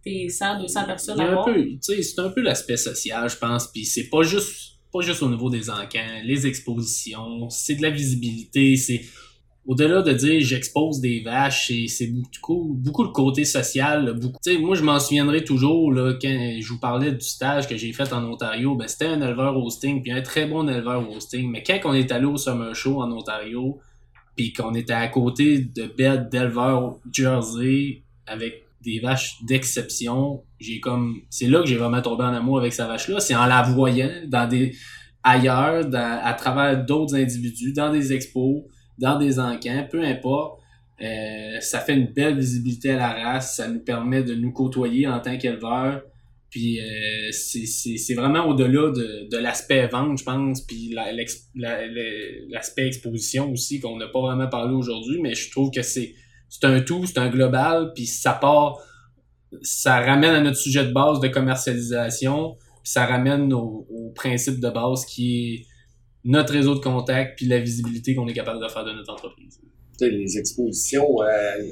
t'es 0.02 0.28
100, 0.28 0.60
200 0.60 0.84
personnes 0.84 1.20
à 1.20 1.30
voir. 1.30 1.48
c'est 1.80 2.18
un 2.18 2.30
peu 2.30 2.40
l'aspect 2.40 2.76
social, 2.76 3.28
je 3.28 3.36
pense, 3.36 3.68
puis 3.68 3.84
c'est 3.84 4.08
pas 4.08 4.22
juste 4.22 4.72
pas 4.92 5.00
juste 5.00 5.22
au 5.22 5.28
niveau 5.28 5.50
des 5.50 5.70
encans, 5.70 6.20
les 6.22 6.46
expositions, 6.46 7.50
c'est 7.50 7.74
de 7.74 7.82
la 7.82 7.90
visibilité, 7.90 8.76
c'est 8.76 9.02
au-delà 9.66 10.02
de 10.02 10.12
dire 10.12 10.40
j'expose 10.40 11.00
des 11.00 11.20
vaches, 11.20 11.72
c'est 11.88 12.06
beaucoup 12.06 12.74
beaucoup 12.74 13.02
le 13.02 13.10
côté 13.10 13.44
social, 13.44 14.14
beaucoup. 14.14 14.38
Moi 14.60 14.76
je 14.76 14.82
m'en 14.82 14.98
souviendrai 14.98 15.44
toujours 15.44 15.92
là 15.92 16.14
quand 16.20 16.56
je 16.60 16.68
vous 16.68 16.78
parlais 16.78 17.12
du 17.12 17.24
stage 17.24 17.66
que 17.66 17.76
j'ai 17.76 17.92
fait 17.92 18.12
en 18.12 18.24
Ontario, 18.24 18.74
ben 18.74 18.88
c'était 18.88 19.06
un 19.06 19.20
éleveur 19.20 19.56
hosting, 19.56 20.02
puis 20.02 20.12
un 20.12 20.22
très 20.22 20.46
bon 20.46 20.68
éleveur 20.68 21.08
hosting, 21.10 21.50
mais 21.50 21.62
quand 21.62 21.78
on 21.84 21.94
est 21.94 22.12
allé 22.12 22.26
au 22.26 22.36
Summer 22.36 22.74
Show 22.74 23.00
en 23.00 23.10
Ontario, 23.10 23.78
puis 24.36 24.52
qu'on 24.52 24.74
était 24.74 24.92
à 24.92 25.08
côté 25.08 25.58
de 25.58 25.86
bêtes 25.86 26.28
d'éleveurs 26.30 26.98
Jersey 27.12 28.02
avec 28.26 28.64
des 28.82 29.00
vaches 29.00 29.36
d'exception, 29.44 30.42
j'ai 30.60 30.80
comme 30.80 31.20
c'est 31.30 31.46
là 31.46 31.60
que 31.60 31.66
j'ai 31.66 31.76
vraiment 31.76 32.02
tombé 32.02 32.24
en 32.24 32.34
amour 32.34 32.58
avec 32.58 32.74
sa 32.74 32.86
vache 32.86 33.08
là, 33.08 33.20
c'est 33.20 33.34
en 33.34 33.46
la 33.46 33.62
voyant 33.62 34.10
dans 34.28 34.46
des 34.46 34.74
ailleurs, 35.24 35.86
à 35.94 36.34
travers 36.34 36.84
d'autres 36.84 37.16
individus, 37.16 37.72
dans 37.72 37.90
des 37.90 38.12
expos, 38.12 38.64
dans 38.98 39.18
des 39.18 39.38
encans, 39.38 39.86
peu 39.90 40.02
importe. 40.02 40.60
Euh, 41.02 41.58
ça 41.60 41.80
fait 41.80 41.94
une 41.94 42.12
belle 42.12 42.36
visibilité 42.38 42.92
à 42.92 42.96
la 42.96 43.12
race, 43.12 43.56
ça 43.56 43.68
nous 43.68 43.80
permet 43.80 44.22
de 44.22 44.34
nous 44.34 44.52
côtoyer 44.52 45.06
en 45.06 45.18
tant 45.20 45.36
qu'éleveurs. 45.36 46.02
Puis 46.50 46.78
euh, 46.80 47.32
c'est- 47.32 48.14
vraiment 48.14 48.46
au-delà 48.46 48.92
de, 48.92 49.28
de 49.28 49.36
l'aspect 49.38 49.88
vente, 49.88 50.18
je 50.18 50.24
pense, 50.24 50.60
puis 50.60 50.94
l'aspect 52.50 52.86
exposition 52.86 53.50
aussi, 53.50 53.80
qu'on 53.80 53.96
n'a 53.96 54.06
pas 54.06 54.20
vraiment 54.20 54.46
parlé 54.48 54.72
aujourd'hui, 54.74 55.20
mais 55.20 55.34
je 55.34 55.50
trouve 55.50 55.70
que 55.72 55.82
c'est 55.82 56.14
c'est 56.48 56.64
un 56.66 56.80
tout, 56.80 57.04
c'est 57.06 57.18
un 57.18 57.28
global, 57.30 57.90
puis 57.96 58.06
ça 58.06 58.32
part, 58.32 58.78
ça 59.62 59.98
ramène 60.00 60.34
à 60.34 60.40
notre 60.40 60.56
sujet 60.58 60.84
de 60.84 60.92
base 60.92 61.18
de 61.18 61.26
commercialisation, 61.26 62.54
puis 62.84 62.92
ça 62.92 63.06
ramène 63.06 63.52
au, 63.52 63.86
au 63.90 64.10
principe 64.14 64.60
de 64.60 64.70
base 64.70 65.04
qui 65.06 65.54
est 65.54 65.66
notre 66.24 66.54
réseau 66.54 66.74
de 66.74 66.80
contact, 66.80 67.36
puis 67.36 67.46
la 67.46 67.58
visibilité 67.58 68.14
qu'on 68.14 68.26
est 68.26 68.32
capable 68.32 68.60
de 68.60 68.68
faire 68.68 68.84
de 68.84 68.92
notre 68.92 69.12
entreprise. 69.12 69.60
Les 70.00 70.38
expositions, 70.38 71.22
euh, 71.22 71.62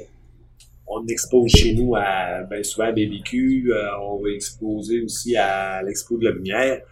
on 0.86 1.06
expose 1.06 1.50
chez 1.50 1.74
nous 1.74 1.94
à, 1.96 2.42
ben, 2.42 2.62
souvent 2.62 2.86
à 2.86 2.92
BBQ, 2.92 3.72
euh, 3.72 3.82
on 4.02 4.22
va 4.22 4.30
exposer 4.30 5.00
aussi 5.00 5.36
à 5.36 5.82
l'expo 5.82 6.18
de 6.18 6.26
la 6.26 6.30
lumière. 6.32 6.82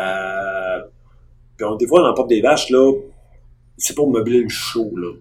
Euh, 0.00 0.80
puis 1.56 1.66
on, 1.66 1.76
des 1.76 1.86
fois, 1.86 2.02
on 2.02 2.10
emporte 2.10 2.30
des 2.30 2.40
vaches, 2.40 2.70
là, 2.70 2.92
c'est 3.76 3.94
pour 3.94 4.10
meubler 4.10 4.40
le 4.40 4.48
show, 4.48 4.90
là. 4.96 5.12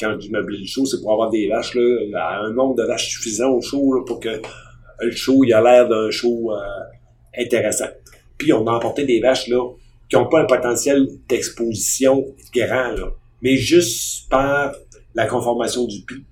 Quand 0.00 0.12
je 0.14 0.26
dis 0.26 0.30
meubler 0.30 0.58
le 0.58 0.66
show, 0.66 0.84
c'est 0.84 1.00
pour 1.00 1.12
avoir 1.12 1.30
des 1.30 1.48
vaches, 1.48 1.74
là, 1.76 2.40
un 2.42 2.52
nombre 2.52 2.74
de 2.74 2.82
vaches 2.82 3.10
suffisant 3.10 3.50
au 3.52 3.60
show, 3.60 3.94
là, 3.94 4.02
pour 4.04 4.18
que 4.18 4.42
le 5.00 5.10
show, 5.12 5.44
il 5.44 5.52
a 5.52 5.62
l'air 5.62 5.88
d'un 5.88 6.10
show 6.10 6.50
intéressant. 7.38 7.88
Puis 8.36 8.52
on 8.52 8.66
a 8.66 8.72
emporté 8.72 9.04
des 9.04 9.20
vaches, 9.20 9.46
là, 9.46 9.62
qui 10.08 10.16
n'ont 10.16 10.28
pas 10.28 10.40
un 10.40 10.46
potentiel 10.46 11.08
d'exposition 11.28 12.24
grand, 12.54 12.92
là. 12.92 13.12
Mais 13.42 13.56
juste 13.56 14.28
par 14.28 14.74
la 15.14 15.26
conformation 15.26 15.86
du 15.86 16.02
prix, 16.02 16.24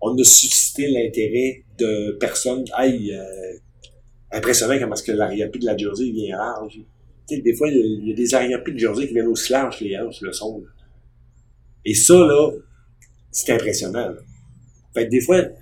on 0.00 0.16
a 0.18 0.24
suscité 0.24 0.88
l'intérêt 0.88 1.64
de 1.78 2.16
personnes. 2.20 2.64
Aïe, 2.74 3.12
euh, 3.12 3.58
impressionnant 4.32 4.78
comment 4.78 4.94
est-ce 4.94 5.02
que 5.02 5.12
l'arrière-pied 5.12 5.60
de 5.60 5.66
la 5.66 5.76
Jersey 5.76 6.10
vient 6.10 6.36
large. 6.36 6.80
Tu 7.28 7.36
sais, 7.36 7.40
des 7.40 7.54
fois, 7.54 7.68
il 7.68 8.08
y 8.08 8.12
a 8.12 8.14
des 8.14 8.34
arrière-pieds 8.34 8.74
de 8.74 8.78
Jersey 8.78 9.06
qui 9.06 9.14
viennent 9.14 9.28
aussi 9.28 9.52
larges 9.52 9.78
que 9.78 9.84
les 9.84 9.96
hanches 9.98 10.20
le 10.20 10.32
sont. 10.32 10.60
là. 10.60 10.66
Et 11.84 11.94
ça, 11.94 12.14
là, 12.14 12.50
c'est 13.30 13.52
impressionnant. 13.52 14.08
là. 14.08 14.16
Fait 14.92 15.06
que 15.06 15.10
des 15.10 15.20
fois, 15.20 15.42
tu 15.42 15.52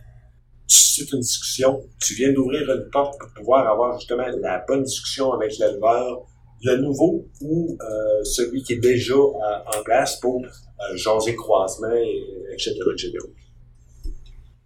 suscites 0.77 1.13
une 1.13 1.21
discussion, 1.21 1.83
tu 2.01 2.15
viens 2.15 2.33
d'ouvrir 2.33 2.69
une 2.71 2.89
porte 2.91 3.19
pour 3.19 3.31
pouvoir 3.35 3.69
avoir 3.69 3.99
justement 3.99 4.27
la 4.41 4.65
bonne 4.67 4.83
discussion 4.83 5.33
avec 5.33 5.57
l'éleveur, 5.59 6.27
le 6.65 6.77
nouveau 6.77 7.29
ou 7.41 7.77
euh, 7.81 8.25
celui 8.25 8.63
qui 8.63 8.75
est 8.75 8.81
déjà 8.81 9.15
euh, 9.15 9.79
en 9.79 9.83
place 9.83 10.21
pour 10.21 10.43
euh, 10.45 10.97
jaser 10.97 11.35
croisement, 11.35 11.93
et, 11.93 12.25
etc.. 12.53 12.75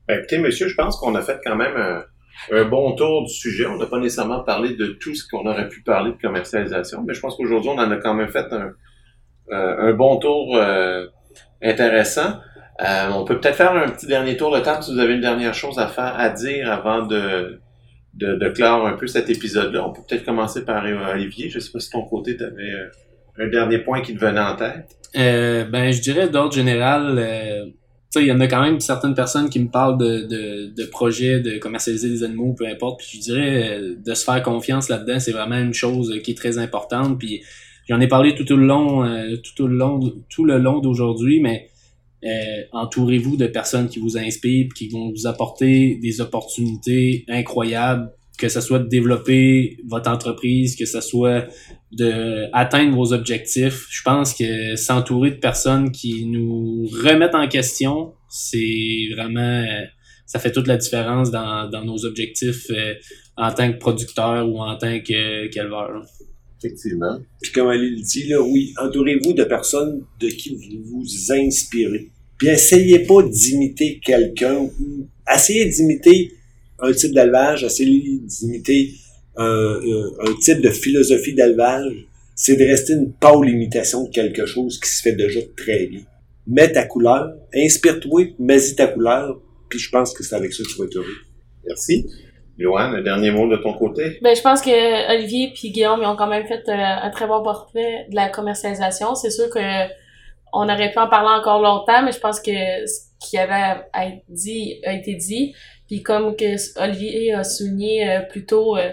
Ben, 0.07 0.18
écoutez, 0.18 0.38
monsieur, 0.38 0.68
je 0.68 0.74
pense 0.74 0.97
qu'on 0.99 1.14
a 1.14 1.22
fait 1.22 1.40
quand 1.44 1.57
même 1.57 1.76
un, 1.76 2.05
un 2.53 2.64
bon 2.64 2.94
tour 2.94 3.24
du 3.24 3.32
sujet. 3.32 3.66
On 3.66 3.76
n'a 3.76 3.86
pas 3.86 3.99
nécessairement 3.99 4.42
parlé 4.44 4.74
de 4.74 4.86
tout 4.86 5.14
ce 5.14 5.26
qu'on 5.28 5.47
aurait 5.47 5.68
pu 5.68 5.82
parler 5.82 6.12
de 6.12 6.20
commercialisation, 6.20 7.03
mais 7.07 7.14
je 7.14 7.20
pense 7.20 7.36
qu'aujourd'hui, 7.36 7.70
on 7.70 7.78
en 7.78 7.90
a 7.90 7.97
quand 7.97 8.14
même 8.14 8.28
fait 8.28 8.47
un, 8.53 8.72
euh, 9.53 9.92
bon 9.92 10.18
tour 10.18 10.57
euh, 10.57 11.07
intéressant. 11.62 12.40
Euh, 12.80 13.09
on 13.14 13.24
peut 13.24 13.40
peut-être 13.40 13.57
faire 13.57 13.72
un 13.72 13.88
petit 13.88 14.07
dernier 14.07 14.36
tour 14.36 14.55
de 14.55 14.61
table 14.61 14.82
si 14.82 14.92
vous 14.92 14.99
avez 14.99 15.14
une 15.14 15.20
dernière 15.20 15.55
chose 15.55 15.78
à 15.78 15.86
faire, 15.86 16.14
à 16.18 16.28
dire 16.28 16.70
avant 16.70 17.03
de, 17.03 17.61
de, 18.17 18.37
de 18.37 18.49
clore 18.49 18.87
un 18.87 18.95
peu 18.95 19.07
cet 19.07 19.31
épisode-là. 19.31 19.87
On 19.87 19.93
peut 19.93 20.03
peut-être 20.09 20.25
commencer 20.25 20.64
par 20.64 20.85
euh, 20.85 21.14
Olivier. 21.14 21.49
Je 21.51 21.59
sais 21.59 21.71
pas 21.71 21.81
si 21.81 21.91
ton 21.91 22.03
côté, 22.03 22.37
tu 22.37 22.45
avais 22.45 22.73
un 23.39 23.49
dernier 23.49 23.79
point 23.79 24.03
qui 24.03 24.14
te 24.14 24.21
venait 24.21 24.41
en 24.41 24.57
tête. 24.57 24.97
Euh, 25.17 25.64
ben, 25.64 25.93
je 25.93 26.01
dirais 26.01 26.29
d'ordre 26.29 26.53
général, 26.53 27.17
euh, 27.19 27.67
il 28.21 28.27
y 28.27 28.33
en 28.33 28.41
a 28.41 28.47
quand 28.47 28.62
même 28.62 28.81
certaines 28.81 29.14
personnes 29.14 29.51
qui 29.51 29.61
me 29.61 29.69
parlent 29.69 29.99
de, 29.99 30.27
de, 30.27 30.75
de 30.75 30.85
projets 30.87 31.41
de 31.41 31.59
commercialiser 31.59 32.09
des 32.09 32.25
animaux, 32.25 32.55
peu 32.55 32.67
importe. 32.67 33.01
Puis 33.01 33.19
je 33.19 33.21
dirais 33.21 33.79
euh, 33.79 33.95
de 34.05 34.14
se 34.14 34.25
faire 34.25 34.43
confiance 34.43 34.89
là-dedans, 34.89 35.19
c'est 35.19 35.33
vraiment 35.33 35.59
une 35.59 35.75
chose 35.75 36.21
qui 36.23 36.33
est 36.33 36.35
très 36.35 36.59
importante. 36.59 37.19
Puis 37.19 37.43
j'en 37.89 38.01
ai 38.01 38.09
parlé 38.09 38.35
tout 38.35 38.51
au 38.53 38.57
long, 38.57 39.05
euh, 39.05 39.37
tout 39.37 39.64
au 39.64 39.67
long, 39.67 40.01
tout 40.29 40.45
le 40.45 40.59
long 40.59 40.81
d'aujourd'hui, 40.81 41.41
mais 41.41 41.69
Euh, 42.27 42.62
entourez-vous 42.72 43.37
de 43.37 43.47
personnes 43.47 43.89
qui 43.89 43.99
vous 43.99 44.18
inspirent, 44.18 44.68
qui 44.74 44.89
vont 44.89 45.11
vous 45.11 45.27
apporter 45.27 45.99
des 46.03 46.20
opportunités 46.20 47.24
incroyables, 47.29 48.11
que 48.39 48.49
ce 48.49 48.61
soit 48.61 48.81
de 48.81 48.89
développer 48.89 49.79
votre 49.87 50.11
entreprise, 50.11 50.77
que 50.77 50.87
ce 50.87 51.01
soit 51.01 51.47
de 51.93 52.47
atteindre 52.53 52.97
vos 52.97 53.12
objectifs. 53.12 53.87
Je 53.91 54.03
pense 54.03 54.35
que 54.35 54.77
s'entourer 54.77 55.31
de 55.31 55.37
personnes 55.37 55.93
qui 55.93 56.27
nous 56.27 56.87
remettent 57.05 57.35
en 57.35 57.49
question, 57.49 58.12
c'est 58.29 59.09
vraiment 59.16 59.64
ça 60.27 60.41
fait 60.41 60.53
toute 60.53 60.66
la 60.66 60.77
différence 60.77 61.31
dans, 61.31 61.70
dans 61.70 61.85
nos 61.85 62.05
objectifs 62.05 62.66
euh, 62.70 62.95
en 63.37 63.53
tant 63.53 63.72
que 63.72 63.79
producteur 63.79 64.49
ou 64.49 64.61
en 64.61 64.77
tant 64.77 64.99
qu'éleveur. 65.01 66.05
Effectivement. 66.59 67.18
Puis 67.41 67.53
comme 67.53 67.70
elle 67.70 67.95
dit, 68.03 68.27
là, 68.29 68.43
oui, 68.43 68.74
entourez-vous 68.83 69.33
de 69.33 69.45
personnes 69.45 70.05
de 70.20 70.29
qui 70.29 70.55
vous 70.55 71.01
vous 71.01 71.33
inspirez. 71.33 72.11
Puis 72.39 72.49
essayez 72.49 73.01
pas 73.01 73.22
d'imiter 73.22 74.01
quelqu'un 74.05 74.57
ou 74.57 75.09
essayez 75.32 75.66
d'imiter 75.66 76.32
un 76.78 76.93
type 76.93 77.14
d'élevage, 77.14 77.64
essayez 77.64 78.20
d'imiter 78.20 78.93
un, 79.37 79.80
un, 80.20 80.34
type 80.41 80.61
de 80.61 80.70
philosophie 80.70 81.34
d'élevage. 81.34 82.07
C'est 82.34 82.57
de 82.57 82.64
rester 82.64 82.93
une 82.93 83.12
pâle 83.12 83.49
imitation 83.49 84.05
de 84.05 84.11
quelque 84.11 84.45
chose 84.45 84.78
qui 84.78 84.91
se 84.91 85.01
fait 85.01 85.14
déjà 85.14 85.41
très 85.57 85.87
bien. 85.87 86.03
Mets 86.47 86.70
ta 86.70 86.84
couleur, 86.84 87.34
inspire-toi, 87.55 88.34
mets-y 88.39 88.76
ta 88.76 88.89
couleur, 88.89 89.41
puis 89.70 89.78
je 89.78 89.89
pense 89.91 90.12
que 90.12 90.22
c'est 90.22 90.34
avec 90.34 90.53
ça 90.53 90.62
que 90.62 90.68
tu 90.68 90.78
vas 90.78 90.84
être 90.84 90.97
heureux. 90.97 91.16
Merci. 91.66 92.07
Joanne, 92.59 92.95
un 92.95 93.03
dernier 93.03 93.30
mot 93.30 93.49
de 93.49 93.57
ton 93.57 93.74
côté? 93.74 94.18
Ben, 94.22 94.34
je 94.34 94.41
pense 94.41 94.62
que 94.62 95.14
Olivier 95.14 95.53
et 95.53 95.70
Guillaume 95.70 96.01
ils 96.03 96.07
ont 96.07 96.16
quand 96.16 96.26
même 96.26 96.47
fait 96.47 96.62
euh, 96.68 96.72
un 96.74 97.11
très 97.11 97.26
bon 97.26 97.43
portrait 97.43 98.07
de 98.11 98.14
la 98.14 98.28
commercialisation. 98.28 99.14
C'est 99.14 99.30
sûr 99.30 99.51
que 99.51 99.59
on 100.57 100.68
aurait 100.68 100.90
pu 100.90 100.98
en 100.98 101.09
parler 101.09 101.40
encore 101.40 101.61
longtemps, 101.61 102.02
mais 102.02 102.12
je 102.12 102.18
pense 102.18 102.40
que 102.40 102.50
ce 102.50 103.00
qui 103.20 103.38
avait 103.38 103.82
à 103.92 104.07
être 104.07 104.22
dit 104.28 104.80
a 104.84 104.92
été 104.92 105.14
dit. 105.14 105.54
Puis 105.86 106.02
comme 106.02 106.34
que 106.34 106.80
Olivier 106.80 107.34
a 107.34 107.44
souligné 107.44 108.09
euh, 108.09 108.20
plus 108.22 108.44
tôt, 108.46 108.76
euh, 108.76 108.90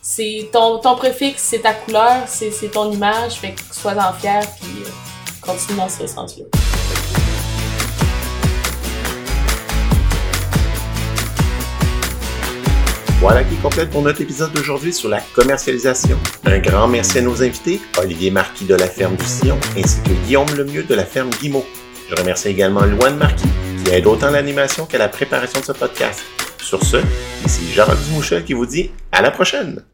c'est 0.00 0.48
ton, 0.52 0.78
ton 0.78 0.96
préfixe, 0.96 1.42
c'est 1.42 1.60
ta 1.60 1.74
couleur, 1.74 2.26
c'est 2.26 2.70
ton 2.70 2.90
image, 2.90 3.34
fait 3.34 3.52
que 3.52 3.60
sois-en 3.74 4.12
fier, 4.14 4.42
puis 4.60 4.70
continue 5.42 5.78
dans 5.78 5.88
ce 5.88 6.06
sens-là. 6.06 6.71
Voilà 13.22 13.44
qui 13.44 13.54
complète 13.54 13.90
pour 13.90 14.02
notre 14.02 14.20
épisode 14.20 14.52
d'aujourd'hui 14.52 14.92
sur 14.92 15.08
la 15.08 15.20
commercialisation. 15.32 16.18
Un 16.44 16.58
grand 16.58 16.88
merci 16.88 17.18
à 17.18 17.22
nos 17.22 17.40
invités, 17.40 17.80
Olivier 18.00 18.32
Marquis 18.32 18.64
de 18.64 18.74
la 18.74 18.88
ferme 18.88 19.14
du 19.14 19.24
Sillon, 19.24 19.60
ainsi 19.78 20.02
que 20.02 20.10
Guillaume 20.26 20.52
Lemieux 20.56 20.82
de 20.82 20.94
la 20.96 21.04
ferme 21.04 21.30
Guimau. 21.40 21.64
Je 22.10 22.16
remercie 22.16 22.48
également 22.48 22.84
Loane 22.84 23.16
Marquis, 23.18 23.46
qui 23.84 23.92
aide 23.92 24.08
autant 24.08 24.32
l'animation 24.32 24.86
qu'à 24.86 24.98
la 24.98 25.08
préparation 25.08 25.60
de 25.60 25.64
ce 25.64 25.70
podcast. 25.70 26.20
Sur 26.60 26.82
ce, 26.82 26.96
ici 27.46 27.72
Jean 27.72 27.86
Dumouchel 28.08 28.42
qui 28.44 28.54
vous 28.54 28.66
dit 28.66 28.90
à 29.12 29.22
la 29.22 29.30
prochaine! 29.30 29.84